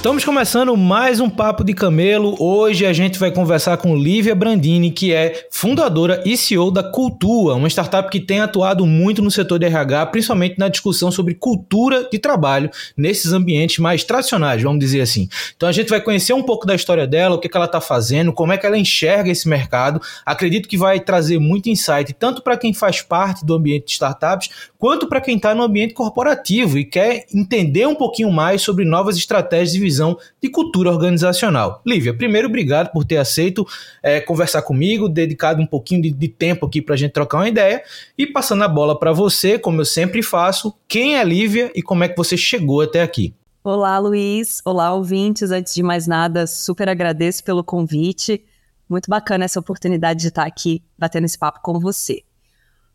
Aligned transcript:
Estamos 0.00 0.24
começando 0.24 0.74
mais 0.78 1.20
um 1.20 1.28
Papo 1.28 1.62
de 1.62 1.74
Camelo. 1.74 2.34
Hoje 2.40 2.86
a 2.86 2.92
gente 2.92 3.18
vai 3.18 3.30
conversar 3.30 3.76
com 3.76 3.94
Lívia 3.94 4.34
Brandini, 4.34 4.90
que 4.90 5.12
é 5.12 5.46
fundadora 5.50 6.22
e 6.24 6.38
CEO 6.38 6.70
da 6.70 6.82
Cultua, 6.82 7.54
uma 7.54 7.68
startup 7.68 8.08
que 8.10 8.18
tem 8.18 8.40
atuado 8.40 8.86
muito 8.86 9.20
no 9.20 9.30
setor 9.30 9.58
de 9.58 9.66
RH, 9.66 10.06
principalmente 10.06 10.58
na 10.58 10.68
discussão 10.70 11.12
sobre 11.12 11.34
cultura 11.34 12.08
de 12.10 12.18
trabalho 12.18 12.70
nesses 12.96 13.34
ambientes 13.34 13.76
mais 13.76 14.02
tradicionais, 14.02 14.62
vamos 14.62 14.80
dizer 14.80 15.02
assim. 15.02 15.28
Então 15.54 15.68
a 15.68 15.72
gente 15.72 15.90
vai 15.90 16.00
conhecer 16.00 16.32
um 16.32 16.42
pouco 16.42 16.66
da 16.66 16.74
história 16.74 17.06
dela, 17.06 17.36
o 17.36 17.38
que, 17.38 17.46
que 17.46 17.56
ela 17.58 17.66
está 17.66 17.78
fazendo, 17.78 18.32
como 18.32 18.54
é 18.54 18.56
que 18.56 18.64
ela 18.64 18.78
enxerga 18.78 19.30
esse 19.30 19.46
mercado. 19.46 20.00
Acredito 20.24 20.66
que 20.66 20.78
vai 20.78 20.98
trazer 20.98 21.38
muito 21.38 21.68
insight, 21.68 22.14
tanto 22.14 22.40
para 22.40 22.56
quem 22.56 22.72
faz 22.72 23.02
parte 23.02 23.44
do 23.44 23.52
ambiente 23.52 23.84
de 23.84 23.92
startups, 23.92 24.48
quanto 24.78 25.06
para 25.06 25.20
quem 25.20 25.36
está 25.36 25.54
no 25.54 25.62
ambiente 25.62 25.92
corporativo 25.92 26.78
e 26.78 26.86
quer 26.86 27.26
entender 27.34 27.86
um 27.86 27.94
pouquinho 27.94 28.32
mais 28.32 28.62
sobre 28.62 28.86
novas 28.86 29.18
estratégias 29.18 29.72
de 29.72 29.89
de 30.40 30.48
cultura 30.48 30.90
organizacional. 30.90 31.82
Lívia, 31.86 32.14
primeiro, 32.14 32.48
obrigado 32.48 32.92
por 32.92 33.04
ter 33.04 33.16
aceito 33.16 33.66
é, 34.02 34.20
conversar 34.20 34.62
comigo, 34.62 35.08
dedicado 35.08 35.60
um 35.60 35.66
pouquinho 35.66 36.02
de, 36.02 36.10
de 36.10 36.28
tempo 36.28 36.66
aqui 36.66 36.80
para 36.80 36.94
a 36.94 36.98
gente 36.98 37.12
trocar 37.12 37.38
uma 37.38 37.48
ideia 37.48 37.82
e 38.16 38.26
passando 38.26 38.62
a 38.64 38.68
bola 38.68 38.98
para 38.98 39.12
você, 39.12 39.58
como 39.58 39.80
eu 39.80 39.84
sempre 39.84 40.22
faço, 40.22 40.74
quem 40.86 41.16
é 41.18 41.24
Lívia 41.24 41.70
e 41.74 41.82
como 41.82 42.04
é 42.04 42.08
que 42.08 42.16
você 42.16 42.36
chegou 42.36 42.80
até 42.80 43.02
aqui? 43.02 43.34
Olá, 43.62 43.98
Luiz. 43.98 44.62
Olá, 44.64 44.94
ouvintes. 44.94 45.50
Antes 45.50 45.74
de 45.74 45.82
mais 45.82 46.06
nada, 46.06 46.46
super 46.46 46.88
agradeço 46.88 47.44
pelo 47.44 47.62
convite. 47.62 48.42
Muito 48.88 49.10
bacana 49.10 49.44
essa 49.44 49.60
oportunidade 49.60 50.20
de 50.20 50.28
estar 50.28 50.46
aqui 50.46 50.82
batendo 50.98 51.26
esse 51.26 51.38
papo 51.38 51.60
com 51.62 51.78
você. 51.78 52.24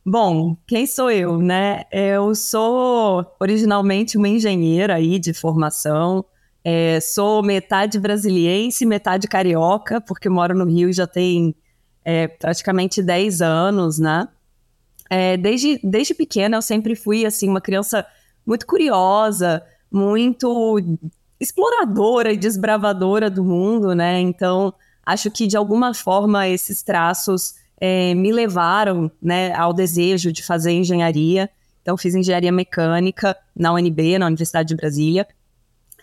Bom, 0.04 0.56
quem 0.68 0.86
sou 0.86 1.10
eu, 1.10 1.40
né? 1.40 1.84
Eu 1.92 2.36
sou 2.36 3.26
originalmente 3.40 4.18
uma 4.18 4.28
engenheira 4.28 4.96
aí 4.96 5.18
de 5.18 5.34
formação, 5.34 6.26
é, 6.67 6.99
sou 6.99 7.44
metade 7.44 7.99
brasiliense, 7.99 8.88
metade 8.88 9.27
carioca, 9.27 10.02
porque 10.02 10.27
moro 10.27 10.58
no 10.58 10.66
Rio 10.66 10.91
já 10.91 11.05
tem 11.05 11.55
é, 12.03 12.27
praticamente 12.27 13.03
10 13.03 13.44
anos, 13.44 13.99
né? 13.99 14.27
É, 15.08 15.38
desde, 15.38 15.80
desde 15.83 16.16
pequena 16.16 16.58
eu 16.58 16.63
sempre 16.63 16.95
fui 16.95 17.23
assim 17.23 17.47
uma 17.47 17.61
criança 17.61 18.04
muito 18.43 18.65
curiosa, 18.65 19.64
muito 19.92 20.81
exploradora 21.39 22.33
e 22.33 22.37
desbravadora 22.37 23.30
do 23.30 23.43
mundo, 23.43 23.93
né? 23.93 24.20
Então 24.20 24.73
acho 25.05 25.30
que 25.30 25.45
de 25.45 25.55
alguma 25.55 25.93
forma 25.93 26.48
esses 26.48 26.81
traços 26.81 27.54
é, 27.80 28.15
me 28.15 28.31
levaram, 28.31 29.11
né, 29.21 29.54
ao 29.54 29.71
desejo 29.71 30.31
de 30.31 30.42
fazer 30.42 30.71
engenharia. 30.71 31.48
Então 31.83 31.95
fiz 31.95 32.15
engenharia 32.15 32.52
mecânica 32.52 33.37
na 33.55 33.71
UNB, 33.71 34.17
na 34.17 34.25
Universidade 34.25 34.70
de 34.70 34.75
Brasília. 34.75 35.27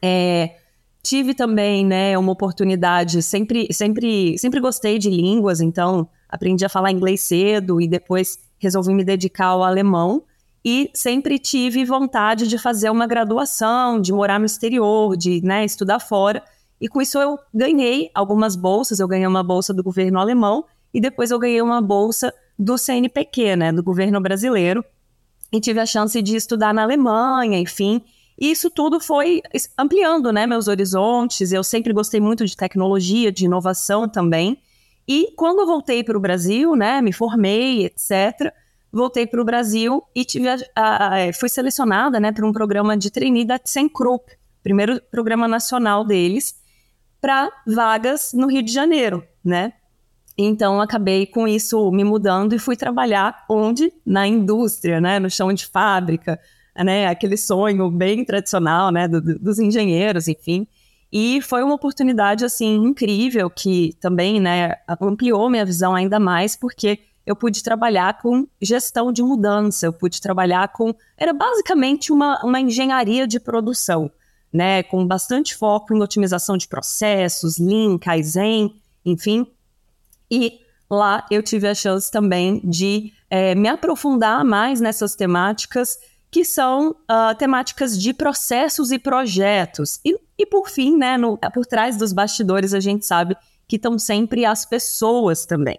É, 0.03 0.57
tive 1.03 1.35
também, 1.35 1.87
né, 1.87 2.19
uma 2.19 2.33
oportunidade, 2.33 3.23
sempre, 3.23 3.69
sempre, 3.73 4.37
sempre 4.39 4.61
gostei 4.61 4.99
de 4.99 5.09
línguas, 5.09 5.61
então 5.61 6.09
aprendi 6.29 6.65
a 6.65 6.69
falar 6.69 6.91
inglês 6.91 7.21
cedo 7.21 7.81
e 7.81 7.89
depois 7.89 8.39
resolvi 8.59 8.95
me 8.95 9.05
dedicar 9.05 9.47
ao 9.47 9.63
alemão 9.63 10.23
e 10.65 10.91
sempre 10.95 11.39
tive 11.39 11.85
vontade 11.85 12.47
de 12.47 12.57
fazer 12.57 12.91
uma 12.91 13.07
graduação, 13.07 14.01
de 14.01 14.13
morar 14.13 14.39
no 14.39 14.47
exterior, 14.47 15.17
de 15.17 15.41
né, 15.43 15.65
estudar 15.65 15.99
fora. 15.99 16.43
E 16.81 16.89
com 16.89 17.03
isso 17.03 17.19
eu 17.19 17.39
ganhei 17.53 18.11
algumas 18.15 18.55
bolsas, 18.55 19.01
eu 19.01 19.09
ganhei 19.09 19.27
uma 19.27 19.43
bolsa 19.43 19.75
do 19.75 19.83
governo 19.83 20.21
alemão 20.21 20.65
e 20.95 21.01
depois 21.01 21.31
eu 21.31 21.39
ganhei 21.39 21.61
uma 21.61 21.81
bolsa 21.81 22.33
do 22.59 22.79
CNPq, 22.79 23.57
né, 23.57 23.73
do 23.73 23.83
governo 23.83 24.21
brasileiro, 24.21 24.85
e 25.53 25.61
tive 25.61 25.81
a 25.81 25.87
chance 25.87 26.21
de 26.23 26.37
estudar 26.37 26.73
na 26.73 26.83
Alemanha, 26.83 27.59
enfim. 27.59 28.03
E 28.39 28.51
isso 28.51 28.71
tudo 28.71 28.99
foi 28.99 29.43
ampliando 29.79 30.33
né, 30.33 30.47
meus 30.47 30.69
horizontes. 30.69 31.53
Eu 31.53 31.63
sempre 31.63 31.93
gostei 31.93 32.21
muito 32.21 32.45
de 32.45 32.57
tecnologia, 32.57 33.31
de 33.31 33.45
inovação 33.45 34.09
também. 34.09 34.59
E 35.07 35.33
quando 35.37 35.61
eu 35.61 35.67
voltei 35.67 36.03
para 36.03 36.17
o 36.17 36.21
Brasil, 36.21 36.75
né, 36.77 37.01
me 37.01 37.13
formei, 37.13 37.87
etc., 37.87 38.53
voltei 38.93 39.27
para 39.27 39.41
o 39.41 39.45
Brasil 39.45 40.03
e 40.15 40.25
tive 40.25 40.49
a, 40.49 40.57
a, 40.77 41.15
a, 41.15 41.19
é, 41.19 41.33
fui 41.33 41.49
selecionada 41.49 42.21
né, 42.21 42.31
para 42.31 42.47
um 42.47 42.53
programa 42.53 42.97
de 42.97 43.11
trainee 43.11 43.45
da 43.45 43.59
ThyssenKrupp, 43.59 44.31
primeiro 44.63 45.01
programa 45.11 45.49
nacional 45.49 46.05
deles, 46.05 46.55
para 47.21 47.51
vagas 47.67 48.33
no 48.33 48.49
Rio 48.49 48.63
de 48.63 48.73
Janeiro, 48.73 49.25
né? 49.45 49.73
Então, 50.37 50.81
acabei 50.81 51.27
com 51.27 51.47
isso 51.47 51.91
me 51.91 52.05
mudando 52.05 52.55
e 52.55 52.59
fui 52.59 52.77
trabalhar 52.77 53.45
onde? 53.49 53.93
Na 54.05 54.27
indústria, 54.27 55.01
né? 55.01 55.19
No 55.19 55.31
chão 55.31 55.53
de 55.53 55.67
fábrica, 55.67 56.41
né? 56.77 57.07
Aquele 57.07 57.37
sonho 57.37 57.91
bem 57.91 58.25
tradicional, 58.25 58.91
né? 58.91 59.09
Do, 59.09 59.21
do, 59.21 59.39
dos 59.39 59.59
engenheiros, 59.59 60.29
enfim. 60.29 60.67
E 61.13 61.43
foi 61.43 61.63
uma 61.63 61.75
oportunidade, 61.75 62.45
assim, 62.45 62.75
incrível 62.77 63.51
que 63.51 63.95
também, 64.01 64.41
né? 64.41 64.77
Ampliou 65.01 65.51
minha 65.51 65.65
visão 65.65 65.95
ainda 65.95 66.19
mais, 66.19 66.57
porque 66.57 67.01
eu 67.27 67.37
pude 67.37 67.63
trabalhar 67.63 68.21
com 68.21 68.47
gestão 68.61 69.13
de 69.13 69.23
mudança, 69.23 69.87
eu 69.87 69.93
pude 69.93 70.21
trabalhar 70.21 70.69
com... 70.73 70.95
Era 71.17 71.33
basicamente 71.33 72.13
uma, 72.13 72.43
uma 72.45 72.61
engenharia 72.61 73.27
de 73.27 73.39
produção, 73.39 74.11
né? 74.53 74.83
Com 74.83 75.07
bastante 75.07 75.55
foco 75.55 75.95
em 75.95 76.01
otimização 76.01 76.57
de 76.57 76.67
processos, 76.67 77.59
Lean, 77.59 77.99
Kaizen, 77.99 78.75
enfim 79.05 79.47
e 80.33 80.61
lá 80.91 81.27
eu 81.31 81.43
tive 81.43 81.69
a 81.69 81.75
chance 81.75 82.11
também 82.11 82.59
de 82.65 83.13
é, 83.29 83.55
me 83.55 83.69
aprofundar 83.69 84.43
mais 84.43 84.81
nessas 84.81 85.15
temáticas 85.15 85.99
que 86.33 86.47
são 86.47 86.93
uh, 86.93 87.37
temáticas 87.39 88.01
de 88.01 88.15
processos 88.15 88.91
e 88.91 88.99
projetos. 88.99 90.01
E, 90.03 90.19
e 90.39 90.47
por 90.47 90.71
fim, 90.71 90.97
né, 90.97 91.19
no, 91.19 91.37
por 91.37 91.67
trás 91.67 91.99
dos 91.99 92.11
bastidores, 92.11 92.73
a 92.73 92.81
gente 92.81 93.05
sabe 93.05 93.37
que 93.69 93.77
estão 93.77 93.99
sempre 93.99 94.47
as 94.47 94.65
pessoas 94.65 95.45
também. 95.45 95.79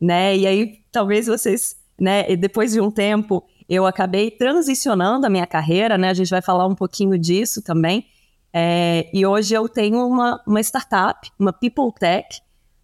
Né? 0.00 0.36
E 0.36 0.46
aí, 0.46 0.78
talvez 0.92 1.26
vocês, 1.26 1.74
né, 1.98 2.36
depois 2.36 2.72
de 2.72 2.80
um 2.80 2.88
tempo, 2.88 3.44
eu 3.68 3.84
acabei 3.84 4.30
transicionando 4.30 5.26
a 5.26 5.30
minha 5.30 5.46
carreira, 5.46 5.98
né? 5.98 6.10
A 6.10 6.14
gente 6.14 6.30
vai 6.30 6.42
falar 6.42 6.66
um 6.66 6.74
pouquinho 6.74 7.18
disso 7.18 7.62
também. 7.62 8.06
É, 8.52 9.08
e 9.12 9.24
hoje 9.24 9.54
eu 9.54 9.68
tenho 9.68 10.04
uma, 10.06 10.42
uma 10.46 10.60
startup, 10.60 11.30
uma 11.38 11.52
People 11.52 11.92
Tech, 11.98 12.40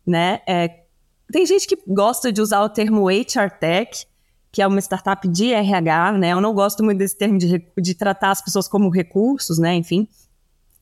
né? 0.07 0.41
É, 0.47 0.83
tem 1.33 1.45
gente 1.45 1.67
que 1.67 1.77
gosta 1.89 2.33
de 2.33 2.41
usar 2.41 2.63
o 2.63 2.69
termo 2.69 3.09
HR 3.09 3.51
Tech, 3.59 4.07
que 4.57 4.63
é 4.63 4.67
uma 4.67 4.81
startup 4.81 5.29
de 5.29 5.53
RH, 5.53 6.13
né? 6.13 6.33
Eu 6.33 6.41
não 6.41 6.55
gosto 6.55 6.83
muito 6.83 6.97
desse 6.97 7.15
termo 7.15 7.37
de, 7.37 7.63
de 7.77 7.95
tratar 7.95 8.31
as 8.31 8.41
pessoas 8.41 8.67
como 8.67 8.89
recursos, 8.89 9.59
né? 9.59 9.75
Enfim. 9.75 10.09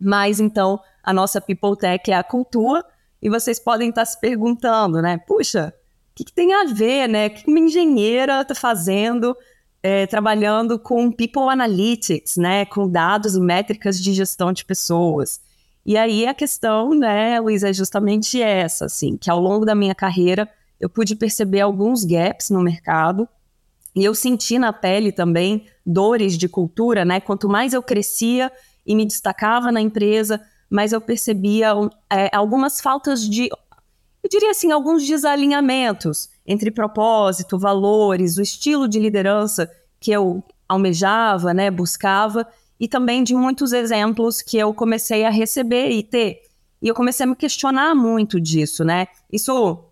Mas 0.01 0.39
então, 0.39 0.79
a 1.03 1.13
nossa 1.13 1.41
People 1.41 1.77
Tech 1.77 2.09
é 2.09 2.15
a 2.15 2.23
cultura, 2.23 2.85
e 3.21 3.29
vocês 3.29 3.59
podem 3.59 3.89
estar 3.89 4.05
se 4.05 4.21
perguntando, 4.21 5.03
né? 5.03 5.19
Puxa, 5.19 5.75
o 6.13 6.15
que, 6.15 6.23
que 6.23 6.33
tem 6.33 6.55
a 6.55 6.67
ver, 6.67 7.09
né? 7.09 7.27
O 7.27 7.31
que 7.31 7.51
uma 7.51 7.59
engenheira 7.59 8.43
está 8.43 8.55
fazendo 8.55 9.37
é, 9.83 10.07
trabalhando 10.07 10.79
com 10.79 11.11
People 11.11 11.51
Analytics, 11.51 12.37
né? 12.37 12.65
Com 12.67 12.89
dados 12.89 13.35
e 13.35 13.41
métricas 13.41 13.99
de 13.99 14.13
gestão 14.13 14.53
de 14.53 14.65
pessoas. 14.65 15.41
E 15.85 15.99
aí 15.99 16.29
a 16.29 16.33
questão, 16.33 16.91
né, 16.91 17.41
Luiz, 17.41 17.65
é 17.65 17.73
justamente 17.73 18.41
essa, 18.41 18.85
assim, 18.85 19.17
que 19.17 19.29
ao 19.29 19.41
longo 19.41 19.67
da 19.67 19.75
minha 19.75 19.97
carreira 19.97 20.49
eu 20.79 20.89
pude 20.89 21.17
perceber 21.17 21.61
alguns 21.61 22.05
gaps 22.05 22.51
no 22.51 22.63
mercado 22.63 23.29
e 23.95 24.05
eu 24.05 24.15
senti 24.15 24.59
na 24.59 24.73
pele 24.73 25.13
também 25.13 25.67
dores 25.85 26.37
de 26.37 26.49
cultura, 26.49 27.05
né? 27.05 27.21
Quanto 27.21 27.49
mais 27.49 27.73
eu 27.73 27.83
crescia 27.83 28.51
e 28.85 28.95
me 28.95 29.07
destacava 29.07 29.71
na 29.71 29.81
empresa, 29.81 30.41
mais 30.69 30.93
eu 30.93 31.01
percebia 31.01 31.73
é, 32.11 32.35
algumas 32.35 32.81
faltas 32.81 33.29
de, 33.29 33.49
eu 34.23 34.29
diria 34.31 34.51
assim, 34.51 34.73
alguns 34.73 35.07
desalinhamentos 35.07 36.29
entre 36.47 36.71
propósito, 36.71 37.59
valores, 37.59 38.37
o 38.37 38.43
estilo 38.43 38.89
de 38.89 38.99
liderança 38.99 39.71
que 40.01 40.11
eu 40.11 40.43
almejava, 40.69 41.55
né, 41.55 41.71
buscava, 41.71 42.47
e 42.79 42.89
também 42.89 43.23
de 43.23 43.35
muitos 43.35 43.73
exemplos 43.73 44.43
que 44.43 44.59
eu 44.59 44.75
comecei 44.75 45.25
a 45.25 45.31
receber 45.31 45.91
e 45.91 46.03
ter. 46.03 46.43
E 46.83 46.89
eu 46.89 46.95
comecei 46.95 47.25
a 47.25 47.29
me 47.29 47.37
questionar 47.37 47.95
muito 47.95 48.41
disso, 48.41 48.85
né? 48.85 49.07
Isso, 49.33 49.85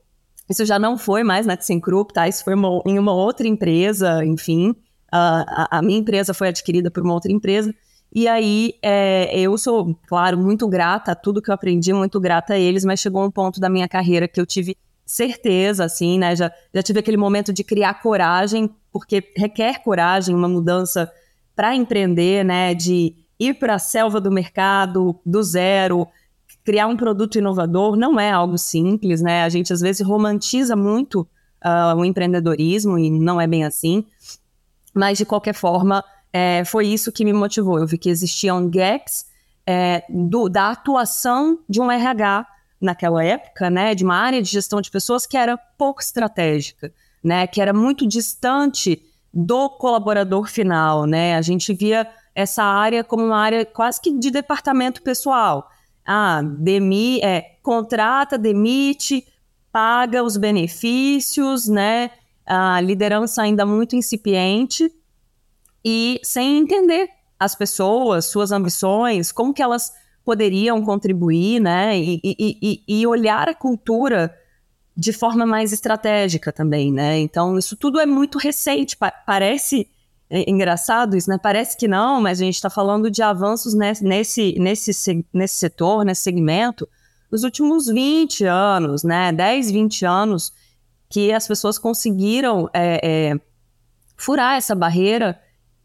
isso 0.53 0.67
já 0.67 0.79
não 0.79 0.97
foi 0.97 1.25
mais 1.25 1.47
na 1.47 1.57
ThyssenKrupp, 1.57 2.13
tá? 2.13 2.29
Isso 2.29 2.45
foi 2.45 2.55
uma, 2.55 2.83
em 2.87 2.99
uma 2.99 3.13
outra 3.13 3.49
empresa, 3.49 4.25
enfim. 4.25 4.71
Uh, 4.71 5.45
a, 5.47 5.79
a, 5.79 5.83
minha 5.83 5.99
empresa 5.99 6.33
foi 6.33 6.49
adquirida 6.49 6.91
por 6.91 7.03
uma 7.03 7.15
outra 7.15 7.33
empresa. 7.33 7.75
E 8.15 8.29
aí, 8.29 8.75
é, 8.83 9.39
eu 9.39 9.57
sou, 9.57 9.99
claro, 10.07 10.37
muito 10.37 10.69
grata 10.69 11.13
a 11.13 11.15
tudo 11.15 11.41
que 11.41 11.51
eu 11.51 11.55
aprendi, 11.55 11.93
muito 11.93 12.21
grata 12.21 12.55
a 12.55 12.59
eles, 12.59 12.85
mas 12.85 13.01
chegou 13.01 13.25
um 13.25 13.31
ponto 13.31 13.59
da 13.59 13.71
minha 13.71 13.89
carreira 13.89 14.29
que 14.29 14.39
eu 14.39 14.45
tive 14.45 14.77
certeza, 15.07 15.85
assim, 15.85 16.19
né? 16.19 16.37
Já, 16.37 16.53
já 16.75 16.83
tive 16.83 17.01
aquele 17.01 17.17
momento 17.17 17.53
de 17.53 17.65
criar 17.65 17.95
coragem, 17.95 18.71
porque 18.93 19.33
requer 19.37 19.83
coragem, 19.83 20.35
uma 20.35 20.49
mudança 20.49 21.11
para 21.57 21.75
empreender, 21.75 22.45
né? 22.45 22.75
De 22.75 23.15
ir 23.39 23.55
para 23.55 23.75
a 23.77 23.79
selva 23.79 24.21
do 24.21 24.31
mercado 24.31 25.19
do 25.25 25.43
zero, 25.43 26.07
criar 26.65 26.87
um 26.87 26.97
produto 26.97 27.39
inovador, 27.39 27.97
não 27.97 28.19
é 28.19 28.31
algo 28.31 28.57
simples, 28.57 29.21
né? 29.21 29.43
A 29.43 29.49
gente 29.49 29.73
às 29.73 29.81
vezes 29.81 30.07
romantiza 30.07 30.77
muito 30.77 31.27
uh, 31.65 31.97
o 31.97 32.05
empreendedorismo 32.05 32.99
e 32.99 33.11
não 33.11 33.41
é 33.41 33.47
bem 33.47 33.65
assim. 33.65 34.05
Mas 34.95 35.19
de 35.19 35.25
qualquer 35.25 35.55
forma, 35.55 36.05
é, 36.33 36.65
foi 36.65 36.87
isso 36.87 37.13
que 37.13 37.25
me 37.25 37.33
motivou. 37.33 37.79
Eu 37.79 37.87
vi 37.87 37.99
que 37.99 38.11
existiam 38.11 38.69
gaps 38.69 39.27
é, 39.67 40.05
do, 40.09 40.49
da 40.49 40.71
atuação 40.71 41.59
de 41.69 41.81
um 41.81 41.91
RH 41.91 42.47
naquela 42.81 43.25
época, 43.25 43.71
né, 43.71 43.95
de 43.95 44.05
uma 44.05 44.17
área 44.17 44.43
de 44.43 44.51
gestão 44.51 44.81
de 44.81 44.91
pessoas 44.91 45.25
que 45.25 45.37
era 45.37 45.57
pouco 45.57 46.03
estratégica, 46.03 46.93
né, 47.23 47.47
que 47.47 47.61
era 47.61 47.73
muito 47.73 48.07
distante 48.07 49.01
do 49.33 49.71
colaborador 49.71 50.49
final, 50.49 51.07
né? 51.07 51.37
A 51.37 51.43
gente 51.43 51.73
via 51.73 52.07
essa 52.35 52.63
área 52.63 53.03
como 53.03 53.25
uma 53.25 53.39
área 53.39 53.65
quase 53.65 54.01
que 54.01 54.13
de 54.19 54.31
departamento 54.31 55.01
pessoal. 55.01 55.71
Ah, 56.05 56.43
demi, 56.43 57.21
é, 57.21 57.57
contrata, 57.63 58.37
demite, 58.37 59.27
paga 59.71 60.23
os 60.23 60.37
benefícios, 60.37 61.69
né? 61.69 62.11
A 62.45 62.81
liderança 62.81 63.43
ainda 63.43 63.65
muito 63.65 63.97
incipiente 63.97 64.93
e 65.85 66.21
sem 66.23 66.59
entender 66.59 67.09
as 67.39 67.55
pessoas, 67.55 68.27
suas 68.27 68.53
ambições, 68.53 69.33
como 69.33 69.55
que 69.55 69.63
elas 69.63 69.93
poderiam 70.25 70.83
contribuir, 70.85 71.61
né? 71.61 71.99
E, 71.99 72.21
e, 72.23 72.59
e, 72.63 73.01
e 73.01 73.07
olhar 73.07 73.49
a 73.49 73.55
cultura 73.55 74.33
de 74.97 75.13
forma 75.13 75.47
mais 75.47 75.73
estratégica 75.73 76.53
também, 76.53 76.93
né? 76.93 77.19
Então, 77.19 77.59
isso 77.59 77.77
tudo 77.77 77.99
é 77.99 78.07
muito 78.07 78.39
recente, 78.39 78.97
pa 78.97 79.11
parece 79.11 79.89
é, 80.35 80.51
engraçado 80.51 81.15
isso, 81.15 81.29
né? 81.29 81.37
Parece 81.37 81.77
que 81.77 81.87
não, 81.87 82.19
mas 82.19 82.41
a 82.41 82.45
gente 82.45 82.55
está 82.55 82.71
falando 82.71 83.11
de 83.11 83.23
avanços 83.23 83.75
nesse, 83.75 84.03
nesse, 84.03 84.55
nesse, 84.59 85.27
nesse 85.31 85.55
setor, 85.57 86.07
nesse 86.07 86.23
segmento, 86.23 86.89
nos 87.31 87.45
últimos 87.45 87.87
20 87.87 88.47
anos, 88.47 89.05
né? 89.05 89.31
10, 89.31 89.71
20 89.71 90.07
anos, 90.07 90.51
que 91.11 91.31
as 91.31 91.47
pessoas 91.47 91.79
conseguiram 91.79 92.71
é, 92.73 93.01
é, 93.33 93.41
furar 94.17 94.57
essa 94.57 94.75
barreira 94.75 95.39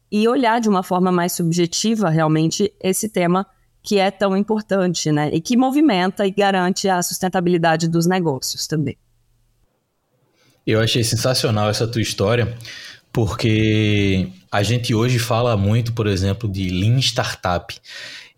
e 0.10 0.26
olhar 0.30 0.62
de 0.62 0.70
uma 0.70 0.82
forma 0.82 1.12
mais 1.12 1.34
subjetiva 1.34 2.10
realmente 2.10 2.74
esse 2.82 3.10
tema 3.10 3.46
que 3.84 4.00
é 4.00 4.10
tão 4.10 4.38
importante, 4.38 5.12
né? 5.12 5.30
E 5.34 5.42
que 5.42 5.58
movimenta 5.58 6.26
e 6.26 6.32
garante 6.32 6.88
a 6.88 7.04
sustentabilidade 7.04 7.90
dos 7.90 8.08
negócios 8.08 8.66
também. 8.66 8.98
Eu 10.66 10.80
achei 10.80 11.04
sensacional 11.04 11.70
essa 11.70 11.86
tua 11.86 12.02
história, 12.02 12.58
porque 13.18 14.28
a 14.52 14.62
gente 14.62 14.94
hoje 14.94 15.18
fala 15.18 15.58
muito, 15.58 15.92
por 15.92 16.06
exemplo, 16.06 16.48
de 16.48 16.69
Lean 16.69 17.00
Startup. 17.00 17.74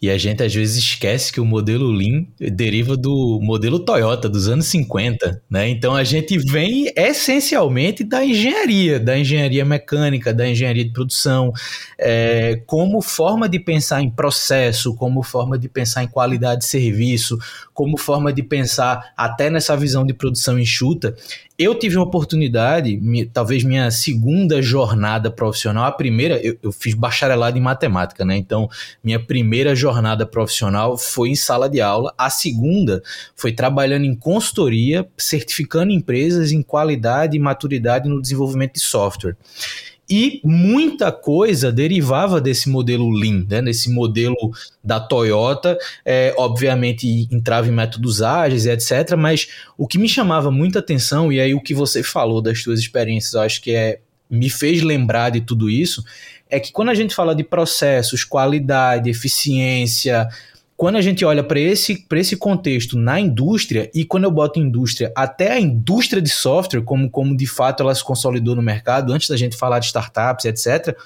E 0.01 0.09
a 0.09 0.17
gente 0.17 0.41
às 0.41 0.55
vezes 0.55 0.77
esquece 0.77 1.33
que 1.33 1.41
o 1.41 1.45
modelo 1.45 1.91
Lean 1.91 2.25
deriva 2.39 2.95
do 2.95 3.41
modelo 3.41 3.79
Toyota 3.79 4.29
dos 4.29 4.47
anos 4.47 4.67
50, 4.67 5.43
né? 5.49 5.67
Então 5.67 5.93
a 5.93 6.05
gente 6.05 6.37
vem 6.37 6.89
essencialmente 6.95 8.05
da 8.05 8.23
engenharia, 8.23 8.97
da 8.97 9.19
engenharia 9.19 9.65
mecânica, 9.65 10.33
da 10.33 10.47
engenharia 10.47 10.85
de 10.85 10.91
produção, 10.91 11.51
é, 11.97 12.61
como 12.65 13.01
forma 13.01 13.49
de 13.49 13.59
pensar 13.59 14.01
em 14.01 14.09
processo, 14.09 14.95
como 14.95 15.21
forma 15.21 15.59
de 15.59 15.67
pensar 15.67 16.03
em 16.03 16.07
qualidade 16.07 16.61
de 16.61 16.67
serviço, 16.67 17.37
como 17.73 17.97
forma 17.97 18.31
de 18.31 18.43
pensar 18.43 19.11
até 19.17 19.49
nessa 19.49 19.75
visão 19.75 20.05
de 20.05 20.13
produção 20.13 20.57
enxuta. 20.57 21.13
Eu 21.61 21.75
tive 21.75 21.97
uma 21.97 22.05
oportunidade, 22.05 22.97
talvez 23.33 23.65
minha 23.65 23.91
segunda 23.91 24.61
jornada 24.61 25.29
profissional, 25.29 25.83
a 25.83 25.91
primeira, 25.91 26.39
eu, 26.41 26.57
eu, 26.63 26.71
fiz 26.71 26.93
bacharelado 26.93 27.57
em 27.57 27.61
matemática, 27.61 28.23
né? 28.23 28.37
Então, 28.37 28.69
minha 29.03 29.19
primeira 29.19 29.75
jornada 29.75 30.25
profissional 30.25 30.97
foi 30.97 31.31
em 31.31 31.35
sala 31.35 31.69
de 31.69 31.81
aula, 31.81 32.13
a 32.17 32.29
segunda 32.29 33.03
foi 33.35 33.51
trabalhando 33.51 34.05
em 34.05 34.15
consultoria, 34.15 35.05
certificando 35.17 35.91
empresas 35.91 36.53
em 36.53 36.61
qualidade 36.61 37.35
e 37.35 37.41
maturidade 37.41 38.07
no 38.07 38.21
desenvolvimento 38.21 38.75
de 38.75 38.79
software. 38.79 39.35
E 40.09 40.41
muita 40.43 41.11
coisa 41.11 41.71
derivava 41.71 42.41
desse 42.41 42.67
modelo 42.67 43.11
Lean, 43.11 43.45
né? 43.47 43.61
Nesse 43.61 43.91
modelo 43.91 44.35
da 44.83 44.99
Toyota, 44.99 45.77
é, 46.03 46.33
obviamente 46.35 47.27
entrava 47.31 47.67
em 47.67 47.71
métodos 47.71 48.21
ágeis, 48.21 48.65
etc. 48.65 49.15
Mas 49.15 49.47
o 49.77 49.87
que 49.87 49.99
me 49.99 50.09
chamava 50.09 50.49
muita 50.49 50.79
atenção, 50.79 51.31
e 51.31 51.39
aí 51.39 51.53
o 51.53 51.61
que 51.61 51.75
você 51.75 52.01
falou 52.01 52.41
das 52.41 52.63
suas 52.63 52.79
experiências, 52.79 53.33
eu 53.33 53.41
acho 53.41 53.61
que 53.61 53.71
é, 53.71 53.99
me 54.29 54.49
fez 54.49 54.81
lembrar 54.81 55.29
de 55.29 55.41
tudo 55.41 55.69
isso, 55.69 56.03
é 56.49 56.59
que 56.59 56.71
quando 56.71 56.89
a 56.89 56.95
gente 56.95 57.13
fala 57.13 57.35
de 57.35 57.43
processos, 57.43 58.23
qualidade, 58.23 59.09
eficiência, 59.09 60.27
quando 60.79 60.95
a 60.95 61.01
gente 61.01 61.25
olha 61.25 61.43
para 61.43 61.59
esse, 61.59 62.07
esse 62.09 62.37
contexto 62.37 62.97
na 62.97 63.19
indústria, 63.19 63.91
e 63.93 64.05
quando 64.05 64.23
eu 64.23 64.31
boto 64.31 64.61
indústria, 64.61 65.11
até 65.13 65.51
a 65.51 65.59
indústria 65.59 66.21
de 66.21 66.29
software, 66.29 66.83
como, 66.83 67.09
como 67.09 67.35
de 67.35 67.45
fato 67.45 67.83
ela 67.83 67.93
se 67.93 68.01
consolidou 68.01 68.55
no 68.55 68.61
mercado, 68.61 69.11
antes 69.11 69.27
da 69.27 69.35
gente 69.35 69.57
falar 69.57 69.79
de 69.79 69.87
startups, 69.87 70.45
etc., 70.45 70.97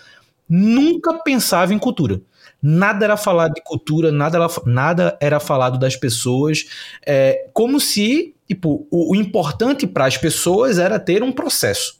nunca 0.47 1.15
pensava 1.23 1.73
em 1.73 1.79
cultura. 1.79 2.21
Nada 2.61 3.03
era 3.03 3.17
falado 3.17 3.55
de 3.55 3.63
cultura, 3.63 4.11
nada 4.11 4.37
era, 4.37 4.47
nada 4.67 5.17
era 5.19 5.39
falado 5.39 5.79
das 5.79 5.95
pessoas, 5.95 6.65
é, 7.03 7.47
como 7.51 7.79
se 7.79 8.35
tipo, 8.47 8.87
o, 8.91 9.13
o 9.13 9.15
importante 9.15 9.87
para 9.87 10.05
as 10.05 10.17
pessoas 10.17 10.77
era 10.77 10.99
ter 10.99 11.23
um 11.23 11.31
processo. 11.31 11.95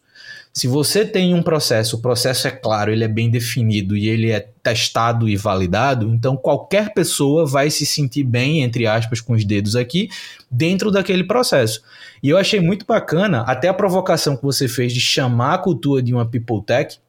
Se 0.56 0.68
você 0.68 1.04
tem 1.04 1.34
um 1.34 1.42
processo, 1.42 1.96
o 1.96 2.00
processo 2.00 2.48
é 2.48 2.52
claro, 2.52 2.92
ele 2.92 3.04
é 3.04 3.08
bem 3.08 3.28
definido 3.28 3.98
e 3.98 4.08
ele 4.08 4.30
é 4.30 4.40
testado 4.62 5.28
e 5.28 5.36
validado, 5.36 6.14
então 6.14 6.38
qualquer 6.38 6.94
pessoa 6.94 7.44
vai 7.44 7.72
se 7.72 7.88
sentir 7.88 8.24
bem, 8.24 8.62
entre 8.62 8.86
aspas, 8.86 9.20
com 9.20 9.34
os 9.34 9.44
dedos 9.44 9.76
aqui, 9.76 10.10
dentro 10.52 10.92
daquele 10.92 11.24
processo. 11.24 11.82
E 12.22 12.30
eu 12.30 12.38
achei 12.38 12.60
muito 12.60 12.86
bacana 12.86 13.42
até 13.42 13.68
a 13.68 13.74
provocação 13.74 14.38
que 14.38 14.44
você 14.44 14.68
fez 14.68 14.94
de 14.94 15.00
chamar 15.00 15.56
a 15.56 15.58
cultura 15.58 16.04
de 16.04 16.14
uma 16.14 16.24
people 16.24 16.62
tech, 16.64 17.00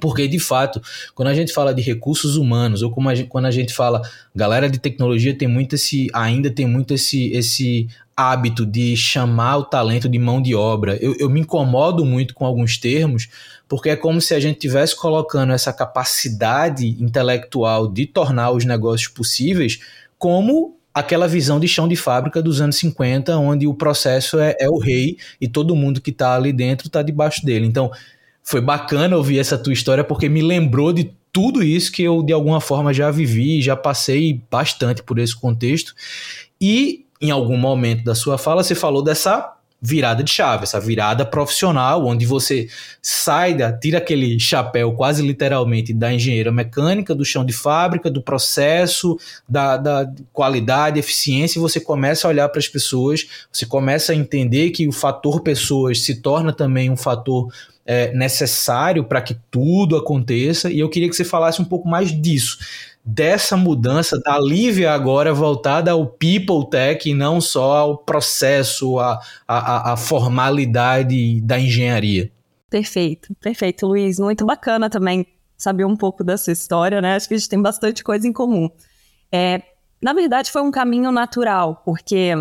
porque, 0.00 0.28
de 0.28 0.38
fato, 0.38 0.80
quando 1.14 1.28
a 1.28 1.34
gente 1.34 1.52
fala 1.52 1.74
de 1.74 1.82
recursos 1.82 2.36
humanos, 2.36 2.82
ou 2.82 2.90
como 2.90 3.08
a 3.08 3.14
gente, 3.14 3.28
quando 3.28 3.46
a 3.46 3.50
gente 3.50 3.72
fala, 3.72 4.02
galera 4.34 4.68
de 4.68 4.78
tecnologia 4.78 5.36
tem 5.36 5.48
muito 5.48 5.74
esse, 5.74 6.08
ainda 6.12 6.50
tem 6.50 6.66
muito 6.66 6.94
esse, 6.94 7.30
esse 7.32 7.88
hábito 8.16 8.64
de 8.64 8.96
chamar 8.96 9.58
o 9.58 9.64
talento 9.64 10.08
de 10.08 10.18
mão 10.18 10.40
de 10.40 10.54
obra. 10.54 10.96
Eu, 11.00 11.14
eu 11.18 11.28
me 11.28 11.40
incomodo 11.40 12.04
muito 12.04 12.34
com 12.34 12.44
alguns 12.44 12.78
termos, 12.78 13.28
porque 13.68 13.90
é 13.90 13.96
como 13.96 14.20
se 14.20 14.34
a 14.34 14.40
gente 14.40 14.56
estivesse 14.56 14.96
colocando 14.96 15.52
essa 15.52 15.72
capacidade 15.72 16.86
intelectual 17.02 17.88
de 17.88 18.06
tornar 18.06 18.50
os 18.50 18.64
negócios 18.64 19.08
possíveis 19.08 19.80
como 20.18 20.76
aquela 20.94 21.26
visão 21.26 21.58
de 21.58 21.66
chão 21.66 21.88
de 21.88 21.96
fábrica 21.96 22.40
dos 22.40 22.60
anos 22.60 22.76
50, 22.76 23.36
onde 23.36 23.66
o 23.66 23.74
processo 23.74 24.38
é, 24.38 24.54
é 24.60 24.68
o 24.70 24.78
rei 24.78 25.18
e 25.40 25.48
todo 25.48 25.74
mundo 25.74 26.00
que 26.00 26.10
está 26.10 26.36
ali 26.36 26.52
dentro 26.52 26.86
está 26.86 27.02
debaixo 27.02 27.44
dele. 27.44 27.66
Então, 27.66 27.90
foi 28.44 28.60
bacana 28.60 29.16
ouvir 29.16 29.38
essa 29.38 29.56
tua 29.56 29.72
história 29.72 30.04
porque 30.04 30.28
me 30.28 30.42
lembrou 30.42 30.92
de 30.92 31.10
tudo 31.32 31.62
isso 31.64 31.90
que 31.90 32.02
eu 32.02 32.22
de 32.22 32.32
alguma 32.32 32.60
forma 32.60 32.92
já 32.94 33.10
vivi, 33.10 33.60
já 33.60 33.74
passei 33.74 34.40
bastante 34.48 35.02
por 35.02 35.18
esse 35.18 35.34
contexto. 35.34 35.94
E 36.60 37.06
em 37.20 37.30
algum 37.30 37.56
momento 37.56 38.04
da 38.04 38.14
sua 38.14 38.38
fala, 38.38 38.62
você 38.62 38.74
falou 38.74 39.02
dessa 39.02 39.54
virada 39.80 40.22
de 40.22 40.30
chave, 40.30 40.62
essa 40.62 40.80
virada 40.80 41.26
profissional, 41.26 42.06
onde 42.06 42.24
você 42.24 42.68
sai, 43.02 43.54
da, 43.54 43.70
tira 43.70 43.98
aquele 43.98 44.40
chapéu 44.40 44.92
quase 44.92 45.20
literalmente 45.20 45.92
da 45.92 46.10
engenheira 46.10 46.50
mecânica, 46.50 47.14
do 47.14 47.24
chão 47.24 47.44
de 47.44 47.52
fábrica, 47.52 48.10
do 48.10 48.22
processo, 48.22 49.18
da, 49.46 49.76
da 49.76 50.10
qualidade, 50.32 50.98
eficiência, 50.98 51.58
e 51.58 51.60
você 51.60 51.80
começa 51.80 52.26
a 52.26 52.30
olhar 52.30 52.48
para 52.48 52.60
as 52.60 52.68
pessoas, 52.68 53.26
você 53.52 53.66
começa 53.66 54.12
a 54.12 54.16
entender 54.16 54.70
que 54.70 54.88
o 54.88 54.92
fator 54.92 55.42
pessoas 55.42 56.02
se 56.02 56.22
torna 56.22 56.50
também 56.50 56.88
um 56.88 56.96
fator 56.96 57.52
é, 57.86 58.12
necessário 58.12 59.04
para 59.04 59.20
que 59.20 59.34
tudo 59.50 59.96
aconteça, 59.96 60.70
e 60.70 60.78
eu 60.78 60.88
queria 60.88 61.08
que 61.08 61.16
você 61.16 61.24
falasse 61.24 61.60
um 61.60 61.64
pouco 61.64 61.88
mais 61.88 62.10
disso 62.10 62.58
dessa 63.04 63.54
mudança 63.56 64.18
da 64.18 64.38
Lívia 64.38 64.92
agora 64.92 65.34
voltada 65.34 65.90
ao 65.90 66.06
people 66.06 66.68
tech 66.70 67.08
e 67.08 67.12
não 67.12 67.38
só 67.38 67.76
ao 67.76 67.98
processo, 67.98 68.98
a, 68.98 69.20
a, 69.46 69.92
a 69.92 69.96
formalidade 69.96 71.40
da 71.42 71.58
engenharia. 71.58 72.32
Perfeito, 72.70 73.34
perfeito, 73.40 73.86
Luiz. 73.86 74.18
Muito 74.18 74.46
bacana 74.46 74.88
também 74.88 75.26
saber 75.56 75.84
um 75.84 75.96
pouco 75.96 76.24
dessa 76.24 76.50
história, 76.50 77.00
né? 77.02 77.14
Acho 77.14 77.28
que 77.28 77.34
a 77.34 77.36
gente 77.36 77.48
tem 77.48 77.60
bastante 77.60 78.02
coisa 78.02 78.26
em 78.26 78.32
comum. 78.32 78.70
É, 79.30 79.62
na 80.02 80.14
verdade, 80.14 80.50
foi 80.50 80.62
um 80.62 80.70
caminho 80.70 81.12
natural, 81.12 81.82
porque 81.84 82.32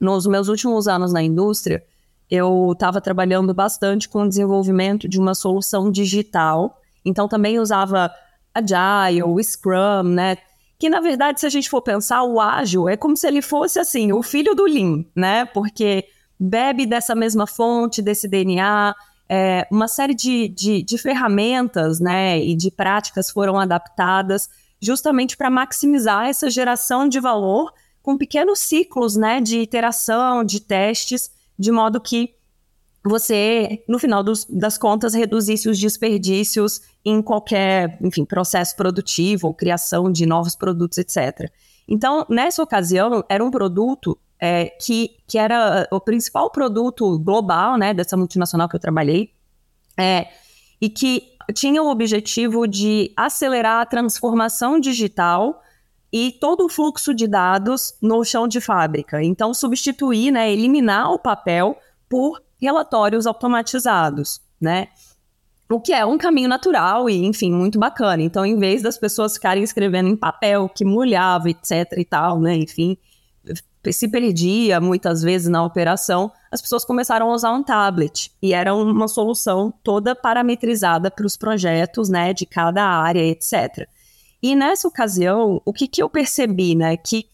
nos 0.00 0.26
meus 0.26 0.48
últimos 0.48 0.88
anos 0.88 1.12
na 1.12 1.22
indústria, 1.22 1.84
eu 2.30 2.72
estava 2.72 3.00
trabalhando 3.00 3.54
bastante 3.54 4.08
com 4.08 4.22
o 4.22 4.28
desenvolvimento 4.28 5.08
de 5.08 5.18
uma 5.18 5.34
solução 5.34 5.90
digital. 5.90 6.80
Então, 7.04 7.28
também 7.28 7.58
usava 7.58 8.12
Agile, 8.54 9.42
Scrum, 9.42 10.02
né? 10.02 10.36
Que, 10.78 10.90
na 10.90 11.00
verdade, 11.00 11.40
se 11.40 11.46
a 11.46 11.48
gente 11.50 11.70
for 11.70 11.80
pensar, 11.80 12.22
o 12.22 12.40
ágil 12.40 12.88
é 12.88 12.96
como 12.96 13.16
se 13.16 13.26
ele 13.26 13.40
fosse, 13.40 13.78
assim, 13.78 14.12
o 14.12 14.22
filho 14.22 14.54
do 14.54 14.64
Lean, 14.64 15.04
né? 15.14 15.44
Porque 15.46 16.04
bebe 16.38 16.84
dessa 16.84 17.14
mesma 17.14 17.46
fonte, 17.46 18.02
desse 18.02 18.28
DNA, 18.28 18.94
é, 19.28 19.66
uma 19.70 19.88
série 19.88 20.14
de, 20.14 20.48
de, 20.48 20.82
de 20.82 20.98
ferramentas, 20.98 22.00
né? 22.00 22.38
E 22.38 22.54
de 22.54 22.70
práticas 22.70 23.30
foram 23.30 23.58
adaptadas 23.58 24.48
justamente 24.80 25.36
para 25.36 25.48
maximizar 25.48 26.26
essa 26.26 26.50
geração 26.50 27.08
de 27.08 27.18
valor 27.18 27.72
com 28.02 28.18
pequenos 28.18 28.58
ciclos, 28.58 29.16
né? 29.16 29.40
De 29.40 29.60
iteração, 29.60 30.44
de 30.44 30.60
testes, 30.60 31.30
de 31.58 31.70
modo 31.70 32.00
que 32.00 32.34
você, 33.04 33.84
no 33.88 33.98
final 33.98 34.22
dos, 34.22 34.44
das 34.46 34.76
contas, 34.76 35.14
reduzisse 35.14 35.68
os 35.68 35.78
desperdícios 35.78 36.80
em 37.04 37.22
qualquer, 37.22 37.98
enfim, 38.02 38.24
processo 38.24 38.74
produtivo 38.74 39.46
ou 39.46 39.54
criação 39.54 40.10
de 40.10 40.26
novos 40.26 40.56
produtos, 40.56 40.98
etc. 40.98 41.50
Então, 41.86 42.26
nessa 42.28 42.62
ocasião, 42.62 43.24
era 43.28 43.44
um 43.44 43.50
produto 43.50 44.18
é, 44.40 44.66
que, 44.66 45.10
que 45.26 45.38
era 45.38 45.86
o 45.92 46.00
principal 46.00 46.50
produto 46.50 47.18
global, 47.18 47.78
né, 47.78 47.94
dessa 47.94 48.16
multinacional 48.16 48.68
que 48.68 48.74
eu 48.74 48.80
trabalhei, 48.80 49.30
é, 49.96 50.26
e 50.80 50.90
que 50.90 51.22
tinha 51.54 51.82
o 51.82 51.88
objetivo 51.88 52.66
de 52.66 53.12
acelerar 53.16 53.82
a 53.82 53.86
transformação 53.86 54.80
digital 54.80 55.62
e 56.12 56.32
todo 56.32 56.64
o 56.64 56.68
fluxo 56.68 57.12
de 57.12 57.26
dados 57.26 57.94
no 58.00 58.24
chão 58.24 58.46
de 58.46 58.60
fábrica. 58.60 59.22
Então, 59.22 59.52
substituir, 59.52 60.30
né, 60.30 60.52
eliminar 60.52 61.12
o 61.12 61.18
papel 61.18 61.76
por 62.08 62.40
relatórios 62.60 63.26
automatizados, 63.26 64.40
né? 64.60 64.88
O 65.68 65.80
que 65.80 65.92
é 65.92 66.06
um 66.06 66.16
caminho 66.16 66.48
natural 66.48 67.10
e, 67.10 67.24
enfim, 67.26 67.50
muito 67.50 67.78
bacana. 67.78 68.22
Então, 68.22 68.46
em 68.46 68.56
vez 68.56 68.82
das 68.82 68.96
pessoas 68.96 69.34
ficarem 69.34 69.64
escrevendo 69.64 70.08
em 70.08 70.16
papel 70.16 70.68
que 70.68 70.84
molhava, 70.84 71.50
etc 71.50 71.92
e 71.96 72.04
tal, 72.04 72.40
né? 72.40 72.54
Enfim, 72.54 72.96
se 73.92 74.08
perdia 74.08 74.80
muitas 74.80 75.22
vezes 75.22 75.48
na 75.48 75.64
operação, 75.64 76.30
as 76.52 76.62
pessoas 76.62 76.84
começaram 76.84 77.30
a 77.30 77.34
usar 77.34 77.52
um 77.52 77.64
tablet. 77.64 78.32
E 78.40 78.54
era 78.54 78.72
uma 78.74 79.08
solução 79.08 79.72
toda 79.82 80.14
parametrizada 80.14 81.10
para 81.10 81.26
os 81.26 81.36
projetos, 81.36 82.08
né? 82.08 82.32
De 82.32 82.46
cada 82.46 82.84
área, 82.84 83.20
etc. 83.20 83.88
E 84.46 84.54
nessa 84.54 84.86
ocasião, 84.86 85.60
o 85.64 85.72
que, 85.72 85.88
que 85.88 86.00
eu 86.00 86.08
percebi, 86.08 86.76
né? 86.76 86.96
Que 86.96 87.26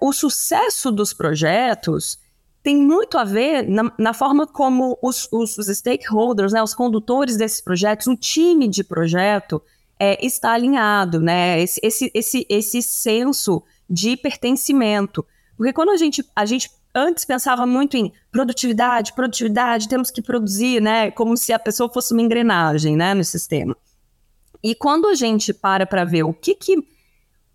o 0.00 0.14
sucesso 0.14 0.90
dos 0.90 1.12
projetos 1.12 2.18
tem 2.62 2.74
muito 2.74 3.18
a 3.18 3.24
ver 3.24 3.68
na, 3.68 3.92
na 3.98 4.14
forma 4.14 4.46
como 4.46 4.98
os, 5.02 5.28
os, 5.30 5.58
os, 5.58 5.66
stakeholders, 5.66 6.54
né, 6.54 6.62
os 6.62 6.72
condutores 6.72 7.36
desses 7.36 7.60
projetos, 7.60 8.06
o 8.06 8.16
time 8.16 8.66
de 8.66 8.82
projeto 8.82 9.60
é, 10.00 10.24
está 10.24 10.52
alinhado, 10.52 11.20
né? 11.20 11.60
Esse, 11.60 11.78
esse, 11.82 12.10
esse, 12.14 12.46
esse 12.48 12.80
senso 12.80 13.62
de 13.88 14.16
pertencimento. 14.16 15.26
Porque 15.54 15.74
quando 15.74 15.90
a 15.90 15.98
gente, 15.98 16.24
a 16.34 16.46
gente 16.46 16.70
antes 16.94 17.26
pensava 17.26 17.66
muito 17.66 17.94
em 17.94 18.10
produtividade, 18.30 19.12
produtividade, 19.12 19.86
temos 19.86 20.10
que 20.10 20.22
produzir, 20.22 20.80
né? 20.80 21.10
Como 21.10 21.36
se 21.36 21.52
a 21.52 21.58
pessoa 21.58 21.92
fosse 21.92 22.14
uma 22.14 22.22
engrenagem, 22.22 22.96
né, 22.96 23.12
no 23.12 23.22
sistema. 23.22 23.76
E 24.62 24.74
quando 24.74 25.08
a 25.08 25.14
gente 25.14 25.52
para 25.52 25.86
para 25.86 26.04
ver 26.04 26.22
o 26.22 26.32
que 26.32 26.54
que, 26.54 26.76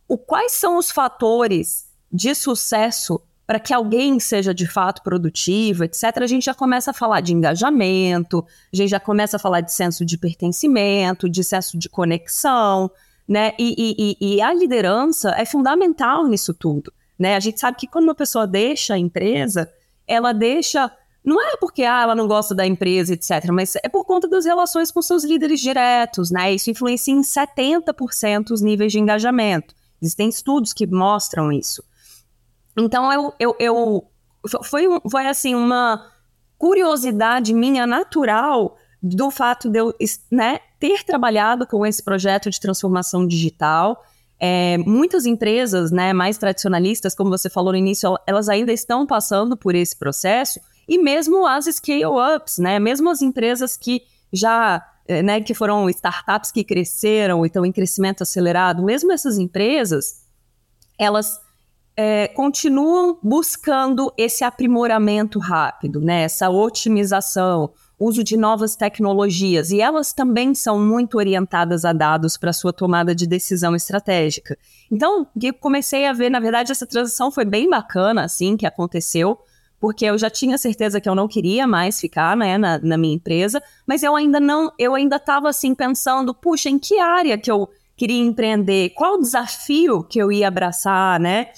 o, 0.07 0.17
quais 0.17 0.51
são 0.53 0.77
os 0.77 0.91
fatores 0.91 1.87
de 2.11 2.33
sucesso 2.35 3.21
para 3.45 3.59
que 3.59 3.73
alguém 3.73 4.19
seja 4.19 4.53
de 4.53 4.67
fato 4.67 5.01
produtivo, 5.01 5.85
etc., 5.85 6.03
a 6.17 6.27
gente 6.27 6.45
já 6.45 6.53
começa 6.53 6.91
a 6.91 6.93
falar 6.93 7.21
de 7.21 7.33
engajamento, 7.33 8.45
a 8.73 8.75
gente 8.75 8.89
já 8.89 8.99
começa 8.99 9.37
a 9.37 9.39
falar 9.39 9.61
de 9.61 9.71
senso 9.71 10.05
de 10.05 10.17
pertencimento, 10.17 11.29
de 11.29 11.41
senso 11.45 11.77
de 11.77 11.87
conexão, 11.87 12.91
né? 13.25 13.53
E, 13.57 14.17
e, 14.19 14.35
e 14.35 14.41
a 14.41 14.53
liderança 14.53 15.33
é 15.37 15.45
fundamental 15.45 16.27
nisso 16.27 16.53
tudo, 16.53 16.91
né? 17.17 17.37
A 17.37 17.39
gente 17.39 17.57
sabe 17.57 17.77
que 17.77 17.87
quando 17.87 18.03
uma 18.03 18.15
pessoa 18.15 18.45
deixa 18.45 18.95
a 18.95 18.97
empresa, 18.97 19.71
ela 20.05 20.33
deixa 20.33 20.91
não 21.27 21.41
é 21.41 21.57
porque 21.57 21.83
ah, 21.83 22.03
ela 22.03 22.15
não 22.15 22.25
gosta 22.25 22.55
da 22.55 22.65
empresa, 22.65 23.13
etc., 23.13 23.51
mas 23.51 23.75
é 23.83 23.89
por 23.89 24.05
conta 24.05 24.29
das 24.29 24.45
relações 24.45 24.89
com 24.89 25.01
seus 25.01 25.25
líderes 25.25 25.59
diretos, 25.59 26.31
né? 26.31 26.53
Isso 26.53 26.71
influencia 26.71 27.13
em 27.13 27.19
70% 27.19 28.51
os 28.51 28.61
níveis 28.61 28.93
de 28.93 28.99
engajamento. 28.99 29.75
Existem 30.01 30.29
estudos 30.29 30.71
que 30.71 30.87
mostram 30.87 31.51
isso. 31.51 31.83
Então, 32.77 33.11
eu, 33.11 33.33
eu, 33.41 33.55
eu 33.59 34.07
foi, 34.63 34.83
foi 35.11 35.27
assim, 35.27 35.53
uma 35.53 36.09
curiosidade 36.57 37.53
minha 37.53 37.85
natural 37.85 38.77
do 39.03 39.29
fato 39.29 39.69
de 39.69 39.79
eu 39.79 39.93
né, 40.31 40.61
ter 40.79 41.03
trabalhado 41.03 41.67
com 41.67 41.85
esse 41.85 42.01
projeto 42.01 42.49
de 42.49 42.57
transformação 42.57 43.27
digital. 43.27 44.01
É, 44.39 44.77
muitas 44.77 45.25
empresas 45.25 45.91
né, 45.91 46.13
mais 46.13 46.37
tradicionalistas, 46.37 47.13
como 47.13 47.29
você 47.29 47.49
falou 47.49 47.73
no 47.73 47.77
início, 47.77 48.17
elas 48.25 48.47
ainda 48.47 48.71
estão 48.71 49.05
passando 49.05 49.57
por 49.57 49.75
esse 49.75 49.97
processo, 49.97 50.61
e 50.87 50.97
mesmo 50.97 51.45
as 51.45 51.65
scale-ups, 51.65 52.57
né, 52.57 52.79
mesmo 52.79 53.09
as 53.09 53.21
empresas 53.21 53.75
que 53.75 54.01
já 54.31 54.85
é, 55.07 55.23
né, 55.23 55.39
que 55.39 55.53
foram 55.53 55.89
startups 55.89 56.51
que 56.51 56.63
cresceram 56.63 57.45
e 57.45 57.47
estão 57.47 57.65
em 57.65 57.71
crescimento 57.71 58.23
acelerado, 58.23 58.83
mesmo 58.83 59.11
essas 59.11 59.37
empresas, 59.37 60.21
elas 60.99 61.39
é, 61.95 62.27
continuam 62.27 63.17
buscando 63.23 64.13
esse 64.15 64.43
aprimoramento 64.43 65.39
rápido, 65.39 65.99
né? 65.99 66.21
essa 66.21 66.49
otimização, 66.49 67.71
uso 67.97 68.23
de 68.23 68.37
novas 68.37 68.75
tecnologias, 68.75 69.71
e 69.71 69.81
elas 69.81 70.13
também 70.13 70.53
são 70.53 70.79
muito 70.79 71.17
orientadas 71.17 71.83
a 71.85 71.93
dados 71.93 72.37
para 72.37 72.53
sua 72.53 72.71
tomada 72.71 73.15
de 73.15 73.25
decisão 73.25 73.75
estratégica. 73.75 74.55
Então, 74.91 75.25
eu 75.41 75.53
comecei 75.55 76.05
a 76.05 76.13
ver, 76.13 76.29
na 76.29 76.39
verdade, 76.39 76.71
essa 76.71 76.85
transição 76.85 77.31
foi 77.31 77.45
bem 77.45 77.67
bacana, 77.67 78.25
assim, 78.25 78.55
que 78.55 78.67
aconteceu, 78.67 79.39
porque 79.79 80.05
eu 80.05 80.17
já 80.17 80.29
tinha 80.29 80.57
certeza 80.57 80.99
que 80.99 81.07
eu 81.07 81.15
não 81.15 81.27
queria 81.27 81.67
mais 81.67 81.99
ficar, 81.99 82.35
né, 82.35 82.57
na, 82.57 82.79
na 82.79 82.97
minha 82.97 83.15
empresa, 83.15 83.61
mas 83.85 84.03
eu 84.03 84.15
ainda 84.15 84.39
não, 84.39 84.71
eu 84.77 84.95
ainda 84.95 85.17
estava, 85.17 85.49
assim, 85.49 85.75
pensando, 85.75 86.33
puxa, 86.33 86.69
em 86.69 86.79
que 86.79 86.99
área 86.99 87.37
que 87.37 87.51
eu 87.51 87.69
queria 87.95 88.23
empreender, 88.23 88.91
qual 88.91 89.15
o 89.15 89.21
desafio 89.21 90.03
que 90.03 90.19
eu 90.19 90.31
ia 90.31 90.47
abraçar, 90.47 91.19
né? 91.19 91.49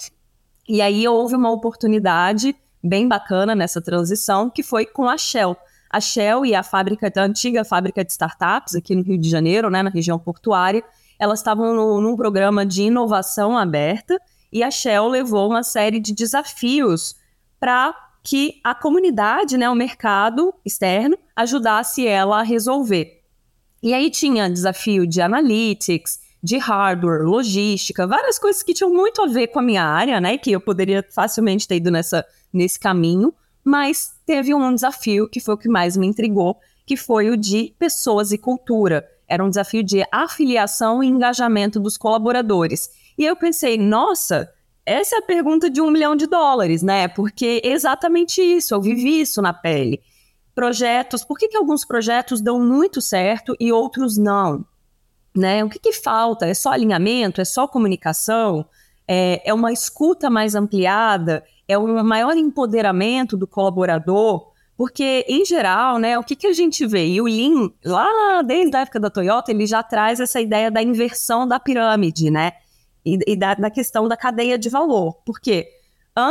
E 0.67 0.81
aí 0.81 1.07
houve 1.07 1.35
uma 1.35 1.51
oportunidade 1.51 2.55
bem 2.83 3.07
bacana 3.07 3.55
nessa 3.55 3.81
transição, 3.81 4.49
que 4.49 4.63
foi 4.63 4.85
com 4.85 5.07
a 5.09 5.17
Shell. 5.17 5.57
A 5.89 5.99
Shell 5.99 6.45
e 6.45 6.53
a 6.53 6.63
fábrica, 6.63 7.11
a 7.13 7.23
antiga 7.23 7.65
fábrica 7.65 8.05
de 8.05 8.11
startups 8.11 8.75
aqui 8.75 8.95
no 8.95 9.01
Rio 9.01 9.17
de 9.17 9.29
Janeiro, 9.29 9.69
né, 9.69 9.81
na 9.81 9.89
região 9.89 10.19
portuária, 10.19 10.83
elas 11.17 11.39
estavam 11.39 11.73
no, 11.73 11.99
num 11.99 12.15
programa 12.15 12.65
de 12.65 12.83
inovação 12.83 13.57
aberta 13.57 14.17
e 14.51 14.63
a 14.63 14.71
Shell 14.71 15.07
levou 15.07 15.49
uma 15.49 15.63
série 15.63 15.99
de 15.99 16.13
desafios 16.13 17.15
para 17.59 17.93
que 18.29 18.61
a 18.63 18.75
comunidade, 18.75 19.57
né, 19.57 19.67
o 19.67 19.73
mercado 19.73 20.53
externo, 20.63 21.17
ajudasse 21.35 22.05
ela 22.05 22.41
a 22.41 22.43
resolver. 22.43 23.23
E 23.81 23.91
aí 23.91 24.11
tinha 24.11 24.47
desafio 24.47 25.07
de 25.07 25.19
analytics, 25.19 26.19
de 26.43 26.59
hardware, 26.59 27.23
logística, 27.23 28.05
várias 28.05 28.37
coisas 28.37 28.61
que 28.61 28.75
tinham 28.75 28.93
muito 28.93 29.23
a 29.23 29.25
ver 29.25 29.47
com 29.47 29.57
a 29.57 29.63
minha 29.63 29.83
área, 29.83 30.21
né? 30.21 30.37
Que 30.37 30.51
eu 30.51 30.61
poderia 30.61 31.03
facilmente 31.09 31.67
ter 31.67 31.77
ido 31.77 31.89
nessa, 31.89 32.23
nesse 32.53 32.79
caminho, 32.79 33.33
mas 33.63 34.13
teve 34.27 34.53
um 34.53 34.75
desafio 34.75 35.27
que 35.27 35.39
foi 35.39 35.55
o 35.55 35.57
que 35.57 35.67
mais 35.67 35.97
me 35.97 36.05
intrigou, 36.05 36.55
que 36.85 36.95
foi 36.95 37.31
o 37.31 37.35
de 37.35 37.73
pessoas 37.79 38.31
e 38.31 38.37
cultura. 38.37 39.09
Era 39.27 39.43
um 39.43 39.49
desafio 39.49 39.83
de 39.83 40.05
afiliação 40.11 41.03
e 41.03 41.07
engajamento 41.07 41.79
dos 41.79 41.97
colaboradores. 41.97 42.91
E 43.17 43.25
eu 43.25 43.35
pensei, 43.35 43.75
nossa, 43.75 44.53
essa 44.89 45.17
é 45.17 45.19
a 45.19 45.21
pergunta 45.21 45.69
de 45.69 45.79
um 45.79 45.91
milhão 45.91 46.15
de 46.15 46.25
dólares, 46.25 46.81
né? 46.81 47.07
Porque 47.07 47.61
é 47.63 47.69
exatamente 47.69 48.41
isso, 48.41 48.73
eu 48.73 48.81
vivi 48.81 49.21
isso 49.21 49.39
na 49.39 49.53
pele. 49.53 50.01
Projetos, 50.55 51.23
por 51.23 51.37
que, 51.37 51.47
que 51.47 51.55
alguns 51.55 51.85
projetos 51.85 52.41
dão 52.41 52.59
muito 52.59 52.99
certo 52.99 53.55
e 53.59 53.71
outros 53.71 54.17
não? 54.17 54.65
Né? 55.35 55.63
O 55.63 55.69
que, 55.69 55.77
que 55.77 55.93
falta? 55.93 56.47
É 56.47 56.55
só 56.55 56.71
alinhamento? 56.71 57.39
É 57.39 57.45
só 57.45 57.67
comunicação? 57.67 58.65
É, 59.07 59.47
é 59.47 59.53
uma 59.53 59.71
escuta 59.71 60.27
mais 60.27 60.55
ampliada? 60.55 61.43
É 61.67 61.77
um 61.77 62.03
maior 62.03 62.35
empoderamento 62.35 63.37
do 63.37 63.45
colaborador? 63.45 64.49
Porque, 64.75 65.23
em 65.27 65.45
geral, 65.45 65.99
né, 65.99 66.17
o 66.17 66.23
que, 66.23 66.35
que 66.35 66.47
a 66.47 66.53
gente 66.53 66.87
vê? 66.87 67.05
E 67.05 67.21
o 67.21 67.25
Lean, 67.25 67.69
lá 67.85 68.41
desde 68.41 68.75
a 68.75 68.81
época 68.81 68.99
da 68.99 69.09
Toyota, 69.09 69.51
ele 69.51 69.67
já 69.67 69.83
traz 69.83 70.19
essa 70.19 70.41
ideia 70.41 70.71
da 70.71 70.81
inversão 70.81 71.47
da 71.47 71.59
pirâmide, 71.59 72.31
né? 72.31 72.53
E, 73.05 73.19
e 73.25 73.35
da, 73.35 73.53
da, 73.53 73.69
questão 73.69 74.07
da 74.07 74.17
cadeia 74.17 74.57
de 74.57 74.69
valor. 74.69 75.13
Por 75.25 75.39
quê? 75.39 75.67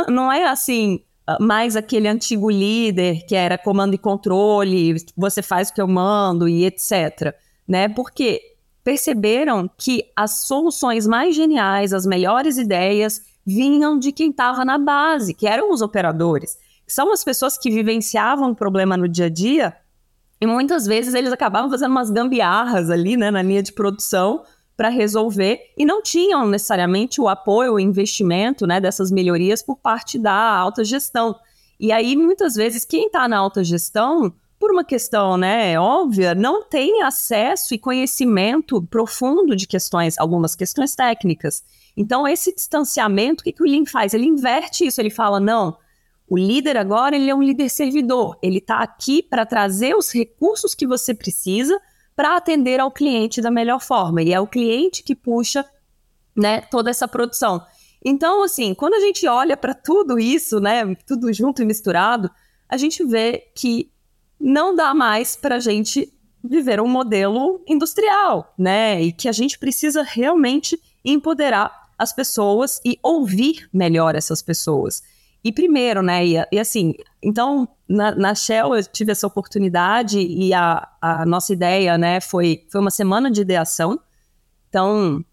Não 0.07 0.31
é 0.31 0.45
assim, 0.47 1.03
mais 1.39 1.75
aquele 1.75 2.07
antigo 2.07 2.49
líder 2.49 3.25
que 3.25 3.35
era 3.35 3.57
comando 3.57 3.93
e 3.93 3.97
controle, 3.97 4.95
você 5.17 5.41
faz 5.41 5.69
o 5.69 5.73
que 5.73 5.81
eu 5.81 5.87
mando 5.87 6.47
e 6.47 6.65
etc. 6.65 7.35
Né? 7.67 7.89
Porque 7.89 8.41
perceberam 8.83 9.69
que 9.77 10.05
as 10.15 10.45
soluções 10.45 11.05
mais 11.05 11.35
geniais, 11.35 11.93
as 11.93 12.05
melhores 12.05 12.57
ideias, 12.57 13.21
vinham 13.45 13.97
de 13.99 14.11
quem 14.11 14.29
estava 14.29 14.63
na 14.63 14.77
base, 14.77 15.33
que 15.33 15.47
eram 15.47 15.71
os 15.71 15.81
operadores. 15.81 16.57
São 16.87 17.11
as 17.11 17.23
pessoas 17.23 17.57
que 17.57 17.69
vivenciavam 17.69 18.51
o 18.51 18.55
problema 18.55 18.97
no 18.97 19.07
dia 19.07 19.25
a 19.25 19.29
dia 19.29 19.75
e 20.41 20.47
muitas 20.47 20.85
vezes 20.85 21.13
eles 21.13 21.31
acabavam 21.31 21.69
fazendo 21.69 21.91
umas 21.91 22.09
gambiarras 22.09 22.89
ali, 22.89 23.17
né, 23.17 23.29
na 23.29 23.41
linha 23.41 23.61
de 23.61 23.73
produção 23.73 24.43
para 24.79 24.87
resolver 24.87 25.59
e 25.77 25.83
não 25.83 26.01
tinham 26.01 26.47
necessariamente 26.47 27.19
o 27.19 27.27
apoio, 27.27 27.73
o 27.73 27.79
investimento, 27.81 28.65
né, 28.65 28.79
dessas 28.79 29.11
melhorias 29.11 29.61
por 29.61 29.75
parte 29.75 30.17
da 30.17 30.33
alta 30.33 30.85
gestão. 30.85 31.35
E 31.77 31.91
aí 31.91 32.15
muitas 32.15 32.55
vezes 32.55 32.85
quem 32.85 33.07
está 33.07 33.27
na 33.27 33.37
alta 33.37 33.61
gestão 33.61 34.33
por 34.57 34.71
uma 34.71 34.85
questão, 34.85 35.35
né, 35.35 35.77
óbvia, 35.77 36.33
não 36.33 36.63
tem 36.63 37.01
acesso 37.01 37.73
e 37.73 37.77
conhecimento 37.77 38.81
profundo 38.83 39.53
de 39.53 39.67
questões, 39.67 40.17
algumas 40.17 40.55
questões 40.55 40.95
técnicas. 40.95 41.61
Então, 41.97 42.25
esse 42.25 42.55
distanciamento, 42.55 43.41
o 43.41 43.43
que, 43.43 43.51
que 43.51 43.63
o 43.63 43.67
Lean 43.67 43.85
faz? 43.85 44.13
Ele 44.13 44.27
inverte 44.27 44.85
isso, 44.85 45.01
ele 45.01 45.09
fala, 45.09 45.41
não, 45.41 45.77
o 46.25 46.37
líder 46.37 46.77
agora, 46.77 47.17
ele 47.17 47.29
é 47.29 47.35
um 47.35 47.43
líder 47.43 47.67
servidor, 47.67 48.39
ele 48.41 48.59
está 48.59 48.77
aqui 48.77 49.21
para 49.21 49.45
trazer 49.45 49.93
os 49.93 50.09
recursos 50.09 50.73
que 50.73 50.87
você 50.87 51.13
precisa 51.13 51.77
para 52.19 52.35
atender 52.35 52.81
ao 52.81 52.91
cliente 52.91 53.39
da 53.39 53.49
melhor 53.49 53.79
forma, 53.79 54.21
e 54.21 54.33
é 54.33 54.39
o 54.41 54.45
cliente 54.45 55.01
que 55.01 55.15
puxa, 55.15 55.63
né, 56.35 56.59
toda 56.59 56.89
essa 56.89 57.07
produção. 57.07 57.65
Então, 58.03 58.43
assim, 58.43 58.73
quando 58.73 58.95
a 58.95 58.99
gente 58.99 59.25
olha 59.25 59.55
para 59.55 59.73
tudo 59.73 60.19
isso, 60.19 60.59
né, 60.59 60.83
tudo 61.07 61.31
junto 61.31 61.61
e 61.61 61.65
misturado, 61.65 62.29
a 62.67 62.75
gente 62.75 63.05
vê 63.05 63.49
que 63.55 63.89
não 64.37 64.75
dá 64.75 64.93
mais 64.93 65.37
para 65.37 65.55
a 65.55 65.59
gente 65.61 66.13
viver 66.43 66.81
um 66.81 66.89
modelo 66.89 67.63
industrial, 67.65 68.53
né? 68.57 69.01
E 69.01 69.13
que 69.13 69.29
a 69.29 69.31
gente 69.31 69.57
precisa 69.57 70.03
realmente 70.03 70.77
empoderar 71.05 71.71
as 71.97 72.11
pessoas 72.11 72.81
e 72.83 72.99
ouvir 73.01 73.69
melhor 73.71 74.13
essas 74.13 74.41
pessoas. 74.41 75.01
E 75.41 75.53
primeiro, 75.53 76.01
né? 76.01 76.25
E, 76.27 76.35
e 76.51 76.59
assim, 76.59 76.95
então 77.23 77.65
na, 77.89 78.13
na, 78.13 78.35
Shell 78.35 78.75
eu 78.75 78.83
tive 78.83 79.11
essa 79.11 79.25
oportunidade 79.25 80.19
e 80.19 80.53
a, 80.53 80.87
a 81.01 81.25
nossa 81.25 81.51
ideia, 81.51 81.97
né? 81.97 82.21
Foi, 82.21 82.63
foi 82.69 82.79
uma 82.79 82.91
semana 82.91 83.31
de 83.31 83.41
ideação. 83.41 83.99
Então, 84.69 85.25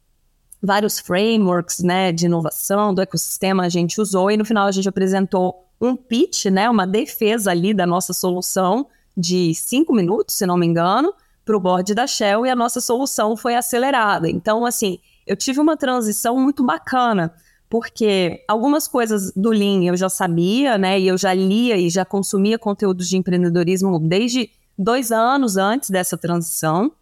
vários 0.62 0.98
frameworks, 0.98 1.80
né? 1.80 2.12
De 2.12 2.24
inovação 2.24 2.94
do 2.94 3.02
ecossistema 3.02 3.64
a 3.64 3.68
gente 3.68 4.00
usou 4.00 4.30
e 4.30 4.38
no 4.38 4.44
final 4.44 4.66
a 4.66 4.72
gente 4.72 4.88
apresentou 4.88 5.66
um 5.78 5.94
pitch, 5.94 6.46
né? 6.46 6.70
Uma 6.70 6.86
defesa 6.86 7.50
ali 7.50 7.74
da 7.74 7.86
nossa 7.86 8.14
solução 8.14 8.86
de 9.14 9.54
cinco 9.54 9.94
minutos, 9.94 10.34
se 10.34 10.46
não 10.46 10.56
me 10.56 10.66
engano, 10.66 11.12
para 11.44 11.56
o 11.56 11.60
board 11.60 11.94
da 11.94 12.06
Shell 12.06 12.46
e 12.46 12.50
a 12.50 12.56
nossa 12.56 12.80
solução 12.80 13.36
foi 13.36 13.54
acelerada. 13.54 14.30
Então, 14.30 14.64
assim, 14.64 14.98
eu 15.26 15.36
tive 15.36 15.60
uma 15.60 15.76
transição 15.76 16.38
muito 16.38 16.64
bacana, 16.64 17.34
porque 17.68 18.44
algumas 18.46 18.86
coisas 18.86 19.32
do 19.34 19.50
Lean 19.50 19.84
eu 19.84 19.96
já 19.96 20.08
sabia, 20.08 20.78
né? 20.78 20.98
E 21.00 21.08
eu 21.08 21.18
já 21.18 21.34
lia 21.34 21.76
e 21.76 21.90
já 21.90 22.04
consumia 22.04 22.58
conteúdos 22.58 23.08
de 23.08 23.16
empreendedorismo 23.16 23.98
desde 23.98 24.50
dois 24.78 25.10
anos 25.10 25.56
antes 25.56 25.90
dessa 25.90 26.16
transição. 26.16 26.92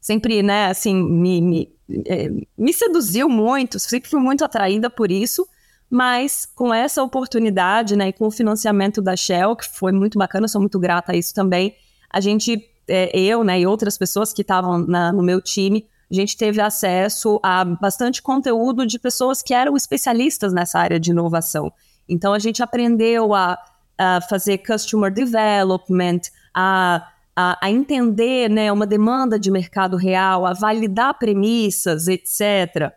Sempre, 0.00 0.40
né, 0.42 0.66
assim, 0.66 0.94
me, 0.94 1.40
me, 1.40 1.72
é, 2.06 2.30
me 2.56 2.72
seduziu 2.72 3.28
muito, 3.28 3.80
sempre 3.80 4.08
fui 4.08 4.20
muito 4.20 4.44
atraída 4.44 4.88
por 4.88 5.10
isso. 5.10 5.46
Mas 5.88 6.46
com 6.46 6.74
essa 6.74 7.02
oportunidade, 7.02 7.94
né, 7.96 8.08
e 8.08 8.12
com 8.12 8.26
o 8.26 8.30
financiamento 8.30 9.00
da 9.00 9.16
Shell, 9.16 9.54
que 9.54 9.68
foi 9.68 9.92
muito 9.92 10.18
bacana, 10.18 10.48
sou 10.48 10.60
muito 10.60 10.78
grata 10.80 11.12
a 11.12 11.16
isso 11.16 11.32
também, 11.32 11.76
a 12.10 12.20
gente, 12.20 12.68
é, 12.88 13.16
eu, 13.16 13.44
né, 13.44 13.60
e 13.60 13.66
outras 13.66 13.96
pessoas 13.96 14.32
que 14.32 14.42
estavam 14.42 14.78
no 14.78 15.22
meu 15.22 15.40
time, 15.40 15.86
a 16.10 16.14
gente 16.14 16.36
teve 16.36 16.60
acesso 16.60 17.40
a 17.42 17.64
bastante 17.64 18.22
conteúdo 18.22 18.86
de 18.86 18.98
pessoas 18.98 19.42
que 19.42 19.52
eram 19.52 19.76
especialistas 19.76 20.52
nessa 20.52 20.78
área 20.78 21.00
de 21.00 21.10
inovação. 21.10 21.72
Então 22.08 22.32
a 22.32 22.38
gente 22.38 22.62
aprendeu 22.62 23.34
a, 23.34 23.58
a 23.98 24.20
fazer 24.28 24.58
customer 24.58 25.12
development, 25.12 26.20
a, 26.54 27.06
a, 27.34 27.58
a, 27.60 27.70
entender 27.70 28.48
né, 28.48 28.70
uma 28.70 28.86
demanda 28.86 29.38
de 29.38 29.50
mercado 29.50 29.96
real, 29.96 30.46
a 30.46 30.52
validar 30.52 31.18
premissas, 31.18 32.06
etc 32.06 32.94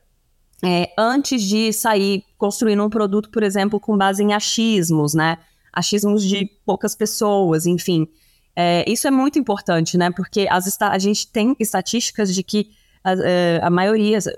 é, 0.64 0.92
antes 0.98 1.42
de 1.44 1.72
sair 1.72 2.24
construindo 2.38 2.84
um 2.84 2.90
produto, 2.90 3.30
por 3.30 3.44
exemplo, 3.44 3.80
com 3.80 3.98
base 3.98 4.24
em 4.24 4.34
achismos, 4.34 5.14
né? 5.14 5.38
Achismos 5.72 6.24
de 6.24 6.46
poucas 6.66 6.96
pessoas, 6.96 7.66
enfim. 7.66 8.08
É, 8.56 8.84
isso 8.90 9.08
é 9.08 9.12
muito 9.12 9.40
importante, 9.40 9.98
né? 9.98 10.12
Porque 10.12 10.48
as, 10.50 10.78
a 10.82 10.98
gente 10.98 11.28
tem 11.28 11.56
estatísticas 11.60 12.34
de 12.34 12.44
que 12.44 12.72
a, 13.04 13.14
é, 13.14 13.60
a 13.62 13.70
maioria, 13.70 14.20
se 14.22 14.32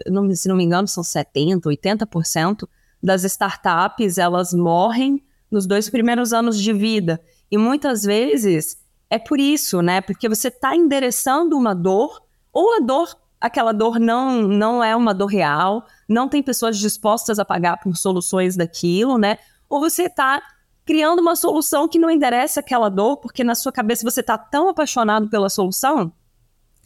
não 0.47 0.55
me 0.55 0.63
engano, 0.63 0.87
são 0.87 1.03
70%, 1.03 1.61
80% 1.61 2.67
das 3.01 3.23
startups, 3.23 4.17
elas 4.17 4.53
morrem 4.53 5.23
nos 5.49 5.65
dois 5.65 5.89
primeiros 5.89 6.33
anos 6.33 6.59
de 6.59 6.71
vida. 6.71 7.19
E 7.49 7.57
muitas 7.57 8.03
vezes 8.03 8.77
é 9.09 9.19
por 9.19 9.39
isso, 9.39 9.81
né? 9.81 9.99
Porque 10.01 10.29
você 10.29 10.47
está 10.47 10.75
endereçando 10.75 11.57
uma 11.57 11.73
dor, 11.73 12.21
ou 12.53 12.77
a 12.77 12.79
dor 12.79 13.15
aquela 13.41 13.71
dor 13.71 13.99
não, 13.99 14.43
não 14.43 14.83
é 14.83 14.95
uma 14.95 15.13
dor 15.15 15.25
real, 15.25 15.83
não 16.07 16.29
tem 16.29 16.43
pessoas 16.43 16.77
dispostas 16.77 17.39
a 17.39 17.45
pagar 17.45 17.77
por 17.77 17.97
soluções 17.97 18.55
daquilo, 18.55 19.17
né? 19.17 19.39
Ou 19.67 19.79
você 19.79 20.03
está 20.03 20.41
criando 20.85 21.19
uma 21.19 21.35
solução 21.35 21.87
que 21.87 21.97
não 21.97 22.09
endereça 22.09 22.59
aquela 22.59 22.87
dor, 22.87 23.17
porque 23.17 23.43
na 23.43 23.55
sua 23.55 23.71
cabeça 23.71 24.09
você 24.09 24.21
está 24.21 24.37
tão 24.37 24.69
apaixonado 24.69 25.27
pela 25.27 25.49
solução 25.49 26.13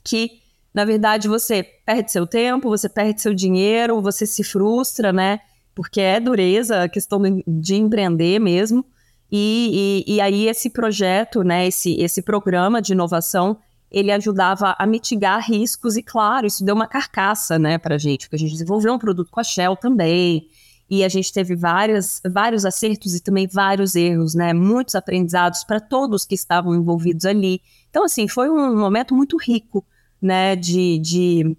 que, 0.04 0.42
na 0.76 0.84
verdade, 0.84 1.30
você 1.30 1.64
perde 1.64 2.12
seu 2.12 2.28
tempo, 2.28 2.68
você 2.68 2.90
perde 2.90 3.22
seu 3.22 3.34
dinheiro, 3.34 4.02
você 4.02 4.26
se 4.26 4.44
frustra, 4.44 5.14
né? 5.14 5.40
Porque 5.74 6.02
é 6.02 6.20
dureza 6.20 6.84
a 6.84 6.90
questão 6.90 7.22
de 7.48 7.76
empreender 7.76 8.40
mesmo. 8.40 8.86
E, 9.32 10.04
e, 10.06 10.16
e 10.16 10.22
aí 10.22 10.50
esse 10.50 10.70
projeto, 10.70 11.44
né, 11.44 11.66
esse, 11.66 11.96
esse 11.96 12.22
programa 12.22 12.82
de 12.82 12.92
inovação, 12.92 13.58
ele 13.90 14.12
ajudava 14.12 14.76
a 14.78 14.86
mitigar 14.86 15.42
riscos 15.50 15.96
e, 15.96 16.04
claro, 16.04 16.46
isso 16.46 16.66
deu 16.66 16.76
uma 16.76 16.88
carcaça, 16.88 17.58
né, 17.58 17.78
para 17.78 17.96
a 17.96 17.98
gente, 17.98 18.26
porque 18.26 18.36
a 18.36 18.40
gente 18.40 18.52
desenvolveu 18.52 18.94
um 18.94 19.00
produto 19.00 19.32
com 19.32 19.40
a 19.40 19.44
Shell 19.44 19.78
também, 19.78 20.48
e 20.90 21.04
a 21.04 21.10
gente 21.10 21.32
teve 21.32 21.56
várias, 21.56 22.22
vários 22.30 22.66
acertos 22.66 23.16
e 23.16 23.24
também 23.24 23.48
vários 23.48 23.96
erros, 23.96 24.36
né, 24.36 24.54
muitos 24.54 24.94
aprendizados 24.96 25.64
para 25.64 25.80
todos 25.80 26.26
que 26.26 26.36
estavam 26.36 26.76
envolvidos 26.76 27.26
ali. 27.26 27.62
Então, 27.90 28.04
assim, 28.04 28.28
foi 28.28 28.50
um 28.50 28.78
momento 28.78 29.16
muito 29.16 29.38
rico, 29.38 29.84
né, 30.26 30.56
de, 30.56 31.00
de 31.00 31.58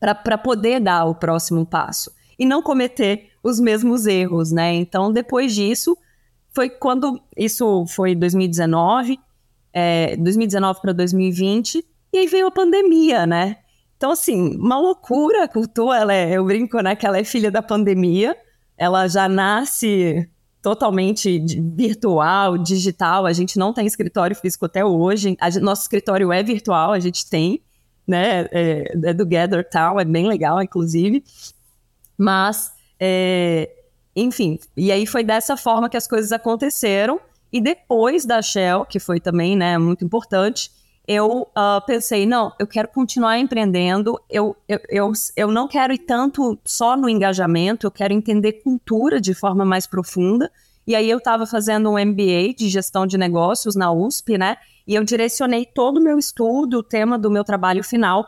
para 0.00 0.38
poder 0.38 0.80
dar 0.80 1.04
o 1.04 1.14
próximo 1.14 1.66
passo 1.66 2.10
e 2.38 2.44
não 2.44 2.62
cometer 2.62 3.30
os 3.42 3.58
mesmos 3.60 4.06
erros, 4.06 4.50
né? 4.52 4.74
Então, 4.74 5.12
depois 5.12 5.54
disso, 5.54 5.96
foi 6.54 6.68
quando 6.68 7.20
isso 7.36 7.84
foi 7.86 8.14
2019, 8.14 9.18
é, 9.72 10.16
2019 10.16 10.80
para 10.80 10.92
2020, 10.92 11.84
e 12.12 12.18
aí 12.18 12.26
veio 12.26 12.46
a 12.46 12.50
pandemia, 12.50 13.26
né? 13.26 13.56
Então, 13.96 14.10
assim, 14.10 14.56
uma 14.56 14.78
loucura 14.78 15.44
a 15.44 15.48
cultura, 15.48 15.98
ela 15.98 16.14
é, 16.14 16.32
eu 16.32 16.44
brinco, 16.44 16.80
né, 16.80 16.94
que 16.94 17.06
ela 17.06 17.18
é 17.18 17.24
filha 17.24 17.50
da 17.50 17.62
pandemia, 17.62 18.36
ela 18.76 19.08
já 19.08 19.28
nasce 19.28 20.28
totalmente 20.60 21.38
virtual, 21.74 22.58
digital, 22.58 23.24
a 23.24 23.32
gente 23.32 23.58
não 23.58 23.72
tem 23.72 23.86
escritório 23.86 24.34
físico 24.34 24.66
até 24.66 24.84
hoje, 24.84 25.36
a, 25.40 25.48
nosso 25.60 25.82
escritório 25.82 26.32
é 26.32 26.42
virtual, 26.42 26.92
a 26.92 26.98
gente 26.98 27.28
tem, 27.28 27.62
né, 28.06 28.48
é, 28.52 28.92
é 29.04 29.14
do 29.14 29.26
Gather 29.26 29.68
Town, 29.68 29.98
é 29.98 30.04
bem 30.04 30.26
legal, 30.26 30.62
inclusive, 30.62 31.24
mas, 32.16 32.72
é, 32.98 33.70
enfim, 34.14 34.58
e 34.76 34.92
aí 34.92 35.06
foi 35.06 35.24
dessa 35.24 35.56
forma 35.56 35.88
que 35.88 35.96
as 35.96 36.06
coisas 36.06 36.32
aconteceram, 36.32 37.20
e 37.52 37.60
depois 37.60 38.24
da 38.24 38.42
Shell, 38.42 38.84
que 38.84 38.98
foi 38.98 39.20
também 39.20 39.56
né, 39.56 39.78
muito 39.78 40.04
importante, 40.04 40.70
eu 41.06 41.42
uh, 41.42 41.86
pensei, 41.86 42.26
não, 42.26 42.52
eu 42.58 42.66
quero 42.66 42.88
continuar 42.88 43.38
empreendendo, 43.38 44.20
eu, 44.28 44.56
eu, 44.68 44.80
eu, 44.88 45.12
eu 45.36 45.50
não 45.50 45.68
quero 45.68 45.92
ir 45.92 45.98
tanto 45.98 46.58
só 46.64 46.96
no 46.96 47.08
engajamento, 47.08 47.86
eu 47.86 47.90
quero 47.92 48.12
entender 48.12 48.54
cultura 48.54 49.20
de 49.20 49.32
forma 49.32 49.64
mais 49.64 49.86
profunda. 49.86 50.50
E 50.84 50.94
aí 50.94 51.08
eu 51.08 51.18
estava 51.18 51.46
fazendo 51.46 51.90
um 51.90 51.98
MBA 51.98 52.54
de 52.56 52.68
gestão 52.68 53.06
de 53.06 53.16
negócios 53.16 53.76
na 53.76 53.92
USP, 53.92 54.36
né? 54.36 54.56
E 54.86 54.94
eu 54.94 55.04
direcionei 55.04 55.66
todo 55.66 55.98
o 55.98 56.02
meu 56.02 56.18
estudo, 56.18 56.78
o 56.78 56.82
tema 56.82 57.18
do 57.18 57.30
meu 57.30 57.42
trabalho 57.42 57.82
final, 57.82 58.26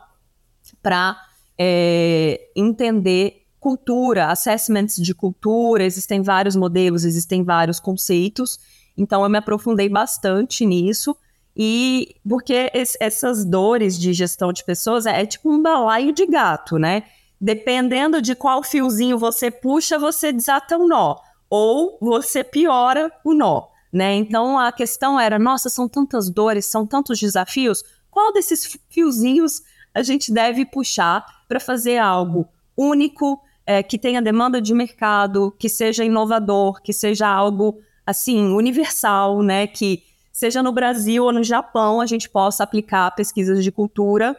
para 0.83 1.17
é, 1.59 2.51
entender 2.57 3.47
cultura, 3.61 4.27
assessments 4.27 4.97
de 4.97 5.15
cultura, 5.15 5.85
existem 5.85 6.23
vários 6.23 6.57
modelos, 6.57 7.05
existem 7.05 7.43
vários 7.43 7.79
conceitos. 7.81 8.59
Então 8.97 9.23
eu 9.23 9.31
me 9.31 9.39
aprofundei 9.39 9.89
bastante 9.89 10.65
nisso. 10.67 11.17
E 11.57 12.17
porque 12.29 12.71
esse, 12.73 12.97
essas 13.01 13.45
dores 13.45 13.99
de 13.99 14.13
gestão 14.13 14.53
de 14.53 14.65
pessoas 14.65 15.07
é, 15.07 15.23
é, 15.23 15.27
tipo 15.27 15.51
um 15.51 15.61
balaio 15.61 16.13
de 16.13 16.25
gato, 16.25 16.79
né? 16.79 17.03
Dependendo 17.41 18.23
de 18.23 18.35
qual 18.35 18.63
fiozinho 18.63 19.19
você 19.19 19.51
puxa, 19.51 19.99
você 19.99 20.33
desata 20.33 20.77
um 20.79 20.87
nó. 20.87 21.17
Ou 21.51 21.99
você 22.01 22.45
piora 22.45 23.11
o 23.25 23.33
nó, 23.35 23.69
né? 23.93 24.15
Então 24.15 24.59
a 24.59 24.71
questão 24.73 25.19
era: 25.19 25.39
nossa, 25.39 25.69
são 25.69 25.89
tantas 25.89 26.31
dores, 26.31 26.67
são 26.67 26.87
tantos 26.87 27.19
desafios. 27.19 27.83
Qual 28.11 28.33
desses 28.33 28.79
fiozinhos 28.89 29.63
a 29.95 30.03
gente 30.03 30.33
deve 30.33 30.65
puxar 30.65 31.25
para 31.49 31.59
fazer 31.59 31.99
algo 31.99 32.49
único, 32.77 33.41
é, 33.67 33.83
que 33.83 33.99
tenha 33.99 34.23
demanda 34.23 34.61
de 34.61 34.73
mercado, 34.73 35.55
que 35.59 35.69
seja 35.69 36.05
inovador, 36.05 36.81
que 36.81 36.93
seja 36.93 37.29
algo 37.29 37.81
assim 38.07 38.53
universal, 38.53 39.43
né? 39.43 39.67
Que 39.67 40.03
seja 40.33 40.63
no 40.63 40.73
Brasil 40.73 41.25
ou 41.25 41.33
no 41.33 41.43
Japão 41.43 42.01
a 42.01 42.07
gente 42.07 42.31
possa 42.31 42.63
aplicar 42.63 43.11
pesquisas 43.15 43.63
de 43.63 43.73
cultura 43.73 44.37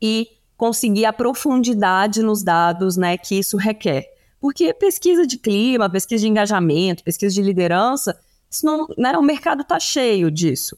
e 0.00 0.28
conseguir 0.56 1.04
a 1.04 1.12
profundidade 1.12 2.22
nos 2.22 2.42
dados, 2.42 2.96
né? 2.96 3.18
Que 3.18 3.38
isso 3.38 3.56
requer. 3.56 4.06
Porque 4.40 4.72
pesquisa 4.72 5.26
de 5.26 5.36
clima, 5.36 5.90
pesquisa 5.90 6.22
de 6.22 6.28
engajamento, 6.28 7.04
pesquisa 7.04 7.34
de 7.34 7.42
liderança, 7.42 8.18
isso 8.50 8.66
não, 8.66 8.88
né, 8.98 9.16
o 9.16 9.22
mercado 9.22 9.62
está 9.62 9.78
cheio 9.78 10.30
disso. 10.30 10.76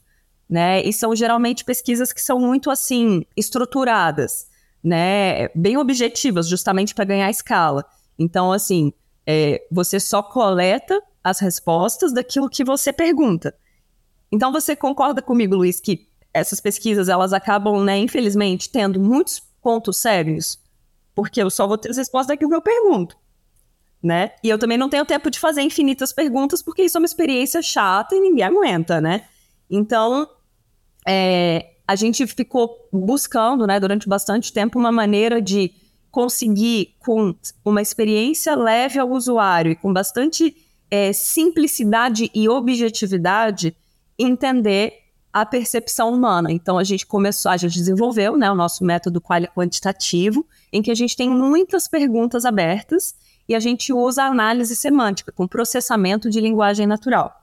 Né? 0.48 0.82
E 0.82 0.92
são 0.92 1.16
geralmente 1.16 1.64
pesquisas 1.64 2.12
que 2.12 2.20
são 2.20 2.38
muito 2.38 2.70
assim 2.70 3.24
estruturadas, 3.34 4.48
né? 4.84 5.48
Bem 5.54 5.78
objetivas, 5.78 6.46
justamente 6.46 6.94
para 6.94 7.06
ganhar 7.06 7.30
escala. 7.30 7.86
Então, 8.18 8.52
assim, 8.52 8.92
é, 9.26 9.66
você 9.70 9.98
só 9.98 10.22
coleta 10.22 11.00
as 11.24 11.38
respostas 11.40 12.12
daquilo 12.12 12.50
que 12.50 12.62
você 12.62 12.92
pergunta. 12.92 13.54
Então, 14.30 14.52
você 14.52 14.76
concorda 14.76 15.22
comigo, 15.22 15.56
Luiz, 15.56 15.80
que 15.80 16.06
essas 16.34 16.60
pesquisas 16.60 17.08
elas 17.08 17.32
acabam, 17.32 17.82
né, 17.82 17.96
infelizmente, 17.96 18.68
tendo 18.68 19.00
muitos 19.00 19.40
pontos 19.62 19.96
sérios, 19.96 20.58
porque 21.14 21.42
eu 21.42 21.48
só 21.48 21.66
vou 21.66 21.78
ter 21.78 21.90
as 21.90 21.96
respostas 21.96 22.28
daquilo 22.28 22.50
que 22.50 22.56
eu 22.56 22.62
pergunto 22.62 23.16
né? 24.02 24.32
E 24.42 24.48
eu 24.48 24.58
também 24.58 24.76
não 24.76 24.88
tenho 24.88 25.04
tempo 25.04 25.30
de 25.30 25.38
fazer 25.38 25.62
infinitas 25.62 26.12
perguntas, 26.12 26.60
porque 26.60 26.82
isso 26.82 26.98
é 26.98 27.00
uma 27.00 27.06
experiência 27.06 27.62
chata 27.62 28.14
e 28.14 28.20
ninguém 28.20 28.44
aguenta, 28.44 29.00
né? 29.00 29.24
Então, 29.70 30.28
é, 31.06 31.70
a 31.86 31.94
gente 31.94 32.26
ficou 32.26 32.88
buscando, 32.92 33.66
né, 33.66 33.78
durante 33.78 34.08
bastante 34.08 34.52
tempo, 34.52 34.78
uma 34.78 34.90
maneira 34.90 35.40
de 35.40 35.72
conseguir, 36.10 36.96
com 36.98 37.34
uma 37.64 37.80
experiência 37.80 38.54
leve 38.54 38.98
ao 38.98 39.10
usuário 39.10 39.72
e 39.72 39.76
com 39.76 39.92
bastante 39.92 40.54
é, 40.90 41.12
simplicidade 41.12 42.30
e 42.34 42.48
objetividade, 42.48 43.74
entender 44.18 44.94
a 45.32 45.46
percepção 45.46 46.12
humana. 46.12 46.52
Então, 46.52 46.76
a 46.76 46.84
gente 46.84 47.06
começou, 47.06 47.50
a 47.50 47.56
gente 47.56 47.78
desenvolveu 47.78 48.36
né, 48.36 48.50
o 48.50 48.54
nosso 48.54 48.84
método 48.84 49.22
quantitativo, 49.54 50.46
em 50.70 50.82
que 50.82 50.90
a 50.90 50.94
gente 50.94 51.16
tem 51.16 51.30
muitas 51.30 51.88
perguntas 51.88 52.44
abertas 52.44 53.14
e 53.48 53.54
a 53.54 53.60
gente 53.60 53.92
usa 53.92 54.24
análise 54.24 54.74
semântica 54.76 55.32
com 55.32 55.46
processamento 55.46 56.30
de 56.30 56.40
linguagem 56.40 56.86
natural. 56.86 57.34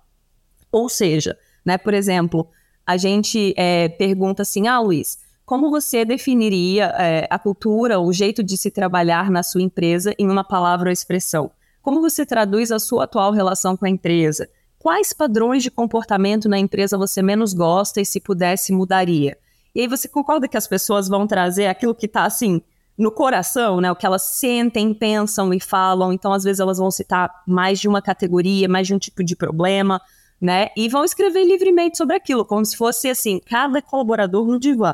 Ou 0.71 0.87
seja, 0.87 1.37
né, 1.65 1.77
por 1.77 1.93
exemplo, 1.93 2.47
a 2.85 2.97
gente 2.97 3.53
é, 3.57 3.89
pergunta 3.89 4.43
assim, 4.43 4.67
ah, 4.67 4.79
Luiz, 4.79 5.19
como 5.45 5.69
você 5.69 6.05
definiria 6.05 6.93
é, 6.97 7.27
a 7.29 7.39
cultura, 7.39 7.99
o 7.99 8.13
jeito 8.13 8.43
de 8.43 8.55
se 8.57 8.69
trabalhar 8.69 9.31
na 9.31 9.41
sua 9.41 9.61
empresa 9.61 10.13
em 10.17 10.29
uma 10.29 10.43
palavra 10.43 10.89
ou 10.89 10.93
expressão? 10.93 11.51
Como 11.81 12.01
você 12.01 12.25
traduz 12.25 12.71
a 12.71 12.77
sua 12.77 13.05
atual 13.05 13.31
relação 13.31 13.75
com 13.75 13.85
a 13.85 13.89
empresa? 13.89 14.47
Quais 14.77 15.11
padrões 15.11 15.63
de 15.63 15.71
comportamento 15.71 16.47
na 16.47 16.57
empresa 16.57 16.97
você 16.97 17.21
menos 17.21 17.53
gosta 17.53 17.99
e, 17.99 18.05
se 18.05 18.19
pudesse, 18.19 18.71
mudaria? 18.71 19.37
E 19.73 19.81
aí 19.81 19.87
você 19.87 20.07
concorda 20.07 20.47
que 20.47 20.57
as 20.57 20.67
pessoas 20.67 21.07
vão 21.07 21.27
trazer 21.27 21.67
aquilo 21.67 21.95
que 21.95 22.05
está 22.05 22.25
assim 22.25 22.61
no 22.99 23.11
coração, 23.11 23.79
né? 23.79 23.89
O 23.89 23.95
que 23.95 24.05
elas 24.05 24.23
sentem, 24.23 24.93
pensam 24.93 25.53
e 25.53 25.59
falam. 25.61 26.11
Então, 26.11 26.33
às 26.33 26.43
vezes, 26.43 26.59
elas 26.59 26.77
vão 26.77 26.91
citar 26.91 27.31
mais 27.47 27.79
de 27.79 27.87
uma 27.87 28.01
categoria, 28.01 28.67
mais 28.67 28.87
de 28.87 28.93
um 28.93 28.99
tipo 28.99 29.23
de 29.23 29.37
problema, 29.37 30.01
né? 30.39 30.67
E 30.75 30.89
vão 30.89 31.05
escrever 31.05 31.45
livremente 31.45 31.97
sobre 31.97 32.17
aquilo, 32.17 32.43
como 32.43 32.65
se 32.65 32.75
fosse 32.75 33.09
assim, 33.09 33.39
cada 33.39 33.81
colaborador 33.81 34.45
no 34.45 34.59
divã, 34.59 34.93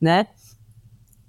né? 0.00 0.26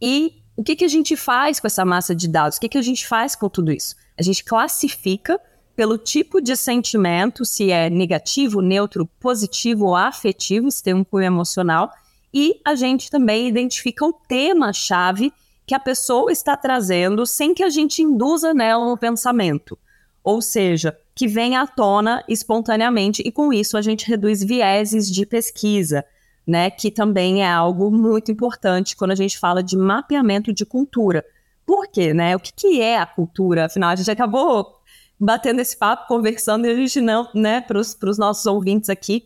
E 0.02 0.42
o 0.58 0.64
que, 0.64 0.76
que 0.76 0.86
a 0.86 0.88
gente 0.88 1.16
faz 1.16 1.60
com 1.60 1.68
essa 1.68 1.86
massa 1.86 2.16
de 2.16 2.28
dados? 2.28 2.58
O 2.58 2.60
que, 2.60 2.70
que 2.70 2.78
a 2.80 2.82
gente 2.82 3.08
faz 3.08 3.36
com 3.36 3.48
tudo 3.48 3.72
isso? 3.72 3.96
A 4.18 4.24
gente 4.24 4.44
classifica 4.44 5.40
pelo 5.76 5.96
tipo 5.96 6.42
de 6.42 6.56
sentimento, 6.56 7.46
se 7.46 7.70
é 7.70 7.88
negativo, 7.88 8.62
neutro, 8.62 9.06
positivo 9.20 9.86
ou 9.86 9.96
afetivo, 9.96 10.72
se 10.72 10.82
tem 10.82 10.96
um 10.96 11.04
cunho 11.04 11.26
emocional, 11.26 11.92
e 12.34 12.60
a 12.66 12.74
gente 12.74 13.12
também 13.12 13.48
identifica 13.48 14.04
o 14.06 14.14
tema-chave 14.14 15.32
que 15.66 15.74
a 15.74 15.80
pessoa 15.80 16.32
está 16.32 16.56
trazendo 16.56 17.26
sem 17.26 17.54
que 17.54 17.64
a 17.64 17.70
gente 17.70 18.02
induza 18.02 18.54
nela 18.54 18.86
no 18.86 18.98
pensamento. 18.98 19.78
Ou 20.24 20.42
seja, 20.42 20.98
que 21.14 21.28
vem 21.28 21.56
à 21.56 21.66
tona 21.66 22.24
espontaneamente 22.28 23.22
e 23.26 23.32
com 23.32 23.54
isso 23.54 23.78
a 23.78 23.82
gente 23.82 24.08
reduz 24.08 24.44
vieses 24.44 25.10
de 25.10 25.26
pesquisa, 25.26 26.04
né, 26.46 26.70
que 26.70 26.92
também 26.92 27.44
é 27.44 27.52
algo 27.52 27.90
muito 27.90 28.32
importante 28.32 28.96
quando 28.96 29.12
a 29.12 29.16
gente 29.16 29.38
fala 29.38 29.64
de 29.64 29.78
mapeamento 29.78 30.54
de 30.54 30.66
cultura. 30.66 31.26
Por 31.66 31.88
quê, 31.88 32.14
né? 32.14 32.36
O 32.36 32.40
que, 32.40 32.54
que 32.54 32.82
é 32.82 33.00
a 33.00 33.06
cultura? 33.06 33.66
Afinal, 33.66 33.90
a 33.90 33.96
gente 33.96 34.12
acabou 34.12 34.80
batendo 35.20 35.62
esse 35.62 35.76
papo, 35.76 36.08
conversando, 36.08 36.68
e 36.68 36.72
a 36.72 36.76
gente 36.76 37.02
não, 37.02 37.28
né, 37.34 37.62
para 37.62 37.80
os 37.80 38.18
nossos 38.18 38.46
ouvintes 38.46 38.90
aqui, 38.90 39.26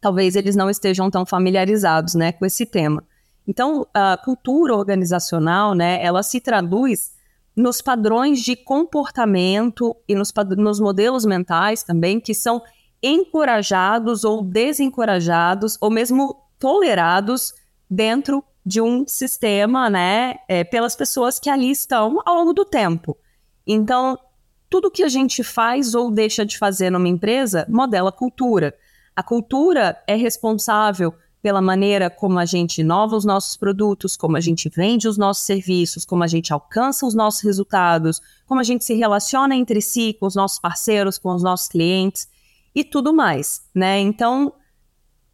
talvez 0.00 0.34
eles 0.34 0.56
não 0.56 0.68
estejam 0.68 1.10
tão 1.10 1.24
familiarizados, 1.24 2.14
né, 2.14 2.32
com 2.32 2.44
esse 2.44 2.66
tema. 2.66 3.04
Então, 3.46 3.86
a 3.92 4.16
cultura 4.16 4.74
organizacional, 4.74 5.74
né, 5.74 6.02
ela 6.02 6.22
se 6.22 6.40
traduz 6.40 7.12
nos 7.54 7.80
padrões 7.80 8.40
de 8.40 8.56
comportamento 8.56 9.94
e 10.08 10.14
nos, 10.14 10.32
nos 10.56 10.80
modelos 10.80 11.24
mentais 11.24 11.82
também 11.82 12.18
que 12.18 12.34
são 12.34 12.62
encorajados 13.02 14.24
ou 14.24 14.42
desencorajados 14.42 15.76
ou 15.80 15.90
mesmo 15.90 16.42
tolerados 16.58 17.52
dentro 17.88 18.42
de 18.64 18.80
um 18.80 19.06
sistema, 19.06 19.90
né, 19.90 20.36
é, 20.48 20.64
pelas 20.64 20.96
pessoas 20.96 21.38
que 21.38 21.50
ali 21.50 21.70
estão 21.70 22.18
ao 22.24 22.36
longo 22.36 22.54
do 22.54 22.64
tempo. 22.64 23.16
Então, 23.66 24.18
tudo 24.70 24.90
que 24.90 25.02
a 25.02 25.08
gente 25.08 25.44
faz 25.44 25.94
ou 25.94 26.10
deixa 26.10 26.44
de 26.44 26.58
fazer 26.58 26.90
numa 26.90 27.08
empresa 27.08 27.66
modela 27.68 28.10
cultura. 28.10 28.74
A 29.14 29.22
cultura 29.22 30.02
é 30.06 30.16
responsável 30.16 31.14
pela 31.44 31.60
maneira 31.60 32.08
como 32.08 32.38
a 32.38 32.46
gente 32.46 32.80
inova 32.80 33.14
os 33.14 33.22
nossos 33.22 33.54
produtos, 33.54 34.16
como 34.16 34.34
a 34.34 34.40
gente 34.40 34.70
vende 34.70 35.06
os 35.06 35.18
nossos 35.18 35.44
serviços, 35.44 36.02
como 36.02 36.24
a 36.24 36.26
gente 36.26 36.54
alcança 36.54 37.04
os 37.04 37.14
nossos 37.14 37.42
resultados, 37.42 38.22
como 38.46 38.62
a 38.62 38.64
gente 38.64 38.82
se 38.82 38.94
relaciona 38.94 39.54
entre 39.54 39.82
si 39.82 40.16
com 40.18 40.24
os 40.24 40.34
nossos 40.34 40.58
parceiros, 40.58 41.18
com 41.18 41.34
os 41.34 41.42
nossos 41.42 41.68
clientes 41.68 42.26
e 42.74 42.82
tudo 42.82 43.12
mais, 43.12 43.60
né? 43.74 44.00
Então, 44.00 44.54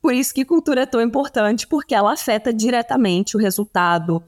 por 0.02 0.12
isso 0.12 0.34
que 0.34 0.44
cultura 0.44 0.80
é 0.80 0.86
tão 0.86 1.00
importante, 1.00 1.64
porque 1.68 1.94
ela 1.94 2.12
afeta 2.12 2.52
diretamente 2.52 3.36
o 3.36 3.40
resultado 3.40 4.20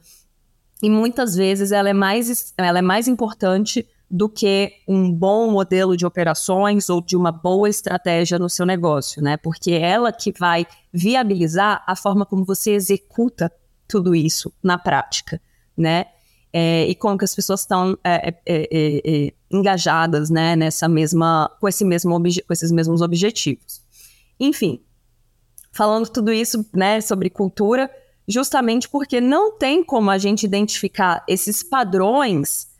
e 0.80 0.88
muitas 0.88 1.34
vezes 1.34 1.72
ela 1.72 1.90
é 1.90 1.92
mais, 1.92 2.54
ela 2.56 2.78
é 2.78 2.82
mais 2.82 3.08
importante 3.08 3.84
do 4.12 4.28
que 4.28 4.74
um 4.86 5.10
bom 5.10 5.50
modelo 5.50 5.96
de 5.96 6.04
operações 6.04 6.90
ou 6.90 7.00
de 7.00 7.16
uma 7.16 7.32
boa 7.32 7.66
estratégia 7.66 8.38
no 8.38 8.50
seu 8.50 8.66
negócio, 8.66 9.22
né? 9.22 9.38
Porque 9.38 9.70
é 9.70 9.80
ela 9.80 10.12
que 10.12 10.30
vai 10.38 10.66
viabilizar 10.92 11.82
a 11.86 11.96
forma 11.96 12.26
como 12.26 12.44
você 12.44 12.72
executa 12.72 13.50
tudo 13.88 14.14
isso 14.14 14.52
na 14.62 14.76
prática, 14.76 15.40
né? 15.74 16.04
É, 16.52 16.86
e 16.86 16.94
como 16.94 17.16
que 17.16 17.24
as 17.24 17.34
pessoas 17.34 17.60
estão 17.60 17.96
é 18.04 18.28
é, 18.28 18.34
é, 18.46 18.66
é, 18.70 19.32
engajadas, 19.50 20.28
né? 20.28 20.54
Nessa 20.56 20.86
mesma, 20.86 21.50
com 21.58 21.66
esse 21.66 21.82
mesmo 21.82 22.12
com 22.20 22.52
esses 22.52 22.70
mesmos 22.70 23.00
objetivos. 23.00 23.80
Enfim, 24.38 24.82
falando 25.72 26.10
tudo 26.10 26.30
isso, 26.30 26.66
né? 26.74 27.00
Sobre 27.00 27.30
cultura, 27.30 27.90
justamente 28.28 28.90
porque 28.90 29.22
não 29.22 29.56
tem 29.56 29.82
como 29.82 30.10
a 30.10 30.18
gente 30.18 30.44
identificar 30.44 31.24
esses 31.26 31.62
padrões 31.62 32.71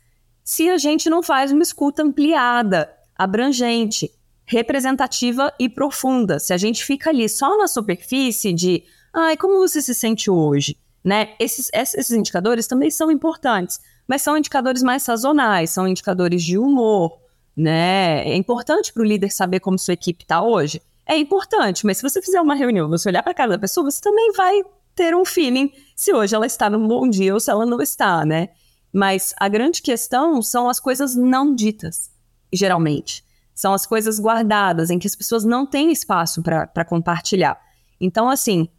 se 0.43 0.69
a 0.69 0.77
gente 0.77 1.09
não 1.09 1.23
faz 1.23 1.51
uma 1.51 1.63
escuta 1.63 2.03
ampliada, 2.03 2.91
abrangente, 3.15 4.11
representativa 4.45 5.53
e 5.57 5.69
profunda. 5.69 6.39
Se 6.39 6.53
a 6.53 6.57
gente 6.57 6.83
fica 6.83 7.09
ali 7.09 7.27
só 7.29 7.57
na 7.57 7.67
superfície 7.67 8.53
de, 8.53 8.83
ai, 9.13 9.37
como 9.37 9.59
você 9.59 9.81
se 9.81 9.93
sente 9.93 10.29
hoje? 10.29 10.77
Né? 11.03 11.33
Esses, 11.39 11.69
esses 11.73 12.11
indicadores 12.11 12.67
também 12.67 12.89
são 12.89 13.11
importantes, 13.11 13.79
mas 14.07 14.21
são 14.21 14.37
indicadores 14.37 14.83
mais 14.83 15.03
sazonais, 15.03 15.69
são 15.69 15.87
indicadores 15.87 16.43
de 16.43 16.57
humor. 16.57 17.19
Né? 17.55 18.27
É 18.27 18.35
importante 18.35 18.91
para 18.91 19.01
o 19.01 19.05
líder 19.05 19.31
saber 19.31 19.59
como 19.59 19.77
sua 19.77 19.93
equipe 19.93 20.23
está 20.23 20.41
hoje? 20.41 20.81
É 21.05 21.17
importante, 21.17 21.85
mas 21.85 21.97
se 21.97 22.03
você 22.03 22.21
fizer 22.21 22.41
uma 22.41 22.55
reunião, 22.55 22.89
você 22.89 23.09
olhar 23.09 23.21
para 23.21 23.33
cara 23.33 23.51
da 23.51 23.59
pessoa, 23.59 23.89
você 23.89 24.01
também 24.01 24.31
vai 24.31 24.61
ter 24.95 25.15
um 25.15 25.25
feeling 25.25 25.71
se 25.95 26.13
hoje 26.13 26.33
ela 26.33 26.45
está 26.45 26.69
num 26.69 26.87
bom 26.87 27.09
dia 27.09 27.33
ou 27.33 27.39
se 27.39 27.51
ela 27.51 27.65
não 27.65 27.81
está, 27.81 28.25
né? 28.25 28.49
Mas 28.93 29.33
a 29.39 29.49
grande 29.49 29.81
questão 29.81 30.41
são 30.41 30.69
as 30.69 30.79
coisas 30.79 31.15
não 31.15 31.55
ditas, 31.55 32.11
geralmente. 32.53 33.25
São 33.55 33.73
as 33.73 33.85
coisas 33.85 34.19
guardadas, 34.19 34.91
em 34.91 34.99
que 34.99 35.07
as 35.07 35.15
pessoas 35.15 35.43
não 35.43 35.65
têm 35.65 35.91
espaço 35.91 36.43
para 36.43 36.85
compartilhar. 36.85 37.59
Então, 37.99 38.29
assim, 38.29 38.69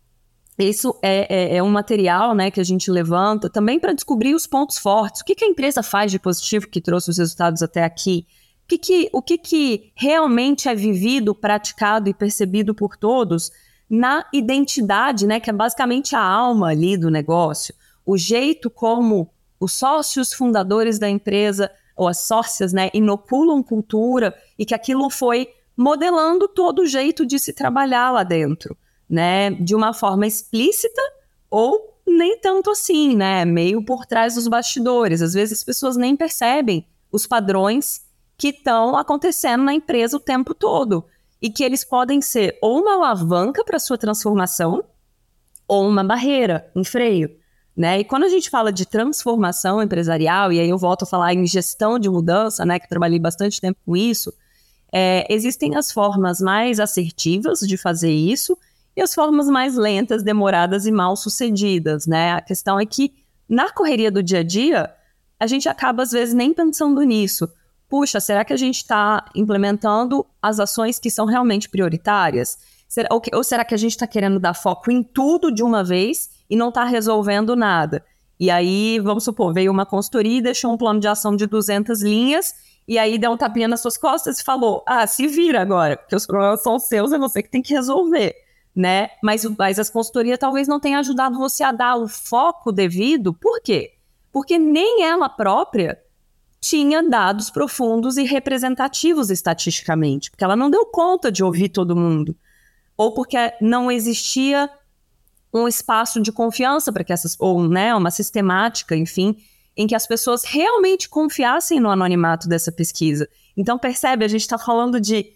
isso 0.56 0.96
é, 1.02 1.54
é, 1.54 1.56
é, 1.56 1.62
um 1.62 1.70
material 1.70 2.34
né, 2.34 2.50
que 2.50 2.60
a 2.60 2.64
gente 2.64 2.90
levanta 2.90 3.50
também 3.50 3.80
para 3.80 3.92
descobrir 3.92 4.34
os 4.34 4.46
pontos 4.46 4.78
fortes. 4.78 5.20
O 5.20 5.24
que, 5.24 5.34
que, 5.34 5.44
a 5.44 5.48
empresa 5.48 5.82
faz 5.82 6.12
de 6.12 6.18
positivo 6.18 6.68
que 6.68 6.80
trouxe 6.80 7.10
os 7.10 7.18
resultados 7.18 7.62
até 7.62 7.82
aqui? 7.82 8.26
O 8.64 8.68
que, 8.68 8.78
que, 8.78 9.10
o 9.12 9.20
que, 9.20 9.38
que 9.38 9.92
realmente 9.94 10.68
é 10.68 10.74
vivido, 10.74 11.34
praticado 11.34 12.08
e 12.08 12.14
percebido 12.14 12.74
por 12.74 12.96
todos 12.96 13.50
na 13.90 14.24
identidade, 14.32 15.26
né, 15.26 15.40
que 15.40 15.50
é 15.50 15.52
basicamente 15.52 16.14
a 16.14 16.22
alma 16.22 16.68
ali 16.68 16.96
do 16.96 17.10
negócio? 17.10 17.74
o 18.04 18.16
jeito 18.16 18.68
como 18.68 19.30
os 19.64 19.72
sócios 19.72 20.34
fundadores 20.34 20.98
da 20.98 21.08
empresa 21.08 21.70
ou 21.96 22.06
as 22.06 22.26
sócias, 22.26 22.72
né, 22.72 22.90
inoculam 22.92 23.62
cultura 23.62 24.34
e 24.58 24.66
que 24.66 24.74
aquilo 24.74 25.08
foi 25.08 25.48
modelando 25.76 26.46
todo 26.48 26.82
o 26.82 26.86
jeito 26.86 27.24
de 27.24 27.38
se 27.38 27.52
trabalhar 27.52 28.10
lá 28.10 28.22
dentro, 28.22 28.76
né, 29.08 29.50
de 29.52 29.74
uma 29.74 29.94
forma 29.94 30.26
explícita 30.26 31.00
ou 31.48 31.94
nem 32.06 32.38
tanto 32.38 32.70
assim, 32.70 33.16
né, 33.16 33.44
meio 33.44 33.82
por 33.84 34.04
trás 34.04 34.34
dos 34.34 34.46
bastidores. 34.48 35.22
Às 35.22 35.32
vezes 35.32 35.58
as 35.58 35.64
pessoas 35.64 35.96
nem 35.96 36.14
percebem 36.14 36.86
os 37.10 37.26
padrões 37.26 38.04
que 38.36 38.48
estão 38.48 38.96
acontecendo 38.96 39.64
na 39.64 39.72
empresa 39.72 40.16
o 40.16 40.20
tempo 40.20 40.52
todo 40.52 41.06
e 41.40 41.48
que 41.48 41.64
eles 41.64 41.84
podem 41.84 42.20
ser 42.20 42.58
ou 42.60 42.82
uma 42.82 42.94
alavanca 42.94 43.64
para 43.64 43.78
sua 43.78 43.96
transformação 43.96 44.84
ou 45.66 45.88
uma 45.88 46.04
barreira, 46.04 46.70
um 46.76 46.84
freio. 46.84 47.43
Né? 47.76 48.00
E 48.00 48.04
quando 48.04 48.24
a 48.24 48.28
gente 48.28 48.48
fala 48.48 48.72
de 48.72 48.86
transformação 48.86 49.82
empresarial, 49.82 50.52
e 50.52 50.60
aí 50.60 50.68
eu 50.68 50.78
volto 50.78 51.02
a 51.02 51.06
falar 51.06 51.34
em 51.34 51.44
gestão 51.46 51.98
de 51.98 52.08
mudança, 52.08 52.64
né, 52.64 52.78
que 52.78 52.88
trabalhei 52.88 53.18
bastante 53.18 53.60
tempo 53.60 53.80
com 53.84 53.96
isso, 53.96 54.32
é, 54.92 55.26
existem 55.28 55.74
as 55.74 55.90
formas 55.90 56.40
mais 56.40 56.78
assertivas 56.78 57.58
de 57.60 57.76
fazer 57.76 58.12
isso 58.12 58.56
e 58.96 59.02
as 59.02 59.12
formas 59.12 59.48
mais 59.48 59.74
lentas, 59.74 60.22
demoradas 60.22 60.86
e 60.86 60.92
mal 60.92 61.16
sucedidas. 61.16 62.06
Né? 62.06 62.34
A 62.34 62.40
questão 62.40 62.78
é 62.78 62.86
que 62.86 63.12
na 63.48 63.72
correria 63.72 64.10
do 64.10 64.22
dia 64.22 64.38
a 64.38 64.42
dia, 64.44 64.94
a 65.38 65.46
gente 65.46 65.68
acaba 65.68 66.04
às 66.04 66.12
vezes 66.12 66.32
nem 66.32 66.54
pensando 66.54 67.02
nisso. 67.02 67.50
Puxa, 67.88 68.20
será 68.20 68.44
que 68.44 68.52
a 68.52 68.56
gente 68.56 68.76
está 68.76 69.24
implementando 69.34 70.24
as 70.40 70.58
ações 70.58 70.98
que 70.98 71.10
são 71.10 71.26
realmente 71.26 71.68
prioritárias? 71.68 72.56
Ou 73.32 73.42
será 73.42 73.64
que 73.64 73.74
a 73.74 73.78
gente 73.78 73.92
está 73.92 74.06
querendo 74.06 74.38
dar 74.38 74.54
foco 74.54 74.90
em 74.90 75.02
tudo 75.02 75.52
de 75.52 75.62
uma 75.62 75.82
vez 75.82 76.30
e 76.48 76.56
não 76.56 76.68
está 76.68 76.84
resolvendo 76.84 77.56
nada. 77.56 78.04
E 78.38 78.50
aí, 78.50 78.98
vamos 79.00 79.24
supor, 79.24 79.52
veio 79.52 79.70
uma 79.70 79.86
consultoria 79.86 80.38
e 80.38 80.42
deixou 80.42 80.72
um 80.72 80.76
plano 80.76 81.00
de 81.00 81.08
ação 81.08 81.36
de 81.36 81.46
200 81.46 82.02
linhas, 82.02 82.52
e 82.86 82.98
aí 82.98 83.16
deu 83.16 83.30
um 83.30 83.36
tapinha 83.36 83.68
nas 83.68 83.80
suas 83.80 83.96
costas 83.96 84.38
e 84.38 84.44
falou: 84.44 84.82
ah, 84.86 85.06
se 85.06 85.26
vira 85.26 85.60
agora, 85.60 85.96
porque 85.96 86.14
os 86.14 86.26
problemas 86.26 86.62
são 86.62 86.78
seus, 86.78 87.12
é 87.12 87.18
você 87.18 87.42
que 87.42 87.50
tem 87.50 87.62
que 87.62 87.74
resolver. 87.74 88.34
Né? 88.74 89.08
Mas, 89.22 89.44
mas 89.56 89.78
as 89.78 89.88
consultorias 89.88 90.36
talvez 90.36 90.66
não 90.66 90.80
tenham 90.80 90.98
ajudado 90.98 91.38
você 91.38 91.62
a 91.62 91.70
dar 91.70 91.96
o 91.96 92.08
foco 92.08 92.72
devido. 92.72 93.32
Por 93.32 93.60
quê? 93.60 93.92
Porque 94.32 94.58
nem 94.58 95.04
ela 95.04 95.28
própria 95.28 95.96
tinha 96.60 97.00
dados 97.00 97.50
profundos 97.50 98.16
e 98.16 98.24
representativos 98.24 99.30
estatisticamente, 99.30 100.28
porque 100.28 100.42
ela 100.42 100.56
não 100.56 100.70
deu 100.70 100.84
conta 100.86 101.30
de 101.30 101.44
ouvir 101.44 101.68
todo 101.68 101.94
mundo, 101.94 102.36
ou 102.96 103.12
porque 103.12 103.36
não 103.60 103.90
existia 103.90 104.70
um 105.52 105.68
espaço 105.68 106.20
de 106.20 106.32
confiança 106.32 106.92
para 106.92 107.04
que 107.04 107.12
essas, 107.12 107.36
ou 107.38 107.68
né, 107.68 107.94
uma 107.94 108.10
sistemática, 108.10 108.96
enfim, 108.96 109.36
em 109.76 109.86
que 109.86 109.94
as 109.94 110.06
pessoas 110.06 110.44
realmente 110.44 111.08
confiassem 111.08 111.80
no 111.80 111.90
anonimato 111.90 112.48
dessa 112.48 112.72
pesquisa. 112.72 113.28
Então, 113.56 113.78
percebe, 113.78 114.24
a 114.24 114.28
gente 114.28 114.42
está 114.42 114.58
falando 114.58 115.00
de 115.00 115.32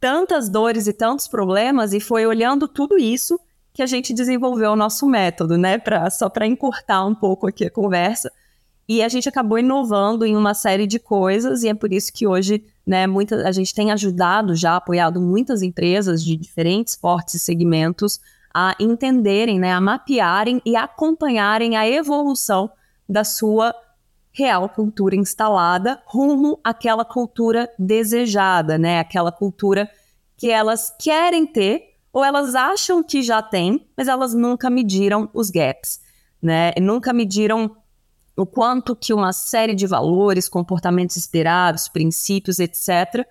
tantas 0.00 0.48
dores 0.48 0.86
e 0.86 0.92
tantos 0.92 1.28
problemas, 1.28 1.92
e 1.92 2.00
foi 2.00 2.26
olhando 2.26 2.66
tudo 2.66 2.98
isso 2.98 3.38
que 3.72 3.82
a 3.82 3.86
gente 3.86 4.12
desenvolveu 4.12 4.72
o 4.72 4.76
nosso 4.76 5.06
método, 5.06 5.56
né? 5.56 5.78
Pra, 5.78 6.10
só 6.10 6.28
para 6.28 6.46
encurtar 6.46 7.04
um 7.04 7.14
pouco 7.14 7.46
aqui 7.46 7.64
a 7.64 7.70
conversa. 7.70 8.32
E 8.88 9.02
a 9.02 9.08
gente 9.08 9.28
acabou 9.28 9.58
inovando 9.58 10.24
em 10.24 10.36
uma 10.36 10.54
série 10.54 10.86
de 10.86 10.98
coisas, 10.98 11.62
e 11.62 11.68
é 11.68 11.74
por 11.74 11.92
isso 11.92 12.12
que 12.12 12.26
hoje, 12.26 12.64
né, 12.90 13.06
muita, 13.06 13.46
a 13.46 13.52
gente 13.52 13.72
tem 13.72 13.92
ajudado 13.92 14.56
já, 14.56 14.74
apoiado 14.74 15.20
muitas 15.20 15.62
empresas 15.62 16.24
de 16.24 16.36
diferentes 16.36 16.96
portes 16.96 17.34
e 17.34 17.38
segmentos 17.38 18.18
a 18.52 18.74
entenderem, 18.80 19.60
né, 19.60 19.72
a 19.72 19.80
mapearem 19.80 20.60
e 20.66 20.74
acompanharem 20.74 21.76
a 21.76 21.88
evolução 21.88 22.68
da 23.08 23.22
sua 23.22 23.72
real 24.32 24.68
cultura 24.68 25.14
instalada 25.14 26.02
rumo 26.04 26.58
àquela 26.64 27.04
cultura 27.04 27.70
desejada, 27.78 28.76
né? 28.76 28.98
Aquela 28.98 29.30
cultura 29.30 29.88
que 30.36 30.50
elas 30.50 30.92
querem 30.98 31.46
ter 31.46 31.94
ou 32.12 32.24
elas 32.24 32.56
acham 32.56 33.04
que 33.04 33.22
já 33.22 33.40
têm, 33.40 33.86
mas 33.96 34.08
elas 34.08 34.34
nunca 34.34 34.68
mediram 34.68 35.30
os 35.32 35.48
gaps, 35.48 36.00
né? 36.42 36.72
Nunca 36.80 37.12
mediram 37.12 37.76
o 38.40 38.46
quanto 38.46 38.96
que 38.96 39.12
uma 39.12 39.32
série 39.32 39.74
de 39.74 39.86
valores, 39.86 40.48
comportamentos 40.48 41.16
esperados, 41.16 41.88
princípios, 41.88 42.58
etc., 42.58 43.26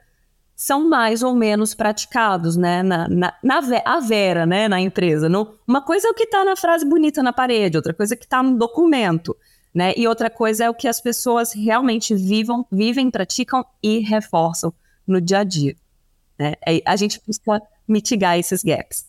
são 0.55 0.87
mais 0.89 1.23
ou 1.23 1.33
menos 1.33 1.73
praticados, 1.73 2.55
né? 2.55 2.83
Na, 2.83 3.07
na, 3.07 3.33
na 3.41 3.59
a 3.85 3.99
vera, 4.01 4.45
né? 4.45 4.67
Na 4.67 4.79
empresa. 4.79 5.29
Não, 5.29 5.55
uma 5.65 5.81
coisa 5.81 6.07
é 6.07 6.11
o 6.11 6.13
que 6.13 6.23
está 6.23 6.43
na 6.43 6.55
frase 6.55 6.85
bonita 6.85 7.23
na 7.23 7.33
parede, 7.33 7.77
outra 7.77 7.93
coisa 7.93 8.13
é 8.13 8.15
o 8.15 8.19
que 8.19 8.25
está 8.25 8.43
no 8.43 8.57
documento, 8.57 9.35
né? 9.73 9.93
E 9.95 10.07
outra 10.07 10.29
coisa 10.29 10.65
é 10.65 10.69
o 10.69 10.73
que 10.73 10.87
as 10.87 10.99
pessoas 11.01 11.53
realmente 11.53 12.13
vivam, 12.13 12.65
vivem, 12.71 13.09
praticam 13.09 13.65
e 13.81 13.99
reforçam 13.99 14.73
no 15.07 15.19
dia 15.19 15.39
a 15.39 15.43
dia. 15.43 15.75
Né? 16.37 16.53
É, 16.67 16.81
a 16.85 16.95
gente 16.95 17.19
precisa 17.19 17.61
mitigar 17.87 18.37
esses 18.37 18.61
gaps. 18.63 19.05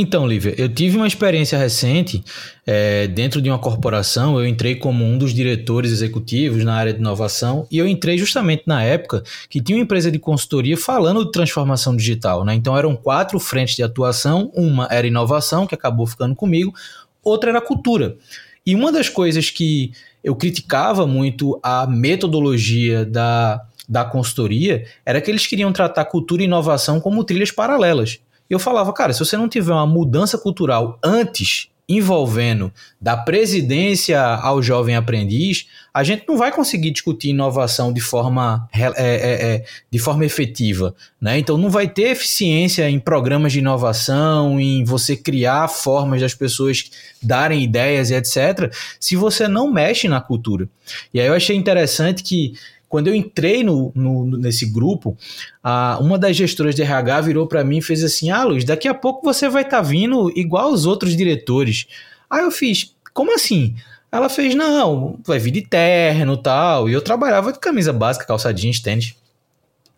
Então, 0.00 0.28
Lívia, 0.28 0.54
eu 0.56 0.68
tive 0.68 0.96
uma 0.96 1.08
experiência 1.08 1.58
recente 1.58 2.22
é, 2.64 3.08
dentro 3.08 3.42
de 3.42 3.50
uma 3.50 3.58
corporação. 3.58 4.38
Eu 4.38 4.46
entrei 4.46 4.76
como 4.76 5.04
um 5.04 5.18
dos 5.18 5.34
diretores 5.34 5.90
executivos 5.90 6.62
na 6.62 6.76
área 6.76 6.92
de 6.92 7.00
inovação 7.00 7.66
e 7.68 7.78
eu 7.78 7.88
entrei 7.88 8.16
justamente 8.16 8.62
na 8.64 8.80
época 8.80 9.24
que 9.50 9.60
tinha 9.60 9.76
uma 9.76 9.82
empresa 9.82 10.08
de 10.08 10.20
consultoria 10.20 10.76
falando 10.76 11.24
de 11.24 11.32
transformação 11.32 11.96
digital. 11.96 12.44
Né? 12.44 12.54
Então, 12.54 12.78
eram 12.78 12.94
quatro 12.94 13.40
frentes 13.40 13.74
de 13.74 13.82
atuação: 13.82 14.52
uma 14.54 14.86
era 14.88 15.04
inovação, 15.04 15.66
que 15.66 15.74
acabou 15.74 16.06
ficando 16.06 16.36
comigo, 16.36 16.72
outra 17.20 17.50
era 17.50 17.60
cultura. 17.60 18.16
E 18.64 18.76
uma 18.76 18.92
das 18.92 19.08
coisas 19.08 19.50
que 19.50 19.90
eu 20.22 20.36
criticava 20.36 21.08
muito 21.08 21.58
a 21.60 21.88
metodologia 21.88 23.04
da, 23.04 23.66
da 23.88 24.04
consultoria 24.04 24.86
era 25.04 25.20
que 25.20 25.28
eles 25.28 25.44
queriam 25.44 25.72
tratar 25.72 26.04
cultura 26.04 26.40
e 26.40 26.44
inovação 26.44 27.00
como 27.00 27.24
trilhas 27.24 27.50
paralelas. 27.50 28.20
E 28.48 28.52
eu 28.54 28.58
falava, 28.58 28.92
cara, 28.92 29.12
se 29.12 29.18
você 29.18 29.36
não 29.36 29.48
tiver 29.48 29.72
uma 29.72 29.86
mudança 29.86 30.38
cultural 30.38 30.98
antes, 31.02 31.70
envolvendo 31.88 32.70
da 33.00 33.16
presidência 33.16 34.20
ao 34.20 34.62
jovem 34.62 34.94
aprendiz, 34.94 35.66
a 35.92 36.04
gente 36.04 36.24
não 36.28 36.36
vai 36.36 36.52
conseguir 36.52 36.90
discutir 36.90 37.30
inovação 37.30 37.92
de 37.92 38.00
forma, 38.00 38.68
é, 38.74 38.82
é, 38.82 39.54
é, 39.54 39.64
de 39.90 39.98
forma 39.98 40.24
efetiva. 40.26 40.94
Né? 41.18 41.38
Então, 41.38 41.56
não 41.56 41.70
vai 41.70 41.88
ter 41.88 42.10
eficiência 42.10 42.88
em 42.90 43.00
programas 43.00 43.52
de 43.52 43.60
inovação, 43.60 44.60
em 44.60 44.84
você 44.84 45.16
criar 45.16 45.66
formas 45.68 46.20
das 46.20 46.34
pessoas 46.34 46.90
darem 47.22 47.62
ideias 47.62 48.10
e 48.10 48.14
etc., 48.14 48.70
se 49.00 49.16
você 49.16 49.48
não 49.48 49.72
mexe 49.72 50.08
na 50.08 50.20
cultura. 50.20 50.68
E 51.14 51.18
aí 51.18 51.26
eu 51.26 51.34
achei 51.34 51.56
interessante 51.56 52.22
que 52.22 52.52
quando 52.88 53.08
eu 53.08 53.14
entrei 53.14 53.62
no, 53.62 53.92
no 53.94 54.38
nesse 54.38 54.64
grupo, 54.66 55.16
a, 55.62 55.98
uma 56.00 56.18
das 56.18 56.36
gestoras 56.36 56.74
de 56.74 56.82
RH 56.82 57.20
virou 57.22 57.46
para 57.46 57.62
mim 57.62 57.78
e 57.78 57.82
fez 57.82 58.02
assim: 58.02 58.30
Ah, 58.30 58.44
Luiz, 58.44 58.64
daqui 58.64 58.88
a 58.88 58.94
pouco 58.94 59.24
você 59.24 59.48
vai 59.48 59.62
estar 59.62 59.78
tá 59.78 59.82
vindo 59.82 60.32
igual 60.34 60.72
os 60.72 60.86
outros 60.86 61.16
diretores. 61.16 61.86
Aí 62.30 62.42
eu 62.42 62.50
fiz: 62.50 62.94
Como 63.12 63.34
assim? 63.34 63.74
Ela 64.10 64.28
fez: 64.28 64.54
Não, 64.54 65.18
vai 65.26 65.38
vir 65.38 65.50
de 65.50 65.62
terno 65.62 66.36
tal. 66.36 66.88
E 66.88 66.92
eu 66.92 67.02
trabalhava 67.02 67.52
de 67.52 67.58
camisa 67.58 67.92
básica, 67.92 68.24
calça 68.24 68.52
jeans. 68.52 68.82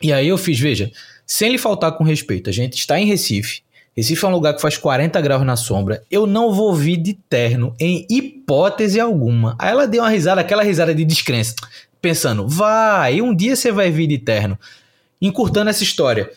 E 0.02 0.12
aí 0.12 0.28
eu 0.28 0.36
fiz: 0.36 0.58
Veja, 0.58 0.90
sem 1.24 1.52
lhe 1.52 1.58
faltar 1.58 1.92
com 1.92 2.02
respeito, 2.02 2.50
a 2.50 2.52
gente 2.52 2.76
está 2.76 2.98
em 2.98 3.06
Recife. 3.06 3.62
Recife 3.96 4.24
é 4.24 4.28
um 4.28 4.32
lugar 4.32 4.54
que 4.54 4.62
faz 4.62 4.78
40 4.78 5.20
graus 5.20 5.44
na 5.44 5.56
sombra. 5.56 6.02
Eu 6.10 6.26
não 6.26 6.54
vou 6.54 6.74
vir 6.74 6.96
de 6.96 7.12
terno 7.12 7.74
em 7.78 8.06
hipótese 8.08 8.98
alguma. 9.00 9.56
Aí 9.58 9.70
ela 9.70 9.86
deu 9.86 10.02
uma 10.02 10.08
risada, 10.08 10.40
aquela 10.40 10.62
risada 10.62 10.94
de 10.94 11.04
descrença 11.04 11.54
pensando, 12.00 12.46
vai, 12.48 13.20
um 13.20 13.34
dia 13.34 13.54
você 13.56 13.70
vai 13.70 13.90
vir 13.90 14.06
de 14.06 14.18
terno. 14.18 14.58
Encurtando 15.20 15.70
essa 15.70 15.82
história. 15.82 16.30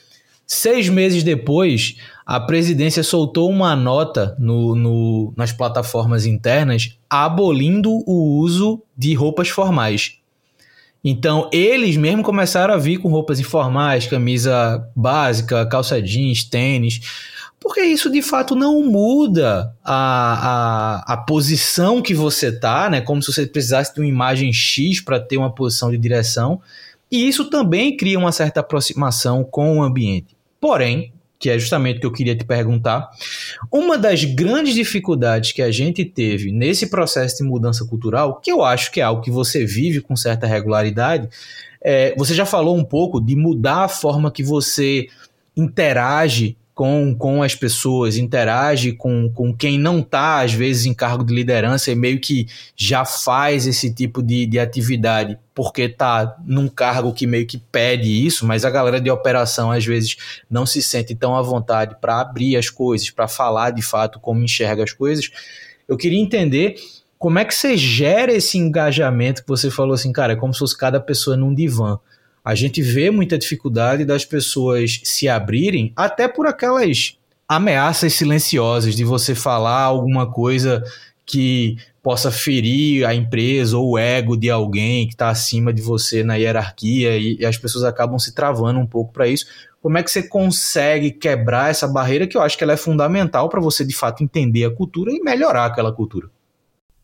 Seis 0.45 0.89
meses 0.89 1.23
depois, 1.23 1.95
a 2.25 2.39
presidência 2.39 3.01
soltou 3.01 3.49
uma 3.49 3.75
nota 3.75 4.35
no, 4.37 4.75
no, 4.75 5.33
nas 5.37 5.51
plataformas 5.51 6.25
internas 6.25 6.97
abolindo 7.09 7.89
o 8.05 8.39
uso 8.39 8.81
de 8.97 9.13
roupas 9.13 9.49
formais. 9.49 10.17
Então, 11.03 11.49
eles 11.51 11.97
mesmo 11.97 12.23
começaram 12.23 12.73
a 12.73 12.77
vir 12.77 12.97
com 12.97 13.09
roupas 13.09 13.39
informais, 13.39 14.07
camisa 14.07 14.89
básica, 14.95 15.65
calça 15.65 16.01
jeans, 16.01 16.43
tênis 16.43 17.01
porque 17.63 17.81
isso 17.81 18.11
de 18.11 18.21
fato 18.21 18.55
não 18.55 18.83
muda 18.83 19.73
a, 19.81 21.05
a, 21.07 21.13
a 21.13 21.17
posição 21.17 22.01
que 22.01 22.13
você 22.13 22.51
tá, 22.51 22.89
né? 22.89 22.99
Como 22.99 23.23
se 23.23 23.31
você 23.31 23.47
precisasse 23.47 23.93
de 23.93 24.01
uma 24.01 24.07
imagem 24.07 24.51
X 24.51 24.99
para 24.99 25.17
ter 25.17 25.37
uma 25.37 25.49
posição 25.49 25.89
de 25.89 25.97
direção. 25.97 26.61
E 27.09 27.25
isso 27.25 27.49
também 27.49 27.95
cria 27.95 28.19
uma 28.19 28.33
certa 28.33 28.59
aproximação 28.59 29.45
com 29.45 29.77
o 29.77 29.81
ambiente. 29.81 30.35
Porém, 30.59 31.13
que 31.39 31.49
é 31.49 31.57
justamente 31.57 31.97
o 31.97 31.99
que 32.01 32.05
eu 32.05 32.11
queria 32.11 32.35
te 32.35 32.43
perguntar, 32.43 33.09
uma 33.71 33.97
das 33.97 34.25
grandes 34.25 34.75
dificuldades 34.75 35.53
que 35.53 35.61
a 35.61 35.71
gente 35.71 36.03
teve 36.03 36.51
nesse 36.51 36.87
processo 36.87 37.37
de 37.37 37.43
mudança 37.43 37.85
cultural, 37.85 38.41
que 38.41 38.51
eu 38.51 38.61
acho 38.63 38.91
que 38.91 38.99
é 38.99 39.03
algo 39.03 39.21
que 39.21 39.31
você 39.31 39.65
vive 39.65 40.01
com 40.01 40.17
certa 40.17 40.47
regularidade, 40.47 41.29
é, 41.81 42.13
você 42.17 42.33
já 42.33 42.45
falou 42.45 42.77
um 42.77 42.83
pouco 42.83 43.21
de 43.21 43.37
mudar 43.37 43.85
a 43.85 43.89
forma 43.89 44.31
que 44.31 44.43
você 44.43 45.07
interage 45.55 46.57
com, 46.73 47.15
com 47.15 47.43
as 47.43 47.53
pessoas, 47.53 48.17
interage 48.17 48.93
com, 48.93 49.29
com 49.29 49.55
quem 49.55 49.77
não 49.77 49.99
está, 49.99 50.41
às 50.41 50.53
vezes, 50.53 50.85
em 50.85 50.93
cargo 50.93 51.23
de 51.23 51.33
liderança 51.33 51.91
e 51.91 51.95
meio 51.95 52.19
que 52.19 52.47
já 52.75 53.05
faz 53.05 53.67
esse 53.67 53.93
tipo 53.93 54.23
de, 54.23 54.45
de 54.45 54.59
atividade 54.59 55.37
porque 55.55 55.83
está 55.83 56.35
num 56.45 56.67
cargo 56.67 57.13
que 57.13 57.27
meio 57.27 57.45
que 57.45 57.59
pede 57.59 58.09
isso, 58.25 58.45
mas 58.45 58.65
a 58.65 58.71
galera 58.71 58.99
de 58.99 59.11
operação 59.11 59.71
às 59.71 59.85
vezes 59.85 60.17
não 60.49 60.65
se 60.65 60.81
sente 60.81 61.13
tão 61.13 61.35
à 61.35 61.41
vontade 61.43 61.95
para 62.01 62.19
abrir 62.19 62.57
as 62.57 62.69
coisas, 62.71 63.11
para 63.11 63.27
falar 63.27 63.69
de 63.69 63.83
fato 63.83 64.19
como 64.19 64.43
enxerga 64.43 64.83
as 64.83 64.91
coisas. 64.91 65.29
Eu 65.87 65.95
queria 65.95 66.19
entender 66.19 66.75
como 67.19 67.37
é 67.37 67.45
que 67.45 67.53
você 67.53 67.77
gera 67.77 68.33
esse 68.33 68.57
engajamento 68.57 69.43
que 69.43 69.47
você 69.47 69.69
falou 69.69 69.93
assim, 69.93 70.11
cara, 70.11 70.33
é 70.33 70.35
como 70.35 70.53
se 70.53 70.59
fosse 70.59 70.77
cada 70.77 70.99
pessoa 70.99 71.37
num 71.37 71.53
divã 71.53 71.99
a 72.43 72.55
gente 72.55 72.81
vê 72.81 73.09
muita 73.09 73.37
dificuldade 73.37 74.03
das 74.03 74.25
pessoas 74.25 74.99
se 75.03 75.29
abrirem, 75.29 75.93
até 75.95 76.27
por 76.27 76.45
aquelas 76.45 77.17
ameaças 77.47 78.13
silenciosas 78.13 78.95
de 78.95 79.03
você 79.03 79.33
falar 79.33 79.81
alguma 79.81 80.29
coisa 80.29 80.83
que 81.25 81.77
possa 82.01 82.29
ferir 82.29 83.05
a 83.05 83.15
empresa 83.15 83.77
ou 83.77 83.91
o 83.91 83.97
ego 83.97 84.35
de 84.35 84.49
alguém 84.49 85.07
que 85.07 85.13
está 85.13 85.29
acima 85.29 85.71
de 85.71 85.81
você 85.81 86.21
na 86.21 86.35
hierarquia 86.35 87.17
e, 87.17 87.37
e 87.39 87.45
as 87.45 87.57
pessoas 87.57 87.85
acabam 87.85 88.19
se 88.19 88.35
travando 88.35 88.77
um 88.77 88.85
pouco 88.85 89.13
para 89.13 89.27
isso. 89.27 89.45
Como 89.81 89.97
é 89.97 90.03
que 90.03 90.11
você 90.11 90.23
consegue 90.23 91.11
quebrar 91.11 91.71
essa 91.71 91.87
barreira 91.87 92.27
que 92.27 92.35
eu 92.35 92.41
acho 92.41 92.57
que 92.57 92.63
ela 92.63 92.73
é 92.73 92.77
fundamental 92.77 93.47
para 93.47 93.61
você 93.61 93.85
de 93.85 93.95
fato 93.95 94.21
entender 94.21 94.65
a 94.65 94.71
cultura 94.71 95.11
e 95.11 95.21
melhorar 95.21 95.65
aquela 95.65 95.93
cultura? 95.93 96.29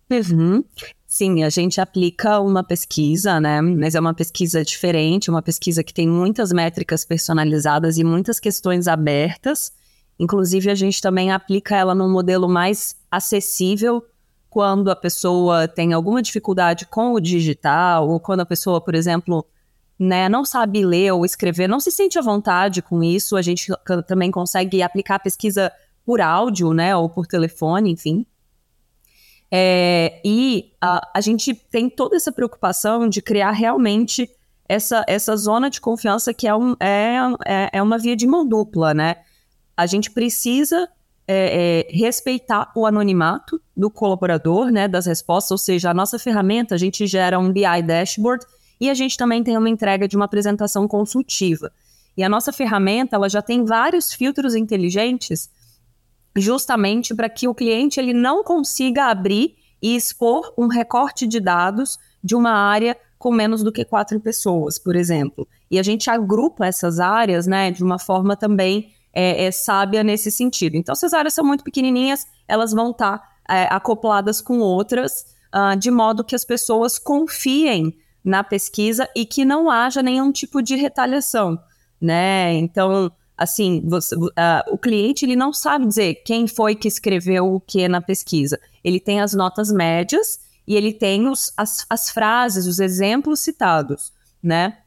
Uhum. 0.09 0.63
Sim, 1.11 1.41
a 1.41 1.49
gente 1.49 1.81
aplica 1.81 2.39
uma 2.39 2.63
pesquisa, 2.63 3.39
né? 3.39 3.59
Mas 3.61 3.95
é 3.95 3.99
uma 3.99 4.13
pesquisa 4.13 4.63
diferente, 4.63 5.31
uma 5.31 5.41
pesquisa 5.41 5.83
que 5.83 5.91
tem 5.91 6.07
muitas 6.07 6.53
métricas 6.53 7.03
personalizadas 7.03 7.97
e 7.97 8.03
muitas 8.03 8.39
questões 8.39 8.87
abertas. 8.87 9.73
Inclusive, 10.19 10.69
a 10.69 10.75
gente 10.75 11.01
também 11.01 11.31
aplica 11.31 11.75
ela 11.75 11.95
num 11.95 12.11
modelo 12.11 12.47
mais 12.47 12.95
acessível 13.09 14.05
quando 14.51 14.91
a 14.91 14.95
pessoa 14.95 15.67
tem 15.67 15.93
alguma 15.93 16.21
dificuldade 16.21 16.85
com 16.85 17.13
o 17.13 17.19
digital, 17.19 18.07
ou 18.07 18.19
quando 18.19 18.41
a 18.41 18.45
pessoa, 18.45 18.79
por 18.79 18.93
exemplo, 18.93 19.43
né, 19.97 20.29
não 20.29 20.45
sabe 20.45 20.85
ler 20.85 21.11
ou 21.11 21.25
escrever, 21.25 21.67
não 21.67 21.79
se 21.79 21.89
sente 21.89 22.19
à 22.19 22.21
vontade 22.21 22.83
com 22.83 23.03
isso. 23.03 23.35
A 23.35 23.41
gente 23.41 23.73
também 24.05 24.29
consegue 24.29 24.83
aplicar 24.83 25.15
a 25.15 25.19
pesquisa 25.19 25.71
por 26.05 26.21
áudio, 26.21 26.71
né, 26.71 26.95
ou 26.95 27.09
por 27.09 27.25
telefone, 27.25 27.89
enfim. 27.89 28.27
É, 29.51 30.21
e 30.23 30.71
a, 30.79 31.01
a 31.15 31.21
gente 31.21 31.53
tem 31.53 31.89
toda 31.89 32.15
essa 32.15 32.31
preocupação 32.31 33.09
de 33.09 33.21
criar 33.21 33.51
realmente 33.51 34.29
essa, 34.67 35.03
essa 35.07 35.35
zona 35.35 35.69
de 35.69 35.81
confiança 35.81 36.33
que 36.33 36.47
é, 36.47 36.55
um, 36.55 36.75
é, 36.79 37.17
é, 37.47 37.69
é 37.73 37.81
uma 37.81 37.97
via 37.97 38.15
de 38.15 38.27
mão 38.27 38.47
dupla, 38.47 38.93
né? 38.93 39.15
A 39.75 39.87
gente 39.87 40.11
precisa 40.11 40.87
é, 41.27 41.85
é, 41.89 41.95
respeitar 41.95 42.71
o 42.75 42.85
anonimato 42.85 43.61
do 43.75 43.89
colaborador, 43.89 44.71
né, 44.71 44.87
das 44.87 45.05
respostas, 45.05 45.51
ou 45.51 45.57
seja, 45.57 45.91
a 45.91 45.93
nossa 45.93 46.19
ferramenta, 46.19 46.75
a 46.75 46.77
gente 46.77 47.05
gera 47.07 47.39
um 47.39 47.51
BI 47.51 47.83
dashboard 47.85 48.45
e 48.79 48.89
a 48.89 48.93
gente 48.93 49.15
também 49.15 49.43
tem 49.43 49.57
uma 49.57 49.69
entrega 49.69 50.07
de 50.07 50.15
uma 50.15 50.25
apresentação 50.25 50.87
consultiva. 50.87 51.71
E 52.17 52.23
a 52.23 52.29
nossa 52.29 52.51
ferramenta, 52.51 53.15
ela 53.15 53.29
já 53.29 53.41
tem 53.41 53.63
vários 53.63 54.11
filtros 54.11 54.55
inteligentes 54.55 55.49
justamente 56.35 57.13
para 57.13 57.29
que 57.29 57.47
o 57.47 57.55
cliente 57.55 57.99
ele 57.99 58.13
não 58.13 58.43
consiga 58.43 59.05
abrir 59.05 59.55
e 59.81 59.95
expor 59.95 60.53
um 60.57 60.67
recorte 60.67 61.25
de 61.25 61.39
dados 61.39 61.97
de 62.23 62.35
uma 62.35 62.51
área 62.51 62.97
com 63.17 63.31
menos 63.31 63.63
do 63.63 63.71
que 63.71 63.83
quatro 63.83 64.19
pessoas, 64.19 64.79
por 64.79 64.95
exemplo. 64.95 65.47
E 65.69 65.77
a 65.77 65.83
gente 65.83 66.09
agrupa 66.09 66.65
essas 66.65 66.99
áreas, 66.99 67.45
né, 67.45 67.69
de 67.71 67.83
uma 67.83 67.99
forma 67.99 68.35
também 68.35 68.93
é, 69.13 69.45
é 69.45 69.51
sábia 69.51 70.03
nesse 70.03 70.31
sentido. 70.31 70.75
Então, 70.75 70.95
se 70.95 71.05
as 71.05 71.13
áreas 71.13 71.33
são 71.33 71.45
muito 71.45 71.63
pequenininhas, 71.63 72.25
elas 72.47 72.71
vão 72.71 72.91
estar 72.91 73.17
tá, 73.17 73.29
é, 73.49 73.67
acopladas 73.69 74.41
com 74.41 74.59
outras, 74.59 75.35
uh, 75.53 75.77
de 75.77 75.91
modo 75.91 76.23
que 76.23 76.35
as 76.35 76.45
pessoas 76.45 76.97
confiem 76.97 77.97
na 78.23 78.43
pesquisa 78.43 79.09
e 79.15 79.25
que 79.25 79.43
não 79.43 79.69
haja 79.69 80.01
nenhum 80.01 80.31
tipo 80.31 80.61
de 80.61 80.75
retaliação, 80.75 81.59
né? 81.99 82.53
Então, 82.53 83.11
assim, 83.39 83.81
você, 83.85 84.15
uh, 84.15 84.29
o 84.69 84.77
cliente 84.77 85.25
ele 85.25 85.35
não 85.35 85.53
sabe 85.53 85.87
dizer 85.87 86.15
quem 86.25 86.45
foi 86.45 86.75
que 86.75 86.87
escreveu 86.87 87.53
o 87.53 87.59
que 87.59 87.87
na 87.87 88.01
pesquisa. 88.01 88.59
Ele 88.83 88.99
tem 88.99 89.21
as 89.21 89.33
notas 89.33 89.71
médias 89.71 90.39
e 90.67 90.75
ele 90.75 90.91
tem 90.91 91.27
os, 91.27 91.53
as, 91.55 91.85
as 91.89 92.09
frases, 92.09 92.67
os 92.67 92.79
exemplos 92.79 93.39
citados, 93.39 94.11
né? 94.43 94.79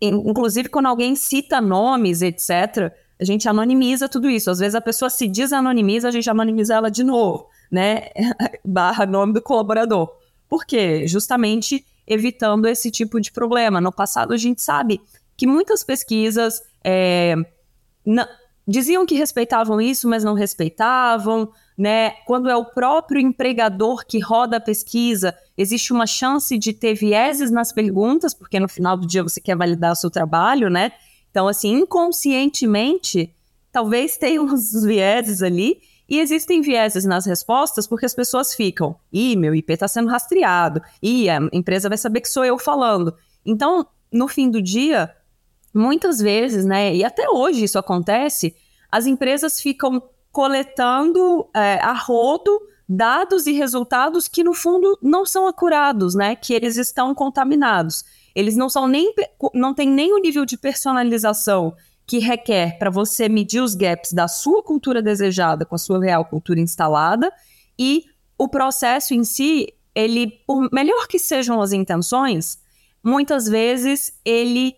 Inclusive, 0.00 0.68
quando 0.68 0.86
alguém 0.86 1.16
cita 1.16 1.60
nomes, 1.60 2.22
etc., 2.22 2.92
a 3.18 3.24
gente 3.24 3.48
anonimiza 3.48 4.08
tudo 4.08 4.28
isso. 4.28 4.50
Às 4.50 4.58
vezes 4.58 4.74
a 4.74 4.80
pessoa 4.80 5.08
se 5.08 5.26
desanonimiza, 5.26 6.08
a 6.08 6.10
gente 6.10 6.28
anonimiza 6.28 6.74
ela 6.74 6.90
de 6.90 7.04
novo, 7.04 7.46
né? 7.70 8.08
Barra 8.64 9.06
nome 9.06 9.32
do 9.32 9.40
colaborador. 9.40 10.12
Por 10.48 10.66
quê? 10.66 11.06
Justamente 11.06 11.86
evitando 12.06 12.66
esse 12.66 12.90
tipo 12.90 13.20
de 13.20 13.32
problema. 13.32 13.80
No 13.80 13.92
passado, 13.92 14.34
a 14.34 14.36
gente 14.36 14.60
sabe 14.60 15.00
que 15.36 15.46
muitas 15.46 15.82
pesquisas 15.82 16.60
é, 16.84 17.36
diziam 18.66 19.04
que 19.04 19.14
respeitavam 19.14 19.80
isso, 19.80 20.08
mas 20.08 20.24
não 20.24 20.34
respeitavam, 20.34 21.50
né? 21.76 22.10
Quando 22.26 22.48
é 22.48 22.56
o 22.56 22.64
próprio 22.64 23.20
empregador 23.20 24.04
que 24.06 24.18
roda 24.18 24.58
a 24.58 24.60
pesquisa, 24.60 25.36
existe 25.56 25.92
uma 25.92 26.06
chance 26.06 26.56
de 26.58 26.72
ter 26.72 26.94
vieses 26.94 27.50
nas 27.50 27.72
perguntas, 27.72 28.34
porque 28.34 28.60
no 28.60 28.68
final 28.68 28.96
do 28.96 29.06
dia 29.06 29.22
você 29.22 29.40
quer 29.40 29.56
validar 29.56 29.92
o 29.92 29.96
seu 29.96 30.10
trabalho, 30.10 30.70
né? 30.70 30.92
Então, 31.30 31.48
assim, 31.48 31.72
inconscientemente, 31.72 33.34
talvez 33.72 34.16
tenham 34.16 34.44
uns 34.52 34.84
vieses 34.84 35.42
ali, 35.42 35.80
e 36.08 36.20
existem 36.20 36.60
vieses 36.60 37.06
nas 37.06 37.24
respostas 37.24 37.86
porque 37.86 38.04
as 38.04 38.14
pessoas 38.14 38.54
ficam, 38.54 38.96
ih, 39.10 39.34
meu 39.34 39.54
IP 39.54 39.72
está 39.72 39.88
sendo 39.88 40.10
rastreado, 40.10 40.82
ih, 41.02 41.30
a 41.30 41.38
empresa 41.52 41.88
vai 41.88 41.96
saber 41.96 42.20
que 42.20 42.28
sou 42.28 42.44
eu 42.44 42.58
falando. 42.58 43.14
Então, 43.46 43.86
no 44.12 44.28
fim 44.28 44.50
do 44.50 44.60
dia, 44.60 45.10
muitas 45.74 46.18
vezes, 46.18 46.64
né, 46.64 46.94
e 46.94 47.04
até 47.04 47.28
hoje 47.28 47.64
isso 47.64 47.78
acontece, 47.78 48.54
as 48.90 49.06
empresas 49.06 49.60
ficam 49.60 50.02
coletando 50.30 51.48
é, 51.54 51.74
a 51.80 51.92
rodo 51.92 52.50
dados 52.88 53.46
e 53.46 53.52
resultados 53.52 54.28
que 54.28 54.44
no 54.44 54.52
fundo 54.52 54.98
não 55.02 55.24
são 55.24 55.46
acurados, 55.46 56.14
né, 56.14 56.36
que 56.36 56.52
eles 56.52 56.76
estão 56.76 57.14
contaminados. 57.14 58.04
Eles 58.34 58.56
não 58.56 58.68
são 58.68 58.86
nem 58.86 59.12
não 59.54 59.74
tem 59.74 59.88
nem 59.88 60.12
o 60.12 60.18
nível 60.18 60.44
de 60.44 60.56
personalização 60.56 61.74
que 62.06 62.18
requer 62.18 62.78
para 62.78 62.90
você 62.90 63.28
medir 63.28 63.60
os 63.60 63.74
gaps 63.74 64.12
da 64.12 64.26
sua 64.28 64.62
cultura 64.62 65.00
desejada 65.00 65.64
com 65.64 65.74
a 65.74 65.78
sua 65.78 66.02
real 66.02 66.24
cultura 66.24 66.60
instalada 66.60 67.32
e 67.78 68.04
o 68.36 68.48
processo 68.48 69.14
em 69.14 69.24
si, 69.24 69.72
ele 69.94 70.42
por 70.46 70.68
melhor 70.72 71.06
que 71.06 71.18
sejam 71.18 71.60
as 71.60 71.72
intenções, 71.72 72.58
muitas 73.02 73.46
vezes 73.46 74.18
ele 74.24 74.74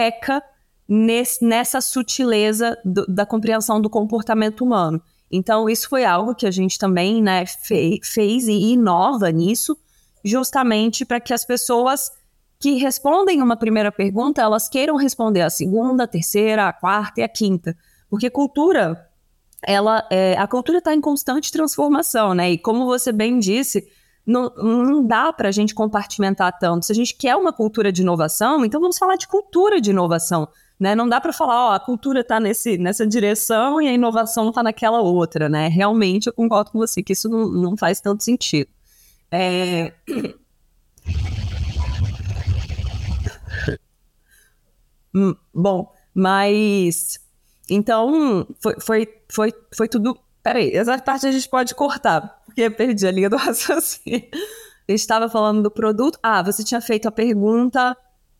peca 0.00 0.42
nesse, 0.88 1.44
nessa 1.44 1.78
sutileza 1.82 2.78
do, 2.82 3.06
da 3.06 3.26
compreensão 3.26 3.78
do 3.78 3.90
comportamento 3.90 4.64
humano. 4.64 5.00
Então, 5.30 5.68
isso 5.68 5.90
foi 5.90 6.06
algo 6.06 6.34
que 6.34 6.46
a 6.46 6.50
gente 6.50 6.78
também 6.78 7.22
né, 7.22 7.44
fe, 7.44 8.00
fez 8.02 8.48
e 8.48 8.72
inova 8.72 9.30
nisso, 9.30 9.76
justamente 10.24 11.04
para 11.04 11.20
que 11.20 11.34
as 11.34 11.44
pessoas 11.44 12.10
que 12.58 12.74
respondem 12.74 13.42
uma 13.42 13.56
primeira 13.56 13.92
pergunta, 13.92 14.40
elas 14.40 14.70
queiram 14.70 14.96
responder 14.96 15.42
a 15.42 15.50
segunda, 15.50 16.04
a 16.04 16.06
terceira, 16.06 16.66
a 16.66 16.72
quarta 16.72 17.20
e 17.20 17.22
a 17.22 17.28
quinta. 17.28 17.76
Porque 18.08 18.30
cultura, 18.30 19.06
ela, 19.62 20.06
é, 20.10 20.34
a 20.38 20.46
cultura 20.46 20.78
está 20.78 20.94
em 20.94 21.00
constante 21.00 21.52
transformação, 21.52 22.34
né? 22.34 22.52
E 22.52 22.58
como 22.58 22.86
você 22.86 23.12
bem 23.12 23.38
disse, 23.38 23.86
não, 24.30 24.48
não 24.56 25.04
dá 25.04 25.32
para 25.32 25.48
a 25.48 25.52
gente 25.52 25.74
compartimentar 25.74 26.56
tanto. 26.58 26.86
Se 26.86 26.92
a 26.92 26.94
gente 26.94 27.14
quer 27.14 27.34
uma 27.34 27.52
cultura 27.52 27.90
de 27.90 28.02
inovação, 28.02 28.64
então 28.64 28.80
vamos 28.80 28.96
falar 28.96 29.16
de 29.16 29.26
cultura 29.26 29.80
de 29.80 29.90
inovação. 29.90 30.48
Né? 30.78 30.94
Não 30.94 31.08
dá 31.08 31.20
para 31.20 31.32
falar, 31.32 31.70
ó, 31.70 31.74
a 31.74 31.80
cultura 31.80 32.20
está 32.20 32.38
nessa 32.40 33.06
direção 33.06 33.82
e 33.82 33.88
a 33.88 33.92
inovação 33.92 34.48
está 34.48 34.62
naquela 34.62 35.00
outra, 35.00 35.48
né? 35.48 35.68
Realmente 35.68 36.28
eu 36.28 36.32
concordo 36.32 36.70
com 36.70 36.78
você 36.78 37.02
que 37.02 37.12
isso 37.12 37.28
não, 37.28 37.48
não 37.50 37.76
faz 37.76 38.00
tanto 38.00 38.22
sentido. 38.22 38.70
É... 39.30 39.92
Bom, 45.52 45.92
mas 46.14 47.18
então 47.68 48.46
foi, 48.60 48.76
foi, 48.80 49.08
foi, 49.28 49.52
foi 49.76 49.88
tudo. 49.88 50.16
Peraí, 50.42 50.70
essa 50.72 50.96
parte 50.98 51.26
a 51.26 51.32
gente 51.32 51.48
pode 51.48 51.74
cortar 51.74 52.39
porque 52.50 52.68
perdi 52.68 53.06
a 53.06 53.10
linha 53.10 53.30
do 53.30 53.36
raciocínio. 53.38 54.28
Eu 54.86 54.94
estava 54.94 55.28
falando 55.28 55.62
do 55.62 55.70
produto. 55.70 56.18
Ah, 56.22 56.42
você 56.42 56.64
tinha 56.64 56.80
feito 56.80 57.06
a 57.06 57.12
pergunta 57.12 57.96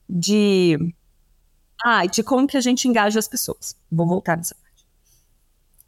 de. 0.09 0.77
Ah, 1.83 2.05
de 2.05 2.23
como 2.23 2.47
que 2.47 2.57
a 2.57 2.61
gente 2.61 2.87
engaja 2.89 3.19
as 3.19 3.29
pessoas. 3.29 3.75
Vou 3.91 4.07
voltar 4.07 4.37
nessa 4.37 4.55
parte. 4.55 4.85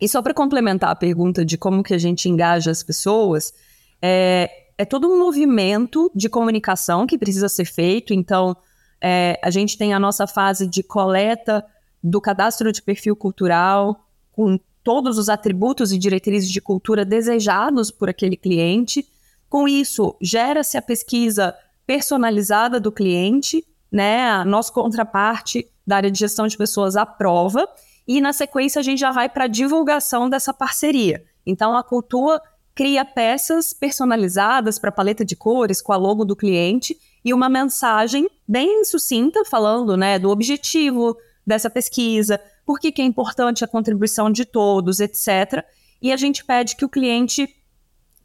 E 0.00 0.08
só 0.08 0.22
para 0.22 0.32
complementar 0.32 0.90
a 0.90 0.96
pergunta 0.96 1.44
de 1.44 1.58
como 1.58 1.82
que 1.82 1.92
a 1.92 1.98
gente 1.98 2.28
engaja 2.28 2.70
as 2.70 2.82
pessoas, 2.82 3.52
é, 4.00 4.68
é 4.78 4.84
todo 4.84 5.08
um 5.08 5.18
movimento 5.18 6.10
de 6.14 6.28
comunicação 6.28 7.06
que 7.06 7.18
precisa 7.18 7.48
ser 7.48 7.66
feito. 7.66 8.14
Então, 8.14 8.56
é, 9.00 9.38
a 9.42 9.50
gente 9.50 9.76
tem 9.76 9.92
a 9.92 10.00
nossa 10.00 10.26
fase 10.26 10.66
de 10.66 10.82
coleta 10.82 11.64
do 12.02 12.20
cadastro 12.20 12.72
de 12.72 12.80
perfil 12.80 13.14
cultural, 13.14 14.08
com 14.32 14.58
todos 14.82 15.18
os 15.18 15.28
atributos 15.28 15.92
e 15.92 15.98
diretrizes 15.98 16.50
de 16.50 16.60
cultura 16.60 17.04
desejados 17.04 17.90
por 17.90 18.08
aquele 18.08 18.36
cliente. 18.36 19.06
Com 19.48 19.68
isso, 19.68 20.16
gera-se 20.20 20.76
a 20.76 20.82
pesquisa 20.82 21.54
personalizada 21.86 22.80
do 22.80 22.90
cliente, 22.90 23.64
né? 23.90 24.28
A 24.30 24.44
nossa 24.44 24.72
contraparte 24.72 25.68
da 25.86 25.96
área 25.96 26.10
de 26.10 26.18
gestão 26.18 26.46
de 26.46 26.56
pessoas 26.56 26.96
aprova, 26.96 27.68
e 28.06 28.20
na 28.20 28.32
sequência 28.32 28.80
a 28.80 28.82
gente 28.82 28.98
já 28.98 29.12
vai 29.12 29.28
para 29.28 29.44
a 29.44 29.48
divulgação 29.48 30.28
dessa 30.28 30.52
parceria. 30.52 31.24
Então, 31.46 31.76
a 31.76 31.82
cultura 31.82 32.40
cria 32.74 33.04
peças 33.04 33.72
personalizadas 33.72 34.78
para 34.78 34.90
paleta 34.90 35.24
de 35.24 35.36
cores 35.36 35.82
com 35.82 35.92
a 35.92 35.96
logo 35.96 36.24
do 36.24 36.34
cliente 36.34 36.98
e 37.24 37.34
uma 37.34 37.48
mensagem 37.48 38.28
bem 38.48 38.84
sucinta 38.84 39.44
falando 39.44 39.96
né, 39.96 40.18
do 40.18 40.30
objetivo 40.30 41.16
dessa 41.46 41.68
pesquisa, 41.68 42.40
por 42.64 42.78
que, 42.78 42.92
que 42.92 43.02
é 43.02 43.04
importante 43.04 43.64
a 43.64 43.68
contribuição 43.68 44.30
de 44.30 44.44
todos, 44.44 45.00
etc. 45.00 45.64
E 46.00 46.12
a 46.12 46.16
gente 46.16 46.44
pede 46.44 46.76
que 46.76 46.84
o 46.84 46.88
cliente 46.88 47.48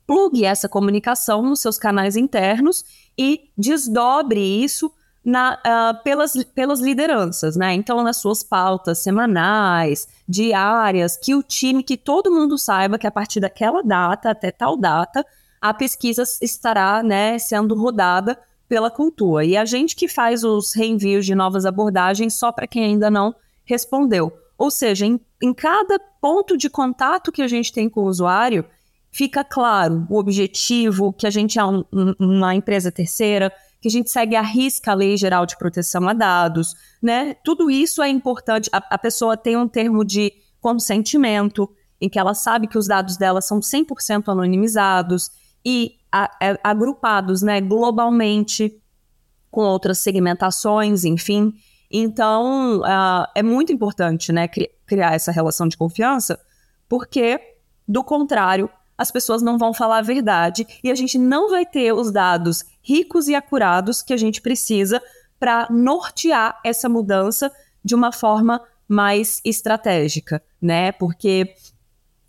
plugue 0.06 0.46
essa 0.46 0.70
comunicação 0.70 1.42
nos 1.42 1.60
seus 1.60 1.78
canais 1.78 2.16
internos 2.16 2.86
e 3.18 3.52
desdobre 3.58 4.40
isso 4.40 4.92
na, 5.24 5.56
uh, 5.56 6.04
pelas, 6.04 6.42
pelas 6.56 6.80
lideranças, 6.80 7.58
né? 7.58 7.74
Então, 7.74 8.02
nas 8.02 8.16
suas 8.16 8.44
pautas 8.44 9.00
semanais, 9.00 10.08
diárias, 10.28 11.18
que 11.18 11.36
o 11.36 11.44
time, 11.44 11.84
que 11.84 11.98
todo 11.98 12.32
mundo 12.32 12.58
saiba 12.58 12.98
que 12.98 13.06
a 13.06 13.12
partir 13.12 13.42
daquela 13.42 13.84
data 13.84 14.30
até 14.30 14.52
tal 14.52 14.78
data, 14.78 15.26
a 15.60 15.74
pesquisa 15.74 16.24
estará 16.42 17.04
né, 17.04 17.38
sendo 17.38 17.76
rodada 17.76 18.40
pela 18.70 18.90
cultura. 18.90 19.44
E 19.44 19.58
a 19.58 19.66
gente 19.66 19.96
que 19.96 20.08
faz 20.08 20.46
os 20.46 20.74
reenvios 20.74 21.26
de 21.26 21.36
novas 21.36 21.66
abordagens 21.66 22.36
só 22.36 22.52
para 22.52 22.68
quem 22.68 22.86
ainda 22.86 23.12
não 23.12 23.36
respondeu. 23.68 24.32
Ou 24.58 24.72
seja, 24.72 25.06
em, 25.06 25.20
em 25.42 25.54
cada 25.54 26.00
ponto 26.20 26.58
de 26.58 26.70
contato 26.70 27.32
que 27.32 27.42
a 27.42 27.48
gente 27.48 27.72
tem 27.72 27.90
com 27.90 28.02
o 28.02 28.08
usuário, 28.08 28.66
fica 29.12 29.44
claro 29.44 30.08
o 30.10 30.18
objetivo, 30.18 31.14
que 31.14 31.28
a 31.28 31.30
gente 31.30 31.60
é 31.60 31.66
um, 31.66 31.84
uma 32.20 32.56
empresa 32.56 32.92
terceira, 32.92 33.52
que 33.80 33.88
a 33.88 33.92
gente 33.92 34.10
segue 34.10 34.36
a 34.36 34.42
risca 34.42 34.92
a 34.92 34.96
Lei 34.96 35.16
Geral 35.18 35.46
de 35.46 35.58
Proteção 35.58 36.08
a 36.10 36.14
Dados, 36.14 36.74
né? 37.02 37.36
Tudo 37.44 37.70
isso 37.70 38.02
é 38.02 38.10
importante. 38.10 38.70
A, 38.72 38.78
a 38.96 38.98
pessoa 38.98 39.38
tem 39.38 39.56
um 39.56 39.68
termo 39.68 40.04
de 40.04 40.34
consentimento, 40.60 41.70
em 42.02 42.10
que 42.10 42.20
ela 42.20 42.34
sabe 42.34 42.68
que 42.68 42.78
os 42.78 42.88
dados 42.88 43.18
dela 43.18 43.42
são 43.42 43.60
100% 43.60 44.28
anonimizados 44.28 45.30
e 45.64 45.96
a, 46.12 46.26
a, 46.26 46.30
é, 46.42 46.60
agrupados 46.64 47.42
né, 47.42 47.62
globalmente 47.62 48.76
com 49.50 49.62
outras 49.62 50.00
segmentações, 50.00 51.04
enfim. 51.04 51.54
Então, 51.90 52.80
uh, 52.80 53.28
é 53.34 53.42
muito 53.42 53.72
importante 53.72 54.32
né, 54.32 54.48
cri 54.48 54.70
criar 54.86 55.14
essa 55.14 55.34
relação 55.34 55.68
de 55.68 55.76
confiança, 55.76 56.40
porque, 56.88 57.40
do 57.86 58.04
contrário, 58.04 58.70
as 58.98 59.12
pessoas 59.12 59.42
não 59.42 59.58
vão 59.58 59.74
falar 59.74 59.98
a 59.98 60.02
verdade 60.02 60.66
e 60.82 60.90
a 60.90 60.96
gente 60.96 61.18
não 61.18 61.50
vai 61.50 61.66
ter 61.66 61.92
os 61.92 62.10
dados 62.12 62.64
ricos 62.82 63.28
e 63.28 63.36
acurados 63.36 64.02
que 64.02 64.14
a 64.14 64.18
gente 64.18 64.42
precisa 64.42 65.02
para 65.38 65.68
nortear 65.70 66.60
essa 66.64 66.88
mudança 66.88 67.52
de 67.84 67.94
uma 67.94 68.12
forma 68.12 68.62
mais 68.88 69.42
estratégica, 69.44 70.42
né? 70.62 70.94
Porque 70.94 71.54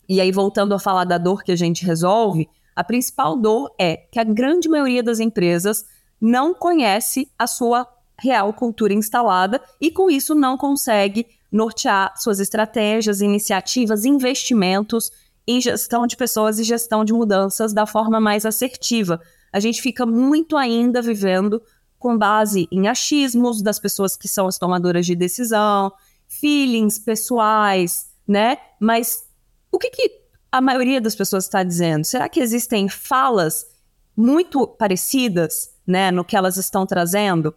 e 0.09 0.21
aí 0.21 0.33
voltando 0.33 0.75
a 0.75 0.79
falar 0.79 1.05
da 1.05 1.19
dor 1.19 1.43
que 1.43 1.53
a 1.53 1.57
gente 1.57 1.85
resolve, 1.85 2.49
a 2.75 2.83
principal 2.83 3.37
dor 3.37 3.75
é 3.79 3.97
que 3.97 4.19
a 4.19 4.25
grande 4.25 4.69
maioria 4.69 5.03
das 5.03 5.21
empresas 5.21 5.85
não 6.21 6.55
conhece 6.55 7.31
a 7.39 7.47
sua 7.47 7.87
real 8.21 8.53
cultura 8.53 8.93
instalada 8.93 9.63
e 9.81 9.91
com 9.91 10.11
isso 10.11 10.35
não 10.35 10.57
consegue 10.57 11.27
nortear 11.51 12.13
suas 12.17 12.41
estratégias, 12.41 13.21
iniciativas, 13.21 14.05
investimentos 14.05 15.11
em 15.47 15.61
gestão 15.61 16.07
de 16.07 16.17
pessoas 16.17 16.59
e 16.59 16.65
gestão 16.65 17.05
de 17.05 17.13
mudanças 17.13 17.73
da 17.73 17.87
forma 17.87 18.21
mais 18.21 18.45
assertiva. 18.45 19.21
A 19.51 19.61
gente 19.61 19.81
fica 19.81 20.05
muito 20.05 20.57
ainda 20.57 21.01
vivendo 21.01 21.63
com 21.99 22.17
base 22.17 22.69
em 22.71 22.87
achismos 22.87 23.63
das 23.63 23.79
pessoas 23.79 24.17
que 24.17 24.29
são 24.29 24.47
as 24.47 24.59
tomadoras 24.59 25.07
de 25.07 25.17
decisão, 25.17 25.91
feelings 26.29 26.99
pessoais, 26.99 28.11
né? 28.27 28.59
Mas 28.79 29.25
o 29.73 29.79
que, 29.79 29.91
que 29.91 30.21
a 30.53 30.61
maioria 30.61 31.01
das 31.01 31.15
pessoas 31.15 31.45
está 31.45 31.63
dizendo? 31.63 32.05
Será 32.05 32.29
que 32.29 32.41
existem 32.41 32.89
falas 32.89 33.67
muito 34.17 34.67
parecidas, 34.67 35.71
né, 35.87 36.11
no 36.11 36.25
que 36.25 36.37
elas 36.37 36.57
estão 36.57 36.85
trazendo? 36.85 37.55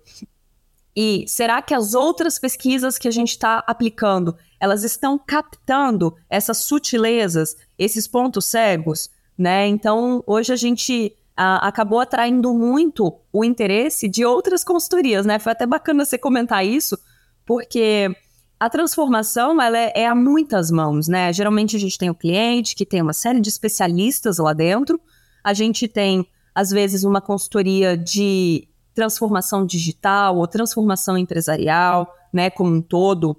E 0.96 1.26
será 1.28 1.62
que 1.62 1.74
as 1.74 1.94
outras 1.94 2.38
pesquisas 2.38 2.98
que 2.98 3.08
a 3.08 3.12
gente 3.12 3.30
está 3.30 3.64
aplicando, 3.66 4.36
elas 4.60 4.84
estão 4.84 5.18
captando 5.18 6.16
essas 6.30 6.58
sutilezas, 6.58 7.56
esses 7.80 8.08
pontos 8.08 8.46
cegos, 8.46 9.10
né? 9.38 9.68
Então, 9.68 10.24
hoje 10.28 10.52
a 10.52 10.56
gente 10.56 11.16
a, 11.36 11.68
acabou 11.68 12.00
atraindo 12.00 12.54
muito 12.54 13.14
o 13.32 13.44
interesse 13.44 14.08
de 14.08 14.26
outras 14.26 14.64
consultorias, 14.64 15.26
né? 15.26 15.40
Foi 15.40 15.54
até 15.54 15.66
bacana 15.66 16.06
você 16.06 16.18
comentar 16.18 16.66
isso, 16.66 16.98
porque 17.46 18.14
a 18.60 18.70
transformação 18.70 19.60
ela 19.62 19.78
é, 19.78 19.92
é 19.96 20.08
a 20.08 20.14
muitas 20.14 20.70
mãos, 20.70 21.08
né? 21.08 21.32
Geralmente 21.32 21.76
a 21.76 21.80
gente 21.80 21.98
tem 21.98 22.10
o 22.10 22.16
cliente 22.16 22.76
que 22.76 22.86
tem 22.86 23.02
uma 23.02 23.14
série 23.14 23.40
de 23.40 23.50
especialistas 23.50 24.38
lá 24.38 24.54
dentro, 24.54 25.00
a 25.44 25.54
gente 25.54 25.88
tem 25.88 26.28
às 26.54 26.70
vezes 26.70 27.04
uma 27.04 27.22
consultoria 27.22 27.98
de 27.98 28.68
transformação 29.02 29.66
digital 29.66 30.38
ou 30.38 30.46
transformação 30.46 31.18
empresarial, 31.18 32.08
né, 32.32 32.52
como 32.52 32.72
um 32.72 32.82
todo, 32.82 33.36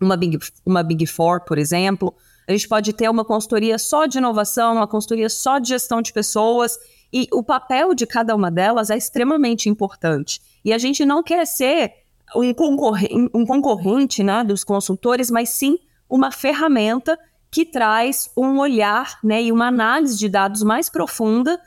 uma 0.00 0.16
Big, 0.16 0.38
uma 0.64 0.84
Big 0.84 1.04
Four, 1.04 1.40
por 1.40 1.58
exemplo. 1.58 2.14
A 2.46 2.52
gente 2.52 2.68
pode 2.68 2.92
ter 2.92 3.10
uma 3.10 3.24
consultoria 3.24 3.76
só 3.76 4.06
de 4.06 4.18
inovação, 4.18 4.76
uma 4.76 4.86
consultoria 4.86 5.28
só 5.28 5.58
de 5.58 5.70
gestão 5.70 6.00
de 6.00 6.12
pessoas, 6.12 6.78
e 7.12 7.26
o 7.32 7.42
papel 7.42 7.92
de 7.92 8.06
cada 8.06 8.36
uma 8.36 8.52
delas 8.52 8.88
é 8.88 8.96
extremamente 8.96 9.68
importante. 9.68 10.40
E 10.64 10.72
a 10.72 10.78
gente 10.78 11.04
não 11.04 11.24
quer 11.24 11.44
ser 11.44 11.92
um 12.36 12.54
concorrente, 12.54 13.30
um 13.34 13.44
concorrente 13.44 14.22
né, 14.22 14.44
dos 14.44 14.62
consultores, 14.62 15.28
mas 15.28 15.48
sim 15.48 15.78
uma 16.08 16.30
ferramenta 16.30 17.18
que 17.50 17.64
traz 17.64 18.30
um 18.36 18.58
olhar 18.58 19.18
né, 19.24 19.42
e 19.42 19.50
uma 19.50 19.66
análise 19.66 20.16
de 20.16 20.28
dados 20.28 20.62
mais 20.62 20.88
profunda 20.88 21.58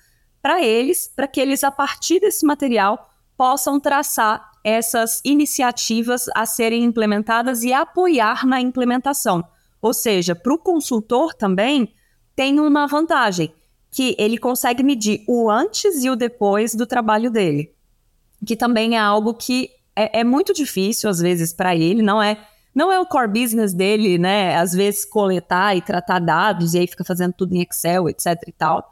para 0.42 0.64
eles, 0.64 1.12
para 1.16 1.28
que 1.28 1.40
eles, 1.40 1.64
a 1.64 1.72
partir 1.72 2.20
desse 2.20 2.46
material, 2.46 3.10
possam 3.38 3.80
traçar 3.80 4.52
essas 4.64 5.22
iniciativas 5.24 6.26
a 6.36 6.46
serem 6.46 6.84
implementadas 6.84 7.64
e 7.64 7.74
apoiar 7.74 8.46
na 8.46 8.62
implementação. 8.62 9.44
Ou 9.82 9.94
seja, 9.94 10.36
para 10.36 10.54
o 10.54 10.58
consultor 10.58 11.34
também 11.34 11.94
tem 12.36 12.60
uma 12.60 12.88
vantagem, 12.88 13.54
que 13.90 14.16
ele 14.18 14.38
consegue 14.38 14.84
medir 14.84 15.24
o 15.28 15.50
antes 15.50 16.04
e 16.04 16.10
o 16.10 16.16
depois 16.16 16.74
do 16.74 16.86
trabalho 16.86 17.30
dele, 17.30 17.74
que 18.46 18.56
também 18.56 18.96
é 18.96 19.00
algo 19.00 19.34
que 19.34 19.70
é, 19.96 20.22
é 20.22 20.24
muito 20.24 20.54
difícil 20.54 21.10
às 21.10 21.20
vezes 21.20 21.52
para 21.52 21.76
ele, 21.76 22.02
não 22.02 22.22
é 22.22 22.38
não 22.74 22.90
é 22.90 22.98
o 22.98 23.06
core 23.06 23.28
business 23.28 23.74
dele, 23.74 24.18
né? 24.18 24.56
Às 24.56 24.72
vezes 24.72 25.04
coletar 25.04 25.76
e 25.76 25.82
tratar 25.82 26.20
dados 26.20 26.74
e 26.74 26.80
aí 26.80 26.88
fica 26.88 27.04
fazendo 27.04 27.34
tudo 27.34 27.54
em 27.54 27.62
Excel, 27.62 28.08
etc 28.08 28.28
e 28.48 28.52
tal 28.54 28.90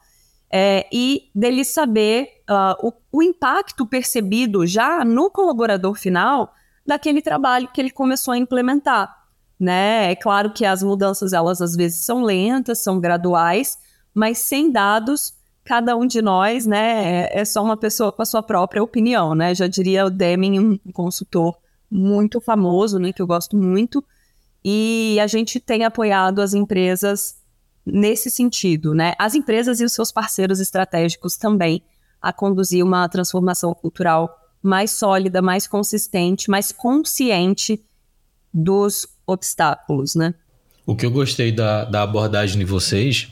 é, 0.52 0.88
e 0.91 1.30
dele 1.34 1.64
saber 1.64 2.41
uh, 2.50 2.88
o, 2.88 2.93
o 3.12 3.24
impacto 3.24 3.86
percebido 3.86 4.66
já 4.66 5.06
no 5.06 5.30
colaborador 5.30 5.93
final 5.95 6.54
daquele 6.86 7.22
trabalho 7.22 7.70
que 7.72 7.80
ele 7.80 7.91
começou 7.91 8.34
a 8.34 8.38
implementar. 8.38 9.16
Né? 9.60 10.12
É 10.12 10.16
claro 10.16 10.52
que 10.52 10.66
as 10.66 10.82
mudanças, 10.82 11.34
elas 11.34 11.62
às 11.62 11.76
vezes 11.76 12.04
são 12.04 12.24
lentas, 12.24 12.80
são 12.80 13.00
graduais, 13.00 13.78
mas 14.14 14.39
sem 14.39 14.72
dados, 14.72 15.34
cada 15.64 15.95
um 15.95 16.08
de 16.08 16.22
nós, 16.22 16.66
né, 16.66 17.28
é, 17.28 17.41
é 17.41 17.45
só 17.45 17.64
uma 17.64 17.78
pessoa 17.78 18.12
com 18.12 18.22
a 18.22 18.26
sua 18.26 18.41
própria 18.41 18.82
opinião, 18.82 19.36
né? 19.36 19.54
Já 19.54 19.68
diria 19.68 20.06
o 20.06 20.10
Deming, 20.10 20.80
um 20.84 20.91
consultor 20.91 21.56
muito 21.91 22.41
famoso, 22.41 22.97
né, 22.97 23.14
que 23.14 23.22
eu 23.22 23.28
gosto 23.28 23.56
muito, 23.56 24.04
e 24.64 25.20
a 25.22 25.28
gente 25.28 25.60
tem 25.60 25.84
apoiado 25.84 26.39
as 26.39 26.54
empresas 26.54 27.39
nesse 27.92 28.30
sentido, 28.30 28.94
né? 28.94 29.14
As 29.18 29.36
empresas 29.36 29.80
e 29.80 29.86
os 29.86 29.94
seus 29.94 30.12
parceiros 30.12 30.60
estratégicos 30.60 31.38
também 31.38 31.82
a 32.22 32.34
conduzir 32.34 32.84
uma 32.84 33.08
transformação 33.08 33.74
cultural 33.74 34.36
mais 34.62 34.92
sólida, 34.92 35.42
mais 35.42 35.68
consistente, 35.68 36.50
mais 36.50 36.72
consciente 36.72 37.82
dos 38.54 39.08
obstáculos, 39.26 40.16
né? 40.16 40.34
O 40.86 40.96
que 40.96 41.06
eu 41.06 41.12
gostei 41.12 41.52
da, 41.52 41.86
da 41.86 42.04
abordagem 42.04 42.58
de 42.58 42.66
vocês 42.66 43.30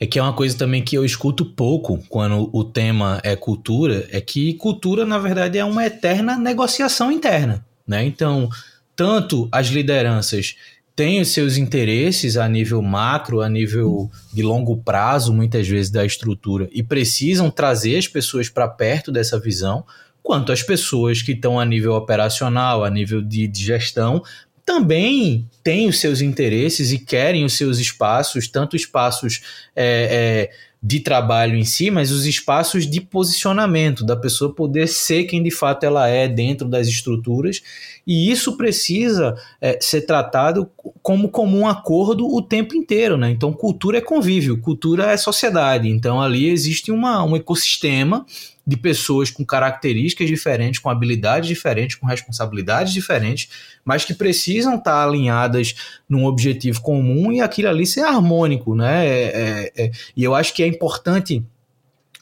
é 0.00 0.06
que 0.06 0.18
é 0.18 0.22
uma 0.22 0.32
coisa 0.32 0.56
também 0.56 0.82
que 0.82 0.96
eu 0.96 1.04
escuto 1.04 1.44
pouco 1.44 2.02
quando 2.08 2.50
o 2.52 2.64
tema 2.64 3.20
é 3.22 3.36
cultura, 3.36 4.06
é 4.10 4.20
que 4.20 4.54
cultura, 4.54 5.04
na 5.04 5.18
verdade, 5.18 5.58
é 5.58 5.64
uma 5.64 5.86
eterna 5.86 6.36
negociação 6.36 7.10
interna, 7.12 7.64
né? 7.86 8.04
Então, 8.04 8.48
tanto 8.94 9.48
as 9.52 9.68
lideranças 9.68 10.56
têm 10.96 11.20
os 11.20 11.28
seus 11.28 11.58
interesses 11.58 12.38
a 12.38 12.48
nível 12.48 12.80
macro, 12.80 13.42
a 13.42 13.48
nível 13.50 14.10
de 14.32 14.42
longo 14.42 14.78
prazo, 14.78 15.32
muitas 15.32 15.68
vezes 15.68 15.90
da 15.90 16.06
estrutura, 16.06 16.68
e 16.72 16.82
precisam 16.82 17.50
trazer 17.50 17.98
as 17.98 18.08
pessoas 18.08 18.48
para 18.48 18.66
perto 18.66 19.12
dessa 19.12 19.38
visão, 19.38 19.84
quanto 20.22 20.50
as 20.50 20.62
pessoas 20.62 21.20
que 21.20 21.32
estão 21.32 21.60
a 21.60 21.66
nível 21.66 21.92
operacional, 21.92 22.82
a 22.82 22.90
nível 22.90 23.20
de, 23.20 23.46
de 23.46 23.62
gestão, 23.62 24.22
também 24.64 25.48
têm 25.62 25.86
os 25.86 26.00
seus 26.00 26.20
interesses 26.20 26.90
e 26.90 26.98
querem 26.98 27.44
os 27.44 27.52
seus 27.52 27.78
espaços, 27.78 28.48
tanto 28.48 28.74
espaços 28.74 29.42
é, 29.76 30.48
é, 30.50 30.50
de 30.82 31.00
trabalho 31.00 31.56
em 31.56 31.64
si, 31.64 31.90
mas 31.90 32.10
os 32.10 32.26
espaços 32.26 32.88
de 32.88 33.00
posicionamento, 33.00 34.04
da 34.04 34.16
pessoa 34.16 34.54
poder 34.54 34.86
ser 34.86 35.24
quem 35.24 35.42
de 35.42 35.50
fato 35.50 35.84
ela 35.84 36.06
é 36.08 36.28
dentro 36.28 36.68
das 36.68 36.86
estruturas, 36.86 37.62
e 38.06 38.30
isso 38.30 38.56
precisa 38.56 39.36
é, 39.60 39.78
ser 39.80 40.02
tratado 40.02 40.70
como 41.02 41.28
comum 41.28 41.66
acordo 41.66 42.26
o 42.26 42.40
tempo 42.40 42.76
inteiro, 42.76 43.16
né? 43.16 43.30
Então, 43.30 43.52
cultura 43.52 43.98
é 43.98 44.00
convívio, 44.00 44.60
cultura 44.60 45.10
é 45.10 45.16
sociedade, 45.16 45.88
então 45.88 46.20
ali 46.20 46.48
existe 46.48 46.92
uma, 46.92 47.24
um 47.24 47.34
ecossistema 47.34 48.24
de 48.66 48.76
pessoas 48.76 49.30
com 49.30 49.44
características 49.44 50.26
diferentes, 50.26 50.80
com 50.80 50.90
habilidades 50.90 51.48
diferentes, 51.48 51.96
com 51.96 52.06
responsabilidades 52.06 52.92
diferentes, 52.92 53.48
mas 53.84 54.04
que 54.04 54.12
precisam 54.12 54.74
estar 54.74 55.04
alinhadas 55.04 55.74
num 56.08 56.24
objetivo 56.24 56.80
comum 56.80 57.30
e 57.30 57.40
aquilo 57.40 57.68
ali 57.68 57.86
ser 57.86 58.00
harmônico, 58.00 58.74
né? 58.74 59.06
É, 59.06 59.22
é, 59.24 59.72
é, 59.76 59.90
e 60.16 60.24
eu 60.24 60.34
acho 60.34 60.52
que 60.52 60.62
é 60.62 60.66
importante 60.66 61.44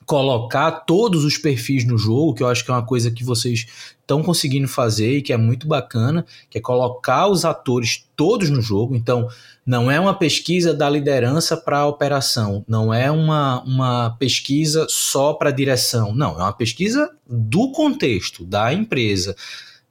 colocar 0.05 0.71
todos 0.71 1.25
os 1.25 1.39
perfis 1.39 1.85
no 1.87 1.97
jogo, 1.97 2.35
que 2.35 2.43
eu 2.43 2.49
acho 2.49 2.63
que 2.63 2.71
é 2.71 2.75
uma 2.75 2.85
coisa 2.85 3.11
que 3.11 3.25
vocês 3.25 3.67
estão 4.01 4.23
conseguindo 4.23 4.69
fazer 4.69 5.17
e 5.17 5.23
que 5.23 5.33
é 5.33 5.37
muito 5.37 5.67
bacana, 5.67 6.27
que 6.51 6.59
é 6.59 6.61
colocar 6.61 7.27
os 7.27 7.45
atores 7.47 8.07
todos 8.15 8.51
no 8.51 8.61
jogo. 8.61 8.95
Então, 8.95 9.29
não 9.67 9.91
é 9.91 9.99
uma 9.99 10.15
pesquisa 10.15 10.75
da 10.75 10.89
liderança 10.91 11.57
para 11.57 11.79
a 11.79 11.87
operação, 11.87 12.65
não 12.69 12.93
é 12.93 13.11
uma, 13.11 13.63
uma 13.63 14.11
pesquisa 14.19 14.87
só 14.89 15.33
para 15.33 15.49
a 15.49 15.53
direção, 15.53 16.15
não, 16.15 16.33
é 16.33 16.43
uma 16.43 16.53
pesquisa 16.53 17.11
do 17.27 17.73
contexto, 17.73 18.45
da 18.45 18.73
empresa, 18.73 19.35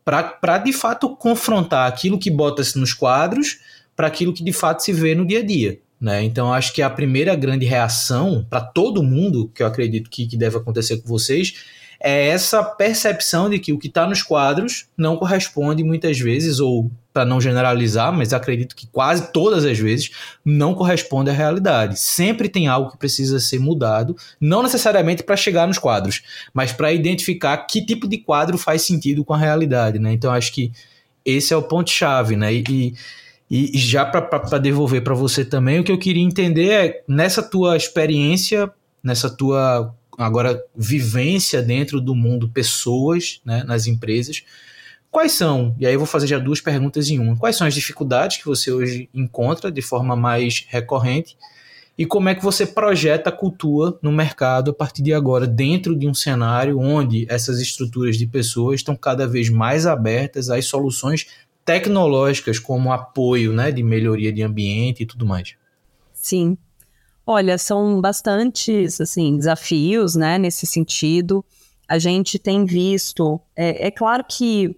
para 0.05 0.57
de 0.59 0.73
fato 0.73 1.15
confrontar 1.15 1.87
aquilo 1.87 2.19
que 2.19 2.29
bota-se 2.29 2.77
nos 2.77 2.93
quadros 2.93 3.59
para 3.95 4.07
aquilo 4.07 4.33
que 4.33 4.43
de 4.43 4.53
fato 4.53 4.83
se 4.83 4.93
vê 4.93 5.15
no 5.15 5.25
dia 5.25 5.39
a 5.39 5.43
dia. 5.43 5.79
Né? 5.99 6.21
Então, 6.23 6.53
acho 6.53 6.73
que 6.73 6.81
a 6.81 6.89
primeira 6.89 7.33
grande 7.33 7.65
reação 7.65 8.45
para 8.49 8.59
todo 8.59 9.01
mundo, 9.01 9.49
que 9.55 9.63
eu 9.63 9.67
acredito 9.67 10.09
que, 10.09 10.27
que 10.27 10.35
deve 10.35 10.57
acontecer 10.57 10.97
com 10.97 11.07
vocês, 11.07 11.53
é 12.05 12.27
essa 12.27 12.61
percepção 12.61 13.49
de 13.49 13.57
que 13.57 13.71
o 13.71 13.79
que 13.79 13.87
está 13.87 14.05
nos 14.05 14.21
quadros 14.21 14.87
não 14.97 15.15
corresponde 15.15 15.85
muitas 15.85 16.19
vezes, 16.19 16.59
ou 16.59 16.91
para 17.13 17.23
não 17.23 17.39
generalizar, 17.39 18.11
mas 18.11 18.33
acredito 18.33 18.75
que 18.75 18.87
quase 18.87 19.31
todas 19.31 19.63
as 19.63 19.79
vezes 19.79 20.11
não 20.43 20.73
corresponde 20.73 21.29
à 21.29 21.33
realidade. 21.33 21.97
Sempre 21.97 22.49
tem 22.49 22.67
algo 22.67 22.91
que 22.91 22.97
precisa 22.97 23.39
ser 23.39 23.59
mudado, 23.59 24.17
não 24.41 24.61
necessariamente 24.61 25.23
para 25.23 25.37
chegar 25.37 25.65
nos 25.65 25.77
quadros, 25.77 26.23
mas 26.53 26.73
para 26.73 26.91
identificar 26.91 27.55
que 27.57 27.85
tipo 27.85 28.05
de 28.05 28.17
quadro 28.17 28.57
faz 28.57 28.81
sentido 28.81 29.23
com 29.23 29.33
a 29.33 29.37
realidade. 29.37 29.97
Né? 29.97 30.11
Então, 30.11 30.33
acho 30.33 30.51
que 30.51 30.73
esse 31.23 31.53
é 31.53 31.57
o 31.57 31.63
ponto-chave. 31.63 32.35
Né? 32.35 32.53
E, 32.53 32.95
e, 33.49 33.77
já 33.77 34.03
para 34.03 34.57
devolver 34.57 35.03
para 35.03 35.13
você 35.13 35.45
também, 35.45 35.79
o 35.79 35.83
que 35.85 35.91
eu 35.91 35.99
queria 35.99 36.23
entender 36.23 36.69
é, 36.69 37.03
nessa 37.07 37.41
tua 37.41 37.77
experiência, 37.77 38.69
nessa 39.01 39.29
tua 39.29 39.95
agora 40.17 40.63
vivência 40.75 41.61
dentro 41.61 41.99
do 41.99 42.15
mundo 42.15 42.49
pessoas, 42.49 43.41
né, 43.45 43.63
nas 43.63 43.87
empresas, 43.87 44.43
quais 45.09 45.31
são, 45.31 45.75
e 45.79 45.85
aí 45.85 45.93
eu 45.93 45.99
vou 45.99 46.07
fazer 46.07 46.27
já 46.27 46.39
duas 46.39 46.59
perguntas 46.59 47.09
em 47.09 47.19
uma, 47.19 47.35
quais 47.35 47.55
são 47.55 47.67
as 47.67 47.73
dificuldades 47.73 48.37
que 48.37 48.45
você 48.45 48.71
hoje 48.71 49.09
encontra 49.13 49.71
de 49.71 49.81
forma 49.81 50.15
mais 50.15 50.65
recorrente 50.67 51.37
e 51.97 52.05
como 52.05 52.29
é 52.29 52.35
que 52.35 52.43
você 52.43 52.65
projeta 52.65 53.29
a 53.29 53.33
cultura 53.33 53.95
no 54.01 54.11
mercado 54.11 54.71
a 54.71 54.73
partir 54.73 55.03
de 55.03 55.13
agora, 55.13 55.45
dentro 55.45 55.95
de 55.95 56.07
um 56.07 56.13
cenário 56.13 56.79
onde 56.79 57.27
essas 57.29 57.59
estruturas 57.59 58.17
de 58.17 58.25
pessoas 58.25 58.79
estão 58.79 58.95
cada 58.95 59.27
vez 59.27 59.49
mais 59.49 59.85
abertas 59.85 60.49
às 60.49 60.65
soluções 60.65 61.27
tecnológicas 61.63 62.57
como 62.57 62.91
apoio, 62.91 63.53
né, 63.53 63.71
de 63.71 63.83
melhoria 63.83 64.33
de 64.33 64.41
ambiente 64.41 65.03
e 65.03 65.05
tudo 65.05 65.25
mais. 65.25 65.55
Sim. 66.13 66.57
Olha, 67.25 67.57
são 67.57 68.01
bastantes 68.01 68.99
assim 68.99 69.37
desafios, 69.37 70.15
né, 70.15 70.37
nesse 70.37 70.65
sentido. 70.65 71.43
A 71.87 71.97
gente 71.97 72.37
tem 72.37 72.65
visto, 72.65 73.39
é, 73.55 73.87
é 73.87 73.91
claro 73.91 74.25
que 74.27 74.77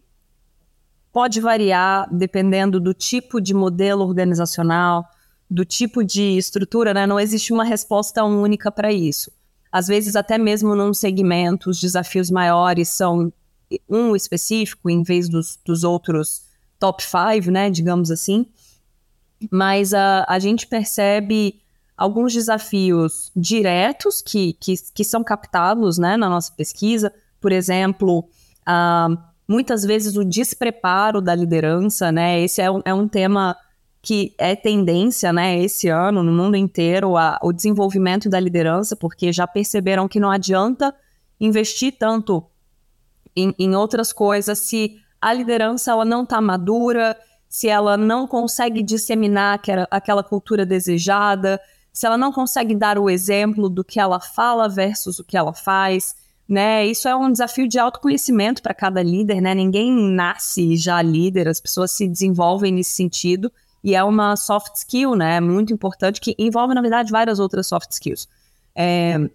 pode 1.12 1.40
variar 1.40 2.08
dependendo 2.14 2.80
do 2.80 2.94
tipo 2.94 3.40
de 3.40 3.54
modelo 3.54 4.04
organizacional, 4.04 5.06
do 5.50 5.64
tipo 5.64 6.04
de 6.04 6.38
estrutura, 6.38 6.94
né? 6.94 7.08
Não 7.08 7.20
existe 7.20 7.54
uma 7.54 7.64
resposta 7.64 8.24
única 8.24 8.72
para 8.72 8.92
isso. 8.92 9.32
Às 9.72 9.88
vezes, 9.88 10.16
até 10.16 10.38
mesmo 10.38 10.76
num 10.76 10.94
segmento, 10.94 11.70
os 11.70 11.80
desafios 11.80 12.30
maiores 12.30 12.90
são 12.90 13.32
um 13.90 14.16
específico 14.16 14.90
em 14.90 15.04
vez 15.04 15.30
dos, 15.30 15.58
dos 15.66 15.84
outros 15.84 16.44
top 16.80 17.04
five, 17.04 17.50
né, 17.50 17.70
digamos 17.70 18.12
assim. 18.12 18.46
Mas 19.52 19.94
a, 19.94 20.26
a 20.28 20.40
gente 20.40 20.68
percebe 20.68 21.62
alguns 21.98 22.34
desafios 22.34 23.32
diretos 23.36 24.22
que, 24.22 24.54
que, 24.54 24.76
que 24.94 25.04
são 25.04 25.24
captados 25.24 25.98
né, 25.98 26.18
na 26.18 26.30
nossa 26.30 26.52
pesquisa. 26.52 27.14
Por 27.40 27.52
exemplo, 27.52 28.28
uh, 28.68 29.18
muitas 29.48 29.84
vezes 29.84 30.16
o 30.16 30.26
despreparo 30.26 31.22
da 31.22 31.34
liderança, 31.34 32.12
né? 32.12 32.42
Esse 32.42 32.62
é 32.62 32.70
um, 32.70 32.82
é 32.84 32.94
um 32.94 33.08
tema 33.08 33.56
que 34.02 34.36
é 34.38 34.56
tendência, 34.56 35.34
né, 35.34 35.60
esse 35.60 35.88
ano, 35.88 36.22
no 36.22 36.32
mundo 36.32 36.56
inteiro, 36.56 37.18
a, 37.18 37.40
o 37.42 37.52
desenvolvimento 37.52 38.30
da 38.30 38.40
liderança, 38.40 38.96
porque 38.96 39.34
já 39.34 39.48
perceberam 39.48 40.08
que 40.08 40.20
não 40.20 40.30
adianta 40.30 40.94
investir 41.40 41.96
tanto 41.98 42.46
em, 43.36 43.52
em 43.58 43.76
outras 43.76 44.14
coisas 44.14 44.60
se 44.60 44.98
a 45.20 45.34
liderança 45.34 45.90
ela 45.90 46.06
não 46.06 46.22
está 46.22 46.40
madura, 46.40 47.18
se 47.50 47.68
ela 47.68 47.98
não 47.98 48.28
consegue 48.28 48.84
disseminar 48.84 49.56
aquela, 49.56 49.88
aquela 49.90 50.24
cultura 50.24 50.68
desejada, 50.68 51.60
se 51.96 52.06
ela 52.06 52.18
não 52.18 52.30
consegue 52.30 52.76
dar 52.76 53.00
o 53.00 53.10
exemplo 53.10 53.70
do 53.70 53.82
que 53.82 54.02
ela 54.02 54.20
fala 54.20 54.68
versus 54.68 55.18
o 55.18 55.24
que 55.24 55.38
ela 55.38 55.54
faz, 55.54 56.14
né? 56.48 56.86
Isso 56.86 57.08
é 57.08 57.16
um 57.16 57.32
desafio 57.32 57.70
de 57.70 57.80
autoconhecimento 57.80 58.62
para 58.62 58.74
cada 58.74 59.02
líder, 59.02 59.40
né? 59.40 59.56
Ninguém 59.56 59.94
nasce 60.12 60.76
já 60.76 61.02
líder, 61.02 61.48
as 61.48 61.62
pessoas 61.62 61.92
se 61.92 62.06
desenvolvem 62.06 62.74
nesse 62.74 62.92
sentido 62.92 63.50
e 63.82 63.96
é 63.96 64.04
uma 64.04 64.36
soft 64.36 64.76
skill, 64.76 65.16
né? 65.16 65.40
Muito 65.40 65.72
importante 65.72 66.20
que 66.20 66.36
envolve 66.38 66.74
na 66.74 66.82
verdade 66.82 67.10
várias 67.14 67.40
outras 67.40 67.66
soft 67.66 67.90
skills. 67.92 68.28
É, 68.76 69.30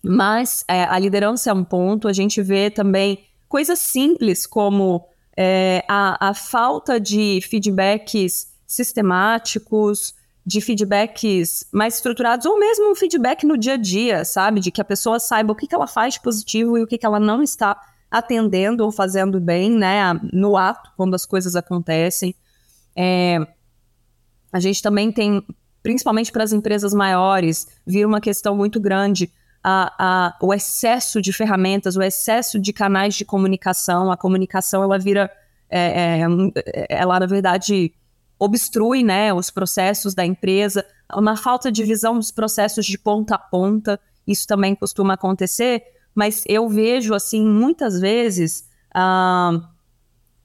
mas 0.00 0.64
é, 0.68 0.84
a 0.84 0.96
liderança 0.96 1.50
é 1.50 1.52
um 1.52 1.64
ponto. 1.64 2.06
A 2.06 2.12
gente 2.12 2.40
vê 2.40 2.70
também 2.70 3.24
coisas 3.48 3.80
simples 3.80 4.46
como 4.46 5.04
é, 5.36 5.84
a, 5.88 6.28
a 6.28 6.34
falta 6.34 7.00
de 7.00 7.40
feedbacks 7.40 8.54
sistemáticos, 8.64 10.14
de 10.44 10.60
feedbacks 10.60 11.66
mais 11.72 11.96
estruturados, 11.96 12.46
ou 12.46 12.58
mesmo 12.58 12.90
um 12.90 12.94
feedback 12.94 13.44
no 13.44 13.56
dia 13.56 13.74
a 13.74 13.76
dia, 13.76 14.24
sabe? 14.24 14.60
De 14.60 14.70
que 14.70 14.80
a 14.80 14.84
pessoa 14.84 15.20
saiba 15.20 15.52
o 15.52 15.54
que, 15.54 15.66
que 15.66 15.74
ela 15.74 15.86
faz 15.86 16.14
de 16.14 16.20
positivo 16.20 16.78
e 16.78 16.82
o 16.82 16.86
que, 16.86 16.98
que 16.98 17.06
ela 17.06 17.20
não 17.20 17.42
está 17.42 17.80
atendendo 18.10 18.84
ou 18.84 18.90
fazendo 18.90 19.40
bem, 19.40 19.70
né? 19.70 20.18
No 20.32 20.56
ato, 20.56 20.90
quando 20.96 21.14
as 21.14 21.24
coisas 21.24 21.54
acontecem. 21.54 22.34
É, 22.96 23.38
a 24.52 24.58
gente 24.58 24.82
também 24.82 25.12
tem, 25.12 25.46
principalmente 25.82 26.32
para 26.32 26.42
as 26.42 26.52
empresas 26.52 26.92
maiores, 26.92 27.68
vir 27.86 28.04
uma 28.04 28.20
questão 28.20 28.56
muito 28.56 28.80
grande 28.80 29.30
a, 29.62 29.94
a, 29.98 30.36
o 30.40 30.52
excesso 30.52 31.20
de 31.20 31.32
ferramentas, 31.32 31.96
o 31.96 32.02
excesso 32.02 32.58
de 32.58 32.72
canais 32.72 33.14
de 33.14 33.24
comunicação. 33.24 34.10
A 34.10 34.16
comunicação 34.16 34.82
ela 34.82 34.98
vira, 34.98 35.30
é, 35.68 36.22
é, 36.22 36.86
ela 36.88 37.20
na 37.20 37.26
verdade 37.26 37.92
obstrui, 38.40 39.04
né, 39.04 39.32
os 39.32 39.50
processos 39.50 40.14
da 40.14 40.24
empresa. 40.24 40.84
Uma 41.14 41.36
falta 41.36 41.70
de 41.70 41.84
visão 41.84 42.16
dos 42.16 42.32
processos 42.32 42.86
de 42.86 42.98
ponta 42.98 43.34
a 43.34 43.38
ponta. 43.38 44.00
Isso 44.26 44.46
também 44.46 44.74
costuma 44.74 45.14
acontecer, 45.14 45.82
mas 46.14 46.42
eu 46.48 46.68
vejo 46.68 47.14
assim 47.14 47.44
muitas 47.44 48.00
vezes 48.00 48.64
uh, 48.96 49.62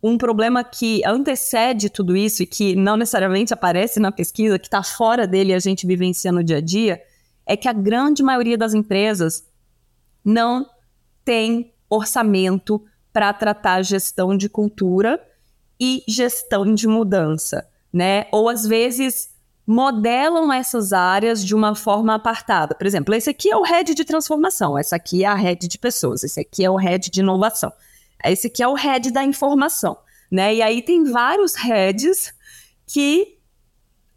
um 0.03 0.17
problema 0.17 0.63
que 0.63 1.01
antecede 1.05 1.89
tudo 1.89 2.15
isso 2.15 2.43
e 2.43 2.45
que 2.45 2.75
não 2.75 2.97
necessariamente 2.97 3.53
aparece 3.53 3.99
na 3.99 4.11
pesquisa, 4.11 4.59
que 4.59 4.67
está 4.67 4.83
fora 4.83 5.25
dele 5.25 5.51
e 5.51 5.55
a 5.55 5.59
gente 5.59 5.87
vivencia 5.87 6.31
no 6.31 6.43
dia 6.43 6.57
a 6.57 6.61
dia 6.61 7.01
é 7.45 7.55
que 7.55 7.67
a 7.67 7.73
grande 7.73 8.23
maioria 8.23 8.57
das 8.57 8.73
empresas 8.73 9.45
não 10.23 10.65
tem 11.23 11.73
orçamento 11.89 12.83
para 13.13 13.31
tratar 13.31 13.83
gestão 13.83 14.35
de 14.35 14.49
cultura 14.49 15.21
e 15.79 16.03
gestão 16.07 16.73
de 16.73 16.87
mudança, 16.87 17.67
né? 17.95 18.27
Ou 18.29 18.49
às 18.49 18.67
vezes 18.67 19.29
modelam 19.65 20.51
essas 20.51 20.91
áreas 20.91 21.43
de 21.43 21.55
uma 21.55 21.73
forma 21.73 22.13
apartada. 22.13 22.75
Por 22.75 22.85
exemplo, 22.85 23.15
esse 23.15 23.29
aqui 23.29 23.49
é 23.49 23.55
o 23.55 23.63
head 23.63 23.95
de 23.95 24.03
transformação, 24.03 24.77
essa 24.77 24.97
aqui 24.97 25.23
é 25.23 25.27
a 25.27 25.33
head 25.33 25.65
de 25.65 25.77
pessoas, 25.77 26.21
esse 26.21 26.41
aqui 26.41 26.65
é 26.65 26.69
o 26.69 26.75
head 26.75 27.09
de 27.09 27.21
inovação, 27.21 27.71
esse 28.25 28.47
aqui 28.47 28.61
é 28.61 28.67
o 28.67 28.73
head 28.73 29.11
da 29.11 29.23
informação, 29.23 29.97
né? 30.29 30.53
E 30.53 30.61
aí 30.61 30.81
tem 30.81 31.05
vários 31.05 31.55
heads 31.55 32.33
que 32.85 33.37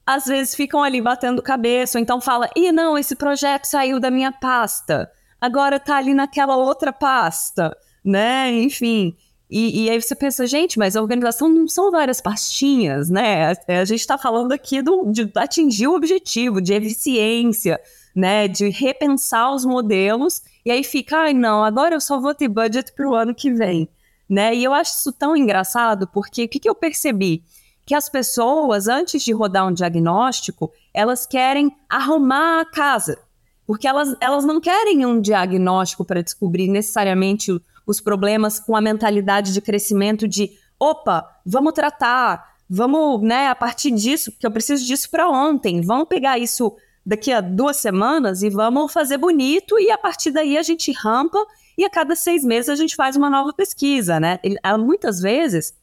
às 0.05 0.25
vezes 0.25 0.57
ficam 0.57 0.83
ali 0.83 1.01
batendo 1.01 1.41
cabeça, 1.41 1.99
ou 1.99 2.03
então 2.03 2.21
fala, 2.21 2.51
e 2.57 2.73
não, 2.73 2.99
esse 2.99 3.15
projeto 3.15 3.67
saiu 3.67 4.01
da 4.01 4.11
minha 4.11 4.33
pasta, 4.33 5.09
agora 5.41 5.79
tá 5.79 5.99
ali 5.99 6.15
naquela 6.15 6.57
outra 6.57 6.93
pasta, 6.93 7.77
né? 8.05 8.51
Enfim. 8.51 9.17
E, 9.51 9.85
e, 9.85 9.91
aí 9.91 10.01
você 10.01 10.15
pensa, 10.15 10.47
gente, 10.47 10.79
mas 10.79 10.95
a 10.95 11.01
organização 11.01 11.49
não 11.49 11.67
são 11.67 11.91
várias 11.91 12.21
pastinhas, 12.21 13.09
né? 13.09 13.53
A, 13.53 13.81
a 13.81 13.85
gente 13.85 14.01
está 14.01 14.19
falando 14.19 14.53
aqui 14.53 14.83
do, 14.83 15.11
de 15.11 15.31
atingir 15.35 15.87
o 15.87 15.95
objetivo, 15.95 16.61
de 16.61 16.75
eficiência, 16.75 17.81
né? 18.15 18.47
De 18.47 18.69
repensar 18.69 19.55
os 19.55 19.65
modelos. 19.65 20.43
E 20.67 20.71
aí 20.71 20.85
fica, 20.85 21.17
ai 21.17 21.33
não, 21.33 21.65
agora 21.65 21.95
eu 21.95 22.01
só 22.01 22.21
vou 22.21 22.35
ter 22.35 22.47
budget 22.47 22.93
para 22.93 23.09
o 23.09 23.15
ano 23.15 23.35
que 23.35 23.51
vem, 23.51 23.89
né? 24.29 24.55
E 24.55 24.63
eu 24.63 24.75
acho 24.75 24.93
isso 24.99 25.13
tão 25.13 25.35
engraçado, 25.35 26.07
porque 26.09 26.45
o 26.45 26.49
que, 26.49 26.61
que 26.61 26.69
eu 26.69 26.75
percebi? 26.75 27.43
Que 27.87 27.95
as 27.95 28.11
pessoas, 28.11 28.87
antes 28.87 29.23
de 29.23 29.33
rodar 29.33 29.67
um 29.67 29.73
diagnóstico, 29.73 30.71
elas 30.93 31.27
querem 31.27 31.75
arrumar 31.89 32.61
a 32.61 32.65
casa. 32.67 33.19
Porque 33.67 33.89
elas, 33.89 34.15
elas 34.21 34.45
não 34.45 34.61
querem 34.61 35.07
um 35.07 35.21
diagnóstico 35.21 36.05
para 36.05 36.23
descobrir 36.23 36.69
necessariamente 36.69 37.59
os 37.89 38.03
problemas 38.03 38.61
com 38.61 38.77
a 38.77 38.83
mentalidade 38.83 39.51
de 39.55 39.63
crescimento 39.63 40.29
de 40.29 40.51
opa, 40.79 41.27
vamos 41.45 41.73
tratar, 41.73 42.55
vamos, 42.69 43.23
né, 43.23 43.49
a 43.49 43.55
partir 43.55 43.91
disso, 43.91 44.31
porque 44.31 44.47
eu 44.47 44.51
preciso 44.51 44.85
disso 44.85 45.11
para 45.11 45.27
ontem, 45.27 45.81
vamos 45.81 46.07
pegar 46.07 46.39
isso 46.39 46.77
daqui 47.05 47.33
a 47.33 47.41
duas 47.41 47.79
semanas 47.79 48.43
e 48.43 48.51
vamos 48.51 48.93
fazer 48.93 49.17
bonito 49.17 49.81
e 49.81 49.91
a 49.91 49.97
partir 49.97 50.31
daí 50.31 50.59
a 50.59 50.63
gente 50.63 50.93
rampa 50.93 51.43
e 51.79 51.85
a 51.85 51.89
cada 51.89 52.15
seis 52.15 52.45
meses 52.45 52.69
a 52.69 52.77
gente 52.77 52.95
faz 52.95 53.17
uma 53.17 53.31
nova 53.31 53.55
pesquisa, 53.55 54.21
né? 54.21 54.39
muitas 54.79 55.19
vezes, 55.19 55.75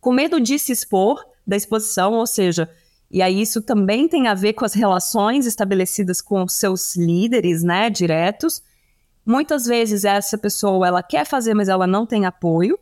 com 0.00 0.12
medo 0.12 0.40
de 0.40 0.58
se 0.58 0.72
expor 0.72 1.22
da 1.46 1.56
exposição, 1.56 2.14
ou 2.14 2.26
seja, 2.26 2.70
e 3.10 3.20
aí 3.20 3.42
isso 3.42 3.60
também 3.60 4.08
tem 4.08 4.28
a 4.28 4.34
ver 4.34 4.54
com 4.54 4.64
as 4.64 4.72
relações 4.72 5.44
estabelecidas 5.44 6.22
com 6.22 6.48
seus 6.48 6.96
líderes, 6.96 7.62
né, 7.62 7.90
diretos, 7.90 8.62
Muitas 9.24 9.66
vezes 9.66 10.04
essa 10.04 10.36
pessoa 10.36 10.86
ela 10.86 11.02
quer 11.02 11.24
fazer, 11.24 11.54
mas 11.54 11.68
ela 11.68 11.86
não 11.86 12.04
tem 12.04 12.26
apoio, 12.26 12.78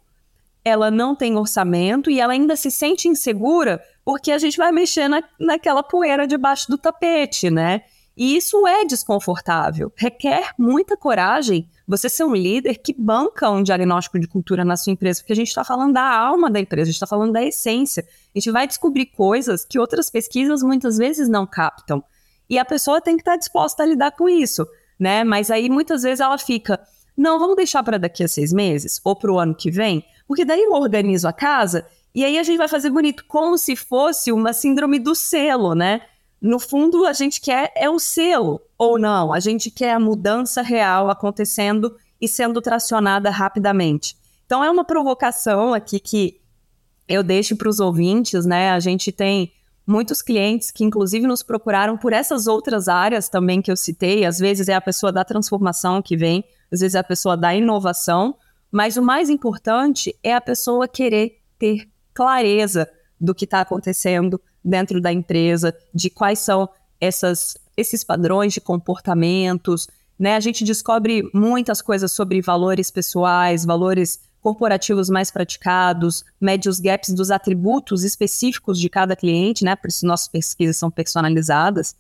ela 0.65 0.91
não 0.91 1.15
tem 1.15 1.37
orçamento 1.37 2.11
e 2.11 2.21
ela 2.21 2.33
ainda 2.33 2.57
se 2.57 2.71
sente 2.71 3.09
insegura 3.09 3.83
porque 4.05 4.33
a 4.33 4.39
gente 4.39 4.57
vai 4.57 4.73
mexer 4.73 5.09
na, 5.09 5.23
naquela 5.39 5.83
poeira 5.83 6.27
debaixo 6.27 6.71
do 6.71 6.79
tapete, 6.79 7.51
né? 7.51 7.83
E 8.17 8.37
isso 8.37 8.67
é 8.67 8.85
desconfortável. 8.85 9.93
Requer 9.97 10.53
muita 10.59 10.97
coragem 10.97 11.69
você 11.87 12.09
ser 12.09 12.25
um 12.25 12.35
líder 12.35 12.77
que 12.77 12.93
banca 12.93 13.49
um 13.51 13.63
diagnóstico 13.63 14.19
de 14.19 14.27
cultura 14.27 14.65
na 14.65 14.77
sua 14.77 14.93
empresa, 14.93 15.21
porque 15.21 15.33
a 15.33 15.37
gente 15.37 15.49
está 15.49 15.65
falando 15.65 15.95
da 15.95 16.03
alma 16.03 16.51
da 16.51 16.61
empresa, 16.61 16.83
a 16.83 16.87
gente 16.93 16.97
está 16.97 17.07
falando 17.07 17.33
da 17.33 17.43
essência. 17.43 18.05
A 18.35 18.39
gente 18.39 18.51
vai 18.51 18.67
descobrir 18.67 19.07
coisas 19.07 19.65
que 19.65 19.79
outras 19.79 20.11
pesquisas 20.11 20.63
muitas 20.63 20.99
vezes 20.99 21.29
não 21.29 21.47
captam. 21.47 22.05
E 22.49 22.59
a 22.59 22.65
pessoa 22.65 23.01
tem 23.01 23.17
que 23.17 23.23
estar 23.23 23.37
disposta 23.37 23.83
a 23.83 23.87
lidar 23.87 24.11
com 24.11 24.29
isso 24.29 24.67
né? 25.01 25.25
Mas 25.25 25.51
aí 25.51 25.71
muitas 25.71 26.03
vezes 26.03 26.21
ela 26.21 26.37
fica, 26.37 26.79
não, 27.17 27.39
vamos 27.39 27.57
deixar 27.57 27.83
para 27.83 27.99
daqui 27.99 28.23
a 28.23 28.29
seis 28.29 28.53
meses 28.53 29.01
ou 29.03 29.17
para 29.17 29.33
o 29.33 29.39
ano 29.39 29.55
que 29.55 29.71
vem, 29.71 30.05
porque 30.29 30.45
daí 30.45 30.63
eu 30.63 30.73
organizo 30.73 31.27
a 31.27 31.33
casa 31.33 31.87
e 32.15 32.25
aí 32.25 32.39
a 32.39 32.43
gente 32.43 32.59
vai 32.59 32.69
fazer 32.69 32.91
bonito, 32.91 33.25
como 33.27 33.57
se 33.57 33.75
fosse 33.75 34.31
uma 34.31 34.53
síndrome 34.53 34.99
do 34.99 35.15
selo, 35.15 35.75
né? 35.75 36.03
No 36.41 36.59
fundo, 36.59 37.05
a 37.07 37.13
gente 37.13 37.41
quer 37.41 37.73
é 37.77 37.89
o 37.89 37.99
selo, 37.99 38.61
ou 38.79 38.99
não, 38.99 39.33
a 39.33 39.41
gente 39.41 39.71
quer 39.71 39.93
a 39.93 40.01
mudança 40.01 40.63
real 40.63 41.11
acontecendo 41.11 41.97
e 42.21 42.27
sendo 42.27 42.61
tracionada 42.61 43.31
rapidamente. 43.31 44.17
Então, 44.47 44.65
é 44.65 44.71
uma 44.71 44.85
provocação 44.85 45.73
aqui 45.73 46.01
que 46.01 46.41
eu 47.07 47.23
deixo 47.23 47.57
para 47.57 47.69
os 47.69 47.79
ouvintes, 47.79 48.45
né? 48.45 48.71
A 48.71 48.81
gente 48.81 49.13
tem 49.13 49.53
muitos 49.91 50.23
clientes 50.23 50.71
que, 50.71 50.85
inclusive, 50.85 51.27
nos 51.27 51.43
procuraram 51.43 51.99
por 51.99 52.13
essas 52.13 52.47
outras 52.47 52.87
áreas 52.89 53.29
também 53.29 53.61
que 53.61 53.71
eu 53.71 53.77
citei. 53.77 54.25
Às 54.25 54.39
vezes 54.39 54.69
é 54.69 54.75
a 54.75 54.81
pessoa 54.81 55.11
da 55.11 55.25
transformação 55.25 56.01
que 56.01 56.17
vem, 56.17 56.45
às 56.71 56.81
vezes 56.81 56.95
é 56.95 57.01
a 57.01 57.05
pessoa 57.05 57.37
da 57.37 57.55
inovação, 57.55 58.37
mas 58.71 58.97
o 58.97 59.03
mais 59.03 59.29
importante 59.29 60.17
é 60.23 60.33
a 60.33 60.41
pessoa 60.41 60.87
querer 60.87 61.41
ter 61.59 61.89
clareza 62.15 62.89
do 63.21 63.35
que 63.35 63.45
está 63.45 63.61
acontecendo 63.61 64.41
dentro 64.65 65.01
da 65.01 65.13
empresa, 65.13 65.77
de 65.93 66.09
quais 66.09 66.39
são 66.39 66.69
essas, 67.01 67.57
esses 67.77 68.05
padrões 68.05 68.53
de 68.53 68.61
comportamentos. 68.61 69.89
Né? 70.17 70.37
A 70.37 70.41
gente 70.41 70.65
descobre 70.65 71.29
muitas 71.35 71.83
coisas 71.83 72.13
sobre 72.13 72.41
valores 72.41 72.93
pessoais, 72.93 73.65
valores 73.65 74.21
corporativos 74.41 75.09
mais 75.09 75.31
praticados, 75.31 76.25
mede 76.41 76.69
os 76.69 76.81
gaps 76.81 77.15
dos 77.15 77.31
atributos 77.31 78.05
específicos 78.05 78.79
de 78.79 78.89
cada 78.89 79.15
cliente, 79.15 79.65
né? 79.65 79.77
Por 79.77 79.89
isso 79.89 80.07
nossas 80.07 80.29
pesquisas 80.29 80.77
são 80.77 80.91
personalizadas. 80.91 81.95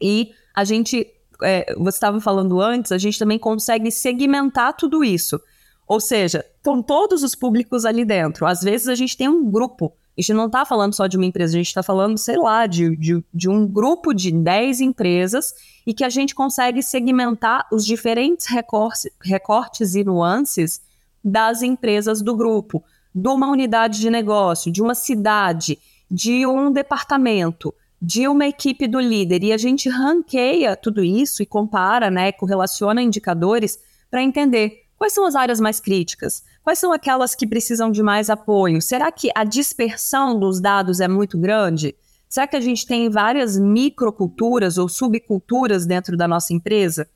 E 0.00 0.32
a 0.54 0.64
gente, 0.64 1.06
é, 1.42 1.72
você 1.74 1.96
estava 1.96 2.20
falando 2.20 2.60
antes, 2.60 2.90
a 2.90 2.98
gente 2.98 3.18
também 3.18 3.38
consegue 3.38 3.90
segmentar 3.90 4.74
tudo 4.76 5.04
isso. 5.04 5.40
Ou 5.86 6.00
seja, 6.00 6.44
estão 6.56 6.82
todos 6.82 7.22
os 7.22 7.34
públicos 7.34 7.84
ali 7.84 8.04
dentro. 8.04 8.46
Às 8.46 8.62
vezes 8.62 8.88
a 8.88 8.94
gente 8.94 9.16
tem 9.16 9.28
um 9.28 9.48
grupo. 9.50 9.92
A 10.16 10.20
gente 10.20 10.34
não 10.34 10.46
está 10.46 10.64
falando 10.64 10.94
só 10.94 11.06
de 11.06 11.16
uma 11.16 11.24
empresa, 11.24 11.54
a 11.54 11.58
gente 11.58 11.68
está 11.68 11.82
falando, 11.82 12.18
sei 12.18 12.36
lá, 12.36 12.66
de, 12.66 12.94
de, 12.96 13.24
de 13.32 13.48
um 13.48 13.66
grupo 13.66 14.12
de 14.12 14.30
10 14.30 14.80
empresas 14.80 15.54
e 15.86 15.94
que 15.94 16.04
a 16.04 16.10
gente 16.10 16.34
consegue 16.34 16.82
segmentar 16.82 17.66
os 17.72 17.86
diferentes 17.86 18.46
recortes, 18.46 19.10
recortes 19.22 19.94
e 19.94 20.04
nuances 20.04 20.82
das 21.24 21.62
empresas 21.62 22.22
do 22.22 22.36
grupo, 22.36 22.82
de 23.14 23.28
uma 23.28 23.50
unidade 23.50 24.00
de 24.00 24.10
negócio, 24.10 24.72
de 24.72 24.82
uma 24.82 24.94
cidade, 24.94 25.78
de 26.10 26.46
um 26.46 26.70
departamento, 26.72 27.74
de 28.00 28.26
uma 28.26 28.46
equipe 28.46 28.88
do 28.88 28.98
líder. 28.98 29.44
E 29.44 29.52
a 29.52 29.56
gente 29.56 29.88
ranqueia 29.88 30.76
tudo 30.76 31.04
isso 31.04 31.42
e 31.42 31.46
compara, 31.46 32.10
né, 32.10 32.32
correlaciona 32.32 33.00
indicadores 33.00 33.78
para 34.10 34.22
entender 34.22 34.82
quais 34.96 35.12
são 35.12 35.24
as 35.24 35.34
áreas 35.34 35.60
mais 35.60 35.80
críticas, 35.80 36.42
quais 36.62 36.78
são 36.78 36.92
aquelas 36.92 37.34
que 37.34 37.46
precisam 37.46 37.90
de 37.90 38.02
mais 38.02 38.28
apoio. 38.30 38.80
Será 38.80 39.10
que 39.10 39.30
a 39.34 39.44
dispersão 39.44 40.38
dos 40.38 40.60
dados 40.60 41.00
é 41.00 41.08
muito 41.08 41.38
grande? 41.38 41.94
Será 42.28 42.46
que 42.46 42.56
a 42.56 42.60
gente 42.60 42.86
tem 42.86 43.10
várias 43.10 43.58
microculturas 43.58 44.78
ou 44.78 44.88
subculturas 44.88 45.86
dentro 45.86 46.16
da 46.16 46.26
nossa 46.26 46.54
empresa? 46.54 47.08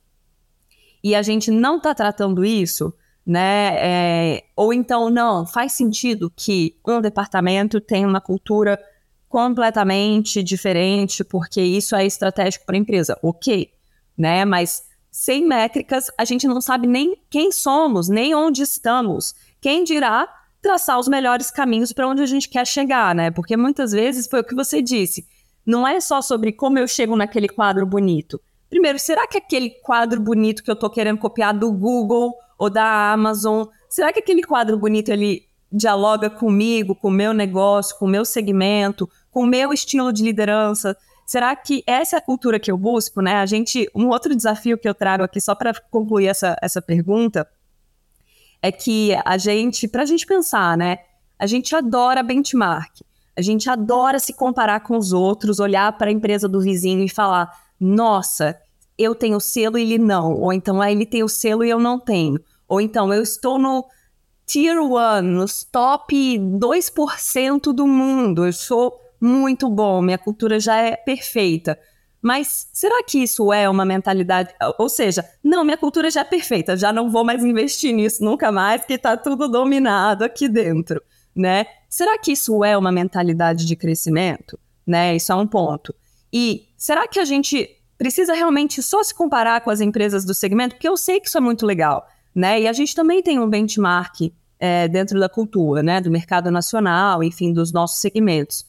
E 1.02 1.14
a 1.14 1.22
gente 1.22 1.50
não 1.50 1.78
está 1.78 1.94
tratando 1.94 2.44
isso? 2.44 2.92
Né? 3.26 3.74
É, 3.78 4.44
ou 4.54 4.72
então, 4.72 5.10
não, 5.10 5.44
faz 5.44 5.72
sentido 5.72 6.32
que 6.34 6.78
um 6.86 7.00
departamento 7.00 7.80
tenha 7.80 8.06
uma 8.06 8.20
cultura 8.20 8.80
completamente 9.28 10.42
diferente, 10.42 11.24
porque 11.24 11.60
isso 11.60 11.96
é 11.96 12.06
estratégico 12.06 12.64
para 12.64 12.76
a 12.76 12.78
empresa. 12.78 13.18
Ok, 13.20 13.70
né? 14.16 14.44
Mas 14.44 14.84
sem 15.10 15.44
métricas, 15.44 16.10
a 16.16 16.24
gente 16.24 16.46
não 16.46 16.60
sabe 16.60 16.86
nem 16.86 17.16
quem 17.28 17.50
somos, 17.50 18.08
nem 18.08 18.34
onde 18.34 18.62
estamos. 18.62 19.34
Quem 19.60 19.82
dirá 19.82 20.28
traçar 20.62 20.98
os 20.98 21.08
melhores 21.08 21.50
caminhos 21.50 21.92
para 21.92 22.08
onde 22.08 22.22
a 22.22 22.26
gente 22.26 22.48
quer 22.48 22.66
chegar, 22.66 23.14
né? 23.14 23.30
Porque 23.30 23.56
muitas 23.56 23.92
vezes 23.92 24.28
foi 24.28 24.40
o 24.40 24.44
que 24.44 24.54
você 24.54 24.80
disse. 24.80 25.26
Não 25.64 25.86
é 25.86 26.00
só 26.00 26.22
sobre 26.22 26.52
como 26.52 26.78
eu 26.78 26.86
chego 26.86 27.16
naquele 27.16 27.48
quadro 27.48 27.84
bonito. 27.84 28.40
Primeiro, 28.70 28.98
será 28.98 29.26
que 29.26 29.38
aquele 29.38 29.70
quadro 29.70 30.20
bonito 30.20 30.62
que 30.62 30.70
eu 30.70 30.74
estou 30.74 30.90
querendo 30.90 31.18
copiar 31.18 31.56
do 31.56 31.72
Google 31.72 32.36
ou 32.58 32.70
da 32.70 33.12
Amazon, 33.12 33.66
será 33.88 34.12
que 34.12 34.18
aquele 34.18 34.42
quadro 34.42 34.78
bonito 34.78 35.10
ele 35.10 35.46
dialoga 35.70 36.30
comigo, 36.30 36.94
com 36.94 37.08
o 37.08 37.12
meu 37.12 37.32
negócio, 37.32 37.98
com 37.98 38.06
o 38.06 38.08
meu 38.08 38.24
segmento, 38.24 39.08
com 39.30 39.42
o 39.42 39.46
meu 39.46 39.72
estilo 39.72 40.12
de 40.12 40.22
liderança? 40.22 40.96
Será 41.26 41.54
que 41.56 41.82
essa 41.86 42.16
é 42.16 42.18
a 42.18 42.22
cultura 42.22 42.60
que 42.60 42.70
eu 42.70 42.78
busco, 42.78 43.20
né? 43.20 43.36
A 43.36 43.46
gente, 43.46 43.90
um 43.94 44.08
outro 44.08 44.34
desafio 44.34 44.78
que 44.78 44.88
eu 44.88 44.94
trago 44.94 45.24
aqui 45.24 45.40
só 45.40 45.54
para 45.54 45.74
concluir 45.90 46.28
essa, 46.28 46.56
essa 46.62 46.80
pergunta 46.80 47.46
é 48.62 48.70
que 48.70 49.10
a 49.24 49.36
gente, 49.36 49.88
para 49.88 50.02
a 50.02 50.06
gente 50.06 50.24
pensar, 50.24 50.76
né? 50.76 50.98
A 51.38 51.46
gente 51.46 51.74
adora 51.74 52.22
benchmark. 52.22 53.02
A 53.36 53.42
gente 53.42 53.68
adora 53.68 54.18
se 54.18 54.32
comparar 54.32 54.80
com 54.80 54.96
os 54.96 55.12
outros, 55.12 55.60
olhar 55.60 55.92
para 55.98 56.08
a 56.08 56.12
empresa 56.12 56.48
do 56.48 56.60
vizinho 56.60 57.04
e 57.04 57.08
falar: 57.08 57.50
nossa, 57.78 58.58
eu 58.98 59.14
tenho 59.14 59.40
selo 59.40 59.78
e 59.78 59.82
ele 59.82 59.98
não. 59.98 60.34
Ou 60.34 60.52
então, 60.52 60.80
ah, 60.80 60.90
ele 60.90 61.06
tem 61.06 61.22
o 61.22 61.28
selo 61.28 61.64
e 61.64 61.70
eu 61.70 61.78
não 61.78 61.98
tenho. 61.98 62.40
Ou 62.68 62.80
então, 62.80 63.12
eu 63.12 63.22
estou 63.22 63.58
no 63.58 63.84
Tier 64.46 64.80
1, 64.80 65.22
nos 65.22 65.64
top 65.64 66.38
2% 66.38 67.72
do 67.72 67.86
mundo. 67.86 68.46
Eu 68.46 68.52
sou 68.52 68.98
muito 69.20 69.68
bom, 69.68 70.00
minha 70.00 70.18
cultura 70.18 70.60
já 70.60 70.76
é 70.76 70.96
perfeita. 70.96 71.78
Mas 72.22 72.68
será 72.72 73.02
que 73.04 73.18
isso 73.18 73.52
é 73.52 73.68
uma 73.68 73.84
mentalidade? 73.84 74.52
Ou 74.78 74.88
seja, 74.88 75.24
não, 75.44 75.64
minha 75.64 75.76
cultura 75.76 76.10
já 76.10 76.22
é 76.22 76.24
perfeita, 76.24 76.76
já 76.76 76.92
não 76.92 77.10
vou 77.10 77.24
mais 77.24 77.44
investir 77.44 77.94
nisso 77.94 78.24
nunca 78.24 78.50
mais, 78.50 78.84
que 78.84 78.94
está 78.94 79.16
tudo 79.16 79.48
dominado 79.48 80.24
aqui 80.24 80.48
dentro, 80.48 81.00
né? 81.34 81.66
Será 81.88 82.18
que 82.18 82.32
isso 82.32 82.64
é 82.64 82.76
uma 82.76 82.90
mentalidade 82.90 83.64
de 83.64 83.76
crescimento? 83.76 84.58
Né? 84.86 85.16
Isso 85.16 85.30
é 85.30 85.34
um 85.34 85.46
ponto. 85.46 85.94
E 86.32 86.68
será 86.76 87.06
que 87.06 87.20
a 87.20 87.24
gente 87.24 87.75
precisa 87.98 88.34
realmente 88.34 88.82
só 88.82 89.02
se 89.02 89.14
comparar 89.14 89.60
com 89.62 89.70
as 89.70 89.80
empresas 89.80 90.24
do 90.24 90.34
segmento, 90.34 90.74
porque 90.74 90.88
eu 90.88 90.96
sei 90.96 91.20
que 91.20 91.28
isso 91.28 91.38
é 91.38 91.40
muito 91.40 91.64
legal, 91.64 92.06
né? 92.34 92.60
E 92.60 92.68
a 92.68 92.72
gente 92.72 92.94
também 92.94 93.22
tem 93.22 93.38
um 93.38 93.48
benchmark 93.48 94.32
é, 94.58 94.88
dentro 94.88 95.18
da 95.18 95.28
cultura, 95.28 95.82
né? 95.82 96.00
Do 96.00 96.10
mercado 96.10 96.50
nacional, 96.50 97.22
enfim, 97.22 97.52
dos 97.52 97.72
nossos 97.72 97.98
segmentos. 98.00 98.66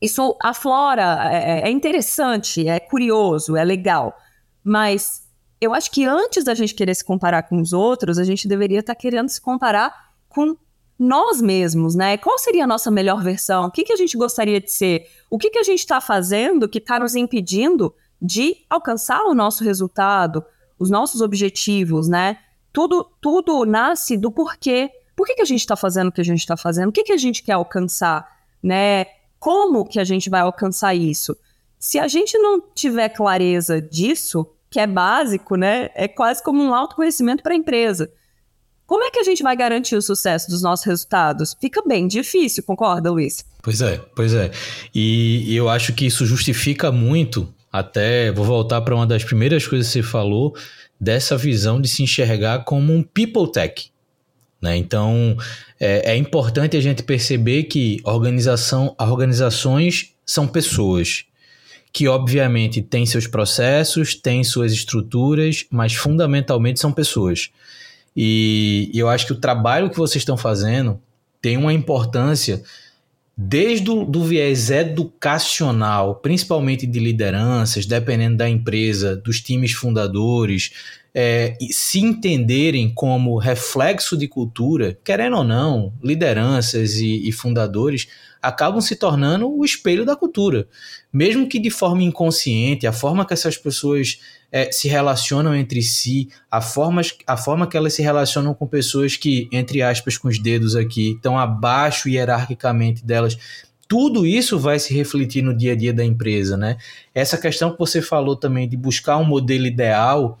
Isso 0.00 0.36
aflora, 0.42 1.30
é, 1.32 1.68
é 1.68 1.70
interessante, 1.70 2.68
é 2.68 2.78
curioso, 2.78 3.56
é 3.56 3.64
legal, 3.64 4.16
mas 4.62 5.26
eu 5.60 5.74
acho 5.74 5.90
que 5.90 6.04
antes 6.04 6.44
da 6.44 6.54
gente 6.54 6.74
querer 6.74 6.94
se 6.94 7.04
comparar 7.04 7.42
com 7.44 7.60
os 7.60 7.72
outros, 7.72 8.18
a 8.18 8.24
gente 8.24 8.46
deveria 8.46 8.78
estar 8.78 8.94
tá 8.94 9.00
querendo 9.00 9.28
se 9.28 9.40
comparar 9.40 9.92
com 10.28 10.56
nós 10.98 11.40
mesmos, 11.40 11.94
né? 11.94 12.16
Qual 12.16 12.38
seria 12.38 12.64
a 12.64 12.66
nossa 12.66 12.90
melhor 12.90 13.22
versão? 13.22 13.66
O 13.66 13.70
que, 13.70 13.84
que 13.84 13.92
a 13.92 13.96
gente 13.96 14.16
gostaria 14.16 14.60
de 14.60 14.70
ser? 14.70 15.06
O 15.30 15.38
que, 15.38 15.50
que 15.50 15.58
a 15.58 15.62
gente 15.62 15.80
está 15.80 16.00
fazendo 16.00 16.68
que 16.68 16.78
está 16.78 16.98
nos 16.98 17.14
impedindo 17.14 17.94
de 18.20 18.56
alcançar 18.68 19.22
o 19.24 19.34
nosso 19.34 19.64
resultado, 19.64 20.44
os 20.78 20.90
nossos 20.90 21.20
objetivos, 21.20 22.08
né? 22.08 22.38
Tudo, 22.72 23.08
tudo 23.20 23.64
nasce 23.64 24.16
do 24.16 24.30
porquê. 24.30 24.90
Por 25.16 25.26
que, 25.26 25.34
que 25.34 25.42
a 25.42 25.46
gente 25.46 25.60
está 25.60 25.76
fazendo 25.76 26.08
o 26.08 26.12
que 26.12 26.20
a 26.20 26.24
gente 26.24 26.40
está 26.40 26.56
fazendo? 26.56 26.90
O 26.90 26.92
que, 26.92 27.04
que 27.04 27.12
a 27.12 27.16
gente 27.16 27.42
quer 27.42 27.52
alcançar, 27.52 28.26
né? 28.62 29.06
Como 29.38 29.84
que 29.84 29.98
a 29.98 30.04
gente 30.04 30.28
vai 30.28 30.40
alcançar 30.40 30.94
isso? 30.94 31.36
Se 31.78 31.98
a 31.98 32.08
gente 32.08 32.36
não 32.38 32.60
tiver 32.74 33.08
clareza 33.08 33.80
disso, 33.80 34.46
que 34.70 34.80
é 34.80 34.86
básico, 34.86 35.56
né? 35.56 35.90
É 35.94 36.08
quase 36.08 36.42
como 36.42 36.62
um 36.62 36.74
autoconhecimento 36.74 37.42
para 37.42 37.52
a 37.52 37.56
empresa. 37.56 38.10
Como 38.86 39.04
é 39.04 39.10
que 39.10 39.18
a 39.18 39.22
gente 39.22 39.42
vai 39.42 39.54
garantir 39.54 39.96
o 39.96 40.02
sucesso 40.02 40.48
dos 40.48 40.62
nossos 40.62 40.86
resultados? 40.86 41.54
Fica 41.60 41.82
bem 41.86 42.08
difícil, 42.08 42.62
concorda, 42.62 43.10
Luiz? 43.10 43.44
Pois 43.62 43.82
é, 43.82 43.98
pois 44.16 44.32
é. 44.32 44.50
E, 44.94 45.44
e 45.46 45.54
eu 45.54 45.68
acho 45.68 45.92
que 45.92 46.06
isso 46.06 46.24
justifica 46.24 46.90
muito, 46.90 47.52
até 47.72 48.30
vou 48.32 48.44
voltar 48.44 48.80
para 48.80 48.94
uma 48.94 49.06
das 49.06 49.24
primeiras 49.24 49.66
coisas 49.66 49.86
que 49.88 49.94
você 49.94 50.02
falou, 50.02 50.56
dessa 51.00 51.36
visão 51.36 51.80
de 51.80 51.88
se 51.88 52.02
enxergar 52.02 52.64
como 52.64 52.92
um 52.92 53.02
people 53.02 53.50
tech. 53.50 53.90
Né? 54.60 54.76
Então, 54.76 55.36
é, 55.78 56.12
é 56.12 56.16
importante 56.16 56.76
a 56.76 56.80
gente 56.80 57.02
perceber 57.02 57.64
que 57.64 58.00
organização, 58.04 58.94
organizações 58.98 60.14
são 60.26 60.46
pessoas 60.46 61.24
que 61.92 62.06
obviamente 62.06 62.82
têm 62.82 63.06
seus 63.06 63.26
processos, 63.26 64.14
têm 64.14 64.44
suas 64.44 64.72
estruturas, 64.72 65.64
mas 65.70 65.94
fundamentalmente 65.94 66.78
são 66.78 66.92
pessoas. 66.92 67.50
E, 68.14 68.90
e 68.92 68.98
eu 68.98 69.08
acho 69.08 69.26
que 69.26 69.32
o 69.32 69.40
trabalho 69.40 69.90
que 69.90 69.96
vocês 69.96 70.22
estão 70.22 70.36
fazendo 70.36 71.00
tem 71.40 71.56
uma 71.56 71.72
importância 71.72 72.62
desde 73.40 73.88
o 73.88 74.04
do 74.04 74.24
viés 74.24 74.68
educacional, 74.68 76.16
principalmente 76.16 76.84
de 76.88 76.98
lideranças, 76.98 77.86
dependendo 77.86 78.38
da 78.38 78.48
empresa, 78.48 79.14
dos 79.14 79.40
times 79.40 79.70
fundadores, 79.70 80.72
é, 81.14 81.56
se 81.70 82.00
entenderem 82.00 82.92
como 82.92 83.38
reflexo 83.38 84.16
de 84.16 84.26
cultura, 84.26 84.98
querendo 85.04 85.36
ou 85.36 85.44
não, 85.44 85.92
lideranças 86.02 86.96
e, 86.96 87.28
e 87.28 87.30
fundadores 87.30 88.08
acabam 88.42 88.80
se 88.80 88.96
tornando 88.96 89.48
o 89.48 89.64
espelho 89.64 90.04
da 90.04 90.16
cultura. 90.16 90.66
Mesmo 91.12 91.48
que 91.48 91.60
de 91.60 91.70
forma 91.70 92.02
inconsciente, 92.02 92.88
a 92.88 92.92
forma 92.92 93.24
que 93.24 93.34
essas 93.34 93.56
pessoas 93.56 94.18
é, 94.50 94.72
se 94.72 94.88
relacionam 94.88 95.54
entre 95.54 95.82
si, 95.82 96.28
a 96.50 96.60
forma, 96.60 97.02
a 97.26 97.36
forma 97.36 97.66
que 97.66 97.76
elas 97.76 97.92
se 97.92 98.02
relacionam 98.02 98.54
com 98.54 98.66
pessoas 98.66 99.16
que, 99.16 99.48
entre 99.52 99.82
aspas, 99.82 100.16
com 100.16 100.28
os 100.28 100.38
dedos 100.38 100.74
aqui, 100.74 101.12
estão 101.12 101.38
abaixo 101.38 102.08
hierarquicamente 102.08 103.04
delas. 103.04 103.36
Tudo 103.86 104.26
isso 104.26 104.58
vai 104.58 104.78
se 104.78 104.94
refletir 104.94 105.42
no 105.42 105.56
dia 105.56 105.72
a 105.72 105.76
dia 105.76 105.92
da 105.92 106.04
empresa, 106.04 106.56
né? 106.56 106.76
Essa 107.14 107.38
questão 107.38 107.72
que 107.72 107.78
você 107.78 108.02
falou 108.02 108.36
também 108.36 108.68
de 108.68 108.76
buscar 108.76 109.18
um 109.18 109.24
modelo 109.24 109.66
ideal, 109.66 110.38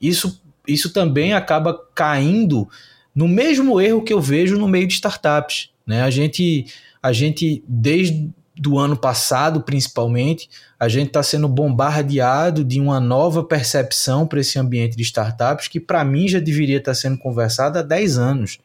isso, 0.00 0.42
isso 0.66 0.92
também 0.92 1.32
acaba 1.32 1.78
caindo 1.94 2.68
no 3.14 3.26
mesmo 3.26 3.80
erro 3.80 4.02
que 4.02 4.12
eu 4.12 4.20
vejo 4.20 4.58
no 4.58 4.68
meio 4.68 4.86
de 4.86 4.94
startups, 4.94 5.70
né? 5.86 6.02
A 6.02 6.10
gente, 6.10 6.66
a 7.02 7.12
gente 7.12 7.62
desde 7.66 8.30
do 8.58 8.78
ano 8.78 8.96
passado, 8.96 9.60
principalmente, 9.60 10.48
a 10.80 10.88
gente 10.88 11.08
está 11.08 11.22
sendo 11.22 11.46
bombardeado 11.46 12.64
de 12.64 12.80
uma 12.80 12.98
nova 12.98 13.44
percepção 13.44 14.26
para 14.26 14.40
esse 14.40 14.58
ambiente 14.58 14.96
de 14.96 15.02
startups 15.02 15.68
que, 15.68 15.78
para 15.78 16.04
mim, 16.04 16.26
já 16.26 16.40
deveria 16.40 16.78
estar 16.78 16.92
tá 16.92 16.94
sendo 16.94 17.18
conversada 17.18 17.80
há 17.80 17.82
10 17.82 18.16
anos. 18.16 18.58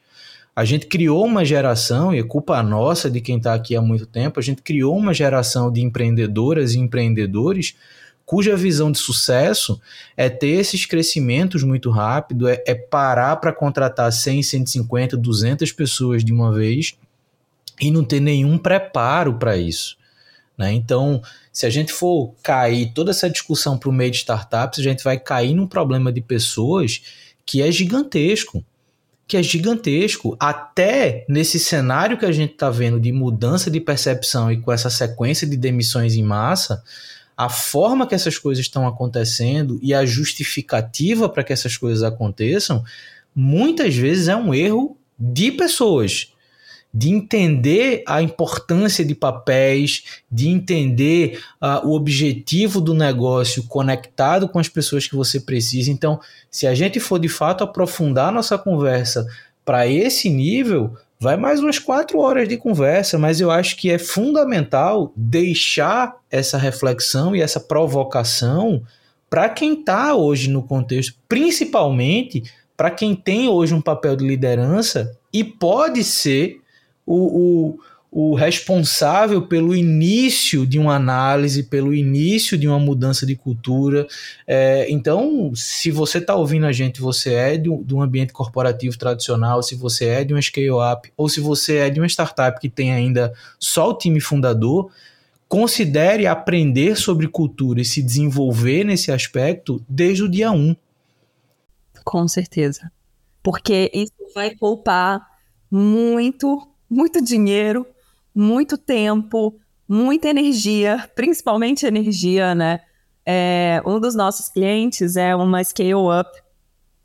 A 0.55 0.63
gente 0.63 0.85
criou 0.85 1.25
uma 1.25 1.43
geração, 1.43 2.13
e 2.13 2.19
é 2.19 2.23
culpa 2.23 2.61
nossa 2.63 3.09
de 3.09 3.19
quem 3.19 3.37
está 3.37 3.53
aqui 3.53 3.75
há 3.75 3.81
muito 3.81 4.05
tempo, 4.05 4.39
a 4.39 4.43
gente 4.43 4.61
criou 4.61 4.97
uma 4.97 5.13
geração 5.13 5.71
de 5.71 5.81
empreendedoras 5.81 6.73
e 6.73 6.79
empreendedores 6.79 7.75
cuja 8.25 8.55
visão 8.55 8.91
de 8.91 8.97
sucesso 8.97 9.81
é 10.15 10.29
ter 10.29 10.51
esses 10.51 10.85
crescimentos 10.85 11.63
muito 11.63 11.89
rápido, 11.89 12.47
é, 12.47 12.63
é 12.65 12.73
parar 12.73 13.35
para 13.37 13.51
contratar 13.51 14.09
100, 14.09 14.43
150, 14.43 15.17
200 15.17 15.71
pessoas 15.73 16.23
de 16.23 16.31
uma 16.31 16.53
vez 16.53 16.95
e 17.81 17.89
não 17.89 18.03
ter 18.03 18.19
nenhum 18.19 18.57
preparo 18.59 19.33
para 19.33 19.57
isso. 19.57 19.97
Né? 20.57 20.71
Então, 20.73 21.21
se 21.51 21.65
a 21.65 21.69
gente 21.69 21.91
for 21.91 22.35
cair 22.43 22.93
toda 22.93 23.09
essa 23.09 23.27
discussão 23.27 23.77
para 23.77 23.89
o 23.89 23.91
meio 23.91 24.11
de 24.11 24.17
startups, 24.17 24.79
a 24.79 24.83
gente 24.83 25.03
vai 25.03 25.17
cair 25.17 25.55
num 25.55 25.65
problema 25.65 26.11
de 26.11 26.21
pessoas 26.21 27.01
que 27.43 27.61
é 27.61 27.71
gigantesco. 27.71 28.63
Que 29.27 29.37
é 29.37 29.43
gigantesco. 29.43 30.37
Até 30.39 31.25
nesse 31.27 31.57
cenário 31.57 32.17
que 32.17 32.25
a 32.25 32.31
gente 32.31 32.53
está 32.53 32.69
vendo 32.69 32.99
de 32.99 33.11
mudança 33.11 33.71
de 33.71 33.79
percepção 33.79 34.51
e 34.51 34.61
com 34.61 34.71
essa 34.71 34.89
sequência 34.89 35.47
de 35.47 35.57
demissões 35.57 36.15
em 36.15 36.23
massa, 36.23 36.83
a 37.35 37.49
forma 37.49 38.05
que 38.05 38.13
essas 38.13 38.37
coisas 38.37 38.63
estão 38.63 38.87
acontecendo 38.87 39.79
e 39.81 39.95
a 39.95 40.05
justificativa 40.05 41.27
para 41.27 41.43
que 41.43 41.51
essas 41.51 41.75
coisas 41.75 42.03
aconteçam, 42.03 42.83
muitas 43.33 43.95
vezes 43.95 44.27
é 44.27 44.35
um 44.35 44.53
erro 44.53 44.95
de 45.17 45.51
pessoas 45.51 46.30
de 46.93 47.09
entender 47.09 48.03
a 48.05 48.21
importância 48.21 49.05
de 49.05 49.15
papéis, 49.15 50.21
de 50.29 50.49
entender 50.49 51.41
uh, 51.61 51.87
o 51.87 51.95
objetivo 51.95 52.81
do 52.81 52.93
negócio 52.93 53.63
conectado 53.63 54.49
com 54.49 54.59
as 54.59 54.67
pessoas 54.67 55.07
que 55.07 55.15
você 55.15 55.39
precisa. 55.39 55.89
Então, 55.89 56.19
se 56.49 56.67
a 56.67 56.75
gente 56.75 56.99
for 56.99 57.19
de 57.19 57.29
fato 57.29 57.63
aprofundar 57.63 58.31
nossa 58.31 58.57
conversa 58.57 59.25
para 59.63 59.87
esse 59.87 60.29
nível, 60.29 60.95
vai 61.19 61.37
mais 61.37 61.59
umas 61.59 61.79
quatro 61.79 62.19
horas 62.19 62.49
de 62.49 62.57
conversa, 62.57 63.17
mas 63.17 63.39
eu 63.39 63.49
acho 63.49 63.77
que 63.77 63.89
é 63.89 63.97
fundamental 63.97 65.13
deixar 65.15 66.15
essa 66.29 66.57
reflexão 66.57 67.35
e 67.35 67.41
essa 67.41 67.59
provocação 67.59 68.83
para 69.29 69.47
quem 69.47 69.79
está 69.79 70.13
hoje 70.13 70.49
no 70.49 70.61
contexto, 70.61 71.13
principalmente 71.29 72.43
para 72.75 72.91
quem 72.91 73.15
tem 73.15 73.47
hoje 73.47 73.73
um 73.73 73.79
papel 73.79 74.15
de 74.15 74.25
liderança 74.25 75.15
e 75.31 75.43
pode 75.43 76.03
ser 76.03 76.59
o, 77.05 77.75
o, 77.75 77.79
o 78.11 78.35
responsável 78.35 79.41
pelo 79.41 79.73
início 79.73 80.67
de 80.67 80.77
uma 80.77 80.95
análise, 80.95 81.63
pelo 81.63 81.93
início 81.93 82.57
de 82.57 82.67
uma 82.67 82.77
mudança 82.77 83.25
de 83.25 83.37
cultura. 83.37 84.05
É, 84.45 84.85
então, 84.91 85.53
se 85.55 85.89
você 85.89 86.17
está 86.17 86.35
ouvindo 86.35 86.65
a 86.65 86.73
gente, 86.73 86.99
você 86.99 87.33
é 87.33 87.57
de 87.57 87.69
um, 87.69 87.81
de 87.81 87.95
um 87.95 88.01
ambiente 88.01 88.33
corporativo 88.33 88.97
tradicional, 88.97 89.63
se 89.63 89.75
você 89.75 90.07
é 90.07 90.23
de 90.25 90.33
uma 90.33 90.41
scale-up, 90.41 91.11
ou 91.15 91.29
se 91.29 91.39
você 91.39 91.77
é 91.77 91.89
de 91.89 92.01
uma 92.01 92.07
startup 92.07 92.59
que 92.59 92.69
tem 92.69 92.91
ainda 92.91 93.33
só 93.57 93.89
o 93.89 93.97
time 93.97 94.19
fundador, 94.19 94.91
considere 95.47 96.27
aprender 96.27 96.97
sobre 96.97 97.27
cultura 97.27 97.81
e 97.81 97.85
se 97.85 98.01
desenvolver 98.01 98.83
nesse 98.83 99.11
aspecto 99.11 99.83
desde 99.87 100.23
o 100.23 100.29
dia 100.29 100.51
1. 100.51 100.75
Com 102.03 102.27
certeza. 102.27 102.91
Porque 103.41 103.89
isso 103.93 104.13
vai 104.33 104.55
poupar 104.55 105.25
muito 105.69 106.70
muito 106.91 107.23
dinheiro, 107.23 107.87
muito 108.35 108.77
tempo, 108.77 109.57
muita 109.87 110.27
energia, 110.27 111.09
principalmente 111.15 111.85
energia, 111.85 112.53
né? 112.53 112.81
É, 113.25 113.81
um 113.85 113.97
dos 113.97 114.13
nossos 114.13 114.49
clientes 114.49 115.15
é 115.15 115.33
uma 115.33 115.63
Scale 115.63 115.93
Up. 115.93 116.29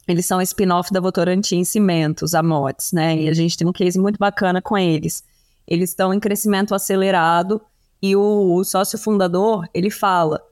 Eles 0.09 0.27
são 0.27 0.43
spin-off 0.43 0.93
da 0.93 1.01
Votorantim 1.01 1.63
Cimentos, 1.63 2.35
a 2.35 2.43
MOTS, 2.43 2.93
né? 2.93 3.17
E 3.17 3.29
a 3.29 3.33
gente 3.33 3.57
tem 3.57 3.67
um 3.67 3.73
case 3.73 3.99
muito 3.99 4.19
bacana 4.19 4.61
com 4.61 4.77
eles. 4.77 5.23
Eles 5.67 5.91
estão 5.91 6.13
em 6.13 6.19
crescimento 6.19 6.75
acelerado 6.75 7.61
e 8.03 8.17
o, 8.17 8.55
o 8.55 8.65
sócio 8.65 8.99
fundador, 8.99 9.69
ele 9.73 9.91
fala 9.91 10.43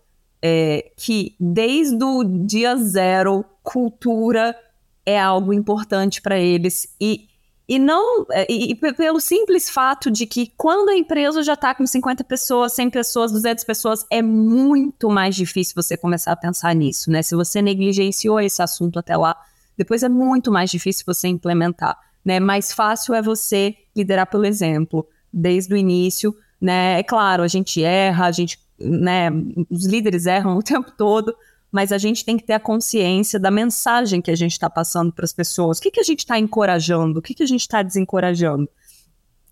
é, 0.40 0.92
que 0.96 1.34
desde 1.40 2.04
o 2.04 2.22
dia 2.22 2.76
zero, 2.76 3.44
cultura 3.62 4.56
é 5.04 5.20
algo 5.20 5.52
importante 5.52 6.22
para 6.22 6.38
eles 6.38 6.88
e 7.00 7.28
e 7.66 7.78
não 7.78 8.26
é, 8.30 8.46
e, 8.50 8.72
e, 8.72 8.74
pelo 8.74 9.18
simples 9.20 9.70
fato 9.70 10.10
de 10.10 10.26
que 10.26 10.52
quando 10.56 10.90
a 10.90 10.96
empresa 10.96 11.42
já 11.42 11.54
está 11.54 11.74
com 11.74 11.86
50 11.86 12.22
pessoas, 12.24 12.74
100 12.74 12.90
pessoas, 12.90 13.32
200 13.32 13.64
pessoas, 13.64 14.06
é 14.10 14.20
muito 14.20 15.08
mais 15.08 15.34
difícil 15.34 15.74
você 15.74 15.96
começar 15.96 16.32
a 16.32 16.36
pensar 16.36 16.74
nisso, 16.74 17.10
né? 17.10 17.22
Se 17.22 17.34
você 17.34 17.62
negligenciou 17.62 18.38
esse 18.38 18.60
assunto 18.60 18.98
até 18.98 19.16
lá, 19.16 19.34
depois 19.78 20.02
é 20.02 20.08
muito 20.08 20.52
mais 20.52 20.70
difícil 20.70 21.04
você 21.06 21.26
implementar, 21.28 21.98
né? 22.22 22.38
Mais 22.38 22.70
fácil 22.72 23.14
é 23.14 23.22
você 23.22 23.74
liderar 23.96 24.26
pelo 24.26 24.44
exemplo, 24.44 25.08
desde 25.32 25.72
o 25.72 25.76
início, 25.76 26.36
né? 26.60 26.98
É 26.98 27.02
claro, 27.02 27.42
a 27.42 27.48
gente 27.48 27.82
erra, 27.82 28.26
a 28.26 28.32
gente, 28.32 28.58
né, 28.78 29.30
os 29.70 29.86
líderes 29.86 30.26
erram 30.26 30.56
o 30.58 30.62
tempo 30.62 30.92
todo, 30.92 31.34
mas 31.74 31.90
a 31.90 31.98
gente 31.98 32.24
tem 32.24 32.36
que 32.36 32.44
ter 32.44 32.52
a 32.52 32.60
consciência 32.60 33.36
da 33.36 33.50
mensagem 33.50 34.22
que 34.22 34.30
a 34.30 34.36
gente 34.36 34.52
está 34.52 34.70
passando 34.70 35.12
para 35.12 35.24
as 35.24 35.32
pessoas. 35.32 35.78
O 35.78 35.82
que, 35.82 35.90
que 35.90 35.98
a 35.98 36.04
gente 36.04 36.20
está 36.20 36.38
encorajando? 36.38 37.18
O 37.18 37.22
que, 37.22 37.34
que 37.34 37.42
a 37.42 37.46
gente 37.46 37.62
está 37.62 37.82
desencorajando? 37.82 38.68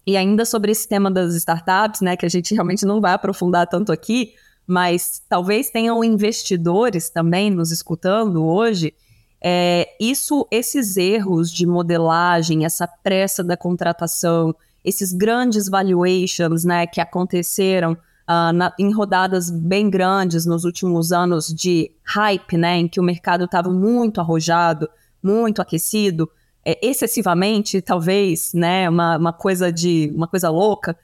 E 0.07 0.17
ainda 0.17 0.45
sobre 0.45 0.71
esse 0.71 0.87
tema 0.87 1.11
das 1.11 1.35
startups, 1.35 2.01
né, 2.01 2.17
que 2.17 2.25
a 2.25 2.29
gente 2.29 2.55
realmente 2.55 2.87
não 2.87 3.01
vai 3.01 3.13
aprofundar 3.13 3.67
tanto 3.67 3.91
aqui, 3.91 4.35
mas 4.65 5.21
talvez 5.29 5.69
tenham 5.69 6.05
investidores 6.05 7.11
também 7.11 7.51
nos 7.51 7.73
escutando 7.73 8.45
hoje. 8.45 8.95
é, 9.43 9.89
isso, 9.99 10.47
esses 10.49 10.97
erros 10.97 11.51
de 11.51 11.67
modelagem, 11.67 12.65
essa 12.65 12.87
pressa 12.87 13.43
da 13.43 13.57
contratação, 13.57 14.55
esses 14.85 15.13
grandes 15.13 15.69
valuations 15.69 16.63
né, 16.63 16.87
que 16.87 17.01
aconteceram 17.01 17.99
uh, 18.33 18.53
na, 18.53 18.73
em 18.79 18.93
rodadas 18.93 19.51
bem 19.51 19.91
grandes 19.91 20.47
nos 20.47 20.65
últimos 20.65 21.13
anos 21.13 21.47
de 21.47 21.91
hype, 22.05 22.57
né, 22.57 22.79
em 22.79 22.89
que 22.89 23.01
o 23.01 23.03
mercado 23.03 23.45
estava 23.45 23.71
muito 23.71 24.21
arrojado, 24.21 24.89
muito 25.23 25.61
aquecido, 25.61 26.31
é, 26.65 26.79
excessivamente, 26.87 27.83
talvez, 27.83 28.53
né, 28.55 28.89
uma, 28.89 29.17
uma 29.19 29.33
coisa 29.33 29.73
de 29.73 30.13
uma 30.15 30.27
coisa 30.27 30.49
louca 30.49 30.97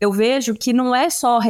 eu 0.00 0.12
vejo 0.12 0.54
que 0.54 0.72
não 0.72 0.94
é 0.94 1.10
só 1.10 1.40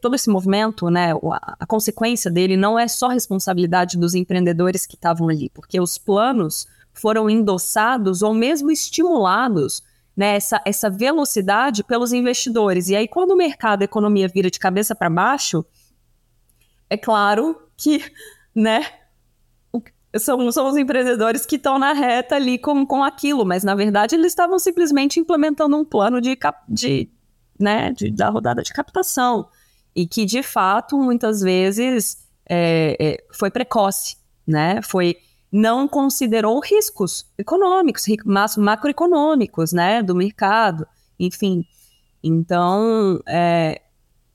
todo 0.00 0.14
esse 0.14 0.28
movimento, 0.28 0.90
né, 0.90 1.12
a, 1.12 1.56
a, 1.60 1.66
consequência 1.66 2.30
dele 2.30 2.56
não 2.56 2.78
é 2.78 2.86
só 2.86 3.08
responsabilidade 3.08 3.98
dos 3.98 4.14
empreendedores 4.14 4.84
que 4.84 4.94
estavam 4.94 5.28
ali, 5.28 5.48
porque 5.48 5.80
os 5.80 5.96
planos 5.96 6.66
foram 6.92 7.30
endossados 7.30 8.22
ou 8.22 8.34
mesmo 8.34 8.70
estimulados, 8.70 9.82
né, 10.16 10.36
essa, 10.36 10.60
essa 10.64 10.88
velocidade 10.88 11.82
pelos 11.82 12.12
investidores. 12.12 12.88
E 12.88 12.96
aí, 12.96 13.08
quando 13.08 13.32
o 13.32 13.36
mercado, 13.36 13.82
a 13.82 13.84
economia 13.84 14.28
vira 14.28 14.50
de 14.50 14.58
cabeça 14.58 14.94
para 14.94 15.10
baixo, 15.10 15.64
é 16.88 16.96
claro 16.96 17.60
que, 17.76 18.02
né, 18.54 18.86
são, 20.18 20.50
são 20.52 20.68
os 20.68 20.76
empreendedores 20.76 21.44
que 21.44 21.56
estão 21.56 21.78
na 21.78 21.92
reta 21.92 22.36
ali 22.36 22.58
com, 22.58 22.86
com 22.86 23.02
aquilo, 23.02 23.44
mas 23.44 23.64
na 23.64 23.74
verdade 23.74 24.14
eles 24.14 24.28
estavam 24.28 24.58
simplesmente 24.58 25.18
implementando 25.18 25.76
um 25.76 25.84
plano 25.84 26.20
de, 26.20 26.38
de, 26.68 27.10
né, 27.58 27.92
de, 27.92 28.10
da 28.10 28.28
rodada 28.28 28.62
de 28.62 28.72
captação. 28.72 29.48
E 29.94 30.06
que, 30.06 30.24
de 30.24 30.42
fato, 30.42 30.98
muitas 30.98 31.40
vezes 31.40 32.24
é, 32.48 32.96
é, 33.00 33.24
foi 33.32 33.50
precoce, 33.50 34.16
né? 34.46 34.82
Foi 34.82 35.16
não 35.54 35.86
considerou 35.86 36.58
riscos 36.58 37.24
econômicos, 37.38 38.06
macroeconômicos, 38.56 39.72
né, 39.72 40.02
do 40.02 40.12
mercado, 40.12 40.84
enfim. 41.16 41.64
Então, 42.20 43.20
é, 43.24 43.80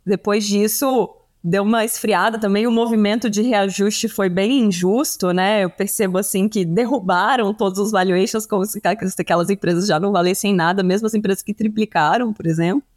depois 0.05 0.45
disso, 0.45 1.13
deu 1.43 1.63
uma 1.63 1.83
esfriada 1.83 2.39
também, 2.39 2.65
o 2.65 2.71
movimento 2.71 3.29
de 3.29 3.41
reajuste 3.41 4.07
foi 4.07 4.29
bem 4.29 4.61
injusto, 4.61 5.33
né? 5.33 5.65
Eu 5.65 5.69
percebo 5.69 6.17
assim 6.17 6.47
que 6.47 6.63
derrubaram 6.63 7.53
todos 7.53 7.79
os 7.79 7.91
valuations 7.91 8.45
como 8.45 8.65
se 8.65 8.79
aquelas 9.19 9.49
empresas 9.49 9.87
já 9.87 9.99
não 9.99 10.13
valessem 10.13 10.55
nada, 10.55 10.81
mesmo 10.83 11.05
as 11.05 11.13
empresas 11.13 11.43
que 11.43 11.53
triplicaram, 11.53 12.31
por 12.31 12.47
exemplo 12.47 12.87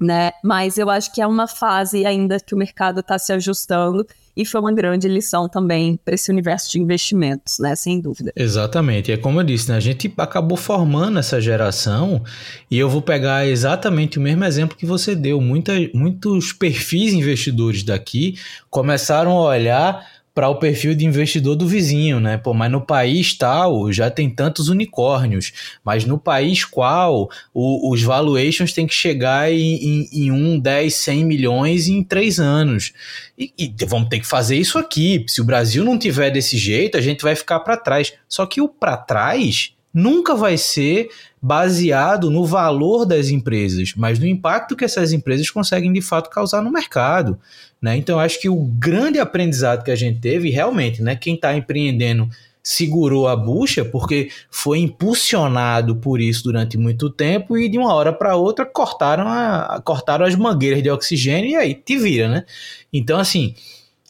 né? 0.00 0.32
Mas 0.42 0.78
eu 0.78 0.90
acho 0.90 1.12
que 1.12 1.20
é 1.20 1.26
uma 1.26 1.46
fase 1.46 2.04
ainda 2.04 2.38
que 2.40 2.54
o 2.54 2.58
mercado 2.58 3.00
está 3.00 3.18
se 3.18 3.32
ajustando 3.32 4.06
e 4.36 4.44
foi 4.44 4.60
uma 4.60 4.72
grande 4.72 5.08
lição 5.08 5.48
também 5.48 5.98
para 6.04 6.14
esse 6.14 6.30
universo 6.30 6.70
de 6.70 6.80
investimentos, 6.80 7.58
né? 7.58 7.74
Sem 7.76 8.00
dúvida. 8.00 8.32
Exatamente. 8.34 9.12
É 9.12 9.16
como 9.16 9.40
eu 9.40 9.44
disse, 9.44 9.70
né? 9.70 9.76
A 9.76 9.80
gente 9.80 10.12
acabou 10.16 10.56
formando 10.56 11.18
essa 11.18 11.40
geração 11.40 12.22
e 12.70 12.78
eu 12.78 12.88
vou 12.88 13.02
pegar 13.02 13.46
exatamente 13.46 14.18
o 14.18 14.22
mesmo 14.22 14.44
exemplo 14.44 14.76
que 14.76 14.86
você 14.86 15.14
deu. 15.14 15.40
Muita, 15.40 15.72
muitos 15.94 16.52
perfis 16.52 17.12
investidores 17.12 17.82
daqui 17.82 18.38
começaram 18.70 19.32
a 19.38 19.42
olhar 19.50 20.13
para 20.34 20.48
o 20.48 20.56
perfil 20.56 20.96
de 20.96 21.06
investidor 21.06 21.54
do 21.54 21.66
vizinho, 21.66 22.18
né? 22.18 22.36
Pô, 22.36 22.52
mas 22.52 22.70
no 22.70 22.80
país 22.80 23.32
tal 23.38 23.92
já 23.92 24.10
tem 24.10 24.28
tantos 24.28 24.68
unicórnios, 24.68 25.52
mas 25.84 26.04
no 26.04 26.18
país 26.18 26.64
qual 26.64 27.30
o, 27.52 27.92
os 27.92 28.02
valuations 28.02 28.72
têm 28.72 28.86
que 28.86 28.94
chegar 28.94 29.50
em, 29.52 29.76
em, 29.76 30.08
em 30.12 30.32
1, 30.32 30.58
10, 30.58 30.92
100 30.92 31.24
milhões 31.24 31.86
em 31.86 32.02
três 32.02 32.40
anos. 32.40 32.92
E, 33.38 33.52
e, 33.56 33.72
vamos 33.86 34.08
ter 34.08 34.18
que 34.18 34.26
fazer 34.26 34.56
isso 34.56 34.76
aqui. 34.76 35.24
Se 35.28 35.40
o 35.40 35.44
Brasil 35.44 35.84
não 35.84 35.96
tiver 35.96 36.30
desse 36.30 36.58
jeito, 36.58 36.96
a 36.96 37.00
gente 37.00 37.22
vai 37.22 37.36
ficar 37.36 37.60
para 37.60 37.76
trás. 37.76 38.12
Só 38.28 38.44
que 38.44 38.60
o 38.60 38.68
para 38.68 38.96
trás 38.96 39.72
nunca 39.94 40.34
vai 40.34 40.58
ser 40.58 41.08
baseado 41.40 42.30
no 42.30 42.44
valor 42.44 43.04
das 43.04 43.28
empresas, 43.28 43.92
mas 43.96 44.18
no 44.18 44.26
impacto 44.26 44.74
que 44.74 44.84
essas 44.84 45.12
empresas 45.12 45.48
conseguem 45.50 45.92
de 45.92 46.00
fato 46.00 46.30
causar 46.30 46.60
no 46.60 46.72
mercado. 46.72 47.38
Né? 47.84 47.98
Então, 47.98 48.18
acho 48.18 48.40
que 48.40 48.48
o 48.48 48.56
grande 48.56 49.18
aprendizado 49.18 49.84
que 49.84 49.90
a 49.90 49.94
gente 49.94 50.18
teve, 50.18 50.48
realmente, 50.48 51.02
né, 51.02 51.14
quem 51.14 51.34
está 51.34 51.54
empreendendo 51.54 52.26
segurou 52.62 53.28
a 53.28 53.36
bucha 53.36 53.84
porque 53.84 54.30
foi 54.50 54.78
impulsionado 54.78 55.94
por 55.96 56.18
isso 56.18 56.44
durante 56.44 56.78
muito 56.78 57.10
tempo 57.10 57.58
e 57.58 57.68
de 57.68 57.76
uma 57.76 57.92
hora 57.92 58.10
para 58.10 58.36
outra 58.36 58.64
cortaram, 58.64 59.28
a, 59.28 59.82
cortaram 59.84 60.24
as 60.24 60.34
mangueiras 60.34 60.82
de 60.82 60.88
oxigênio 60.88 61.50
e 61.50 61.56
aí 61.56 61.74
te 61.74 61.98
vira, 61.98 62.26
né? 62.26 62.46
Então, 62.90 63.18
assim, 63.18 63.54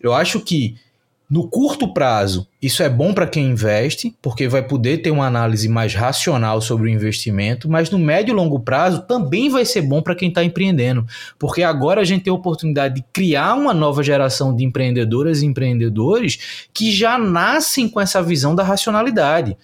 eu 0.00 0.14
acho 0.14 0.38
que 0.38 0.76
no 1.34 1.48
curto 1.48 1.92
prazo, 1.92 2.46
isso 2.62 2.80
é 2.80 2.88
bom 2.88 3.12
para 3.12 3.26
quem 3.26 3.46
investe, 3.46 4.16
porque 4.22 4.46
vai 4.46 4.62
poder 4.62 4.98
ter 4.98 5.10
uma 5.10 5.26
análise 5.26 5.68
mais 5.68 5.92
racional 5.92 6.60
sobre 6.60 6.88
o 6.88 6.88
investimento, 6.88 7.68
mas 7.68 7.90
no 7.90 7.98
médio 7.98 8.30
e 8.30 8.36
longo 8.36 8.60
prazo 8.60 9.02
também 9.02 9.50
vai 9.50 9.64
ser 9.64 9.82
bom 9.82 10.00
para 10.00 10.14
quem 10.14 10.28
está 10.28 10.44
empreendendo, 10.44 11.04
porque 11.36 11.64
agora 11.64 12.00
a 12.00 12.04
gente 12.04 12.22
tem 12.22 12.30
a 12.30 12.36
oportunidade 12.36 12.94
de 12.94 13.04
criar 13.12 13.54
uma 13.54 13.74
nova 13.74 14.00
geração 14.00 14.54
de 14.54 14.62
empreendedoras 14.62 15.42
e 15.42 15.46
empreendedores 15.46 16.68
que 16.72 16.92
já 16.92 17.18
nascem 17.18 17.88
com 17.88 18.00
essa 18.00 18.22
visão 18.22 18.54
da 18.54 18.62
racionalidade. 18.62 19.56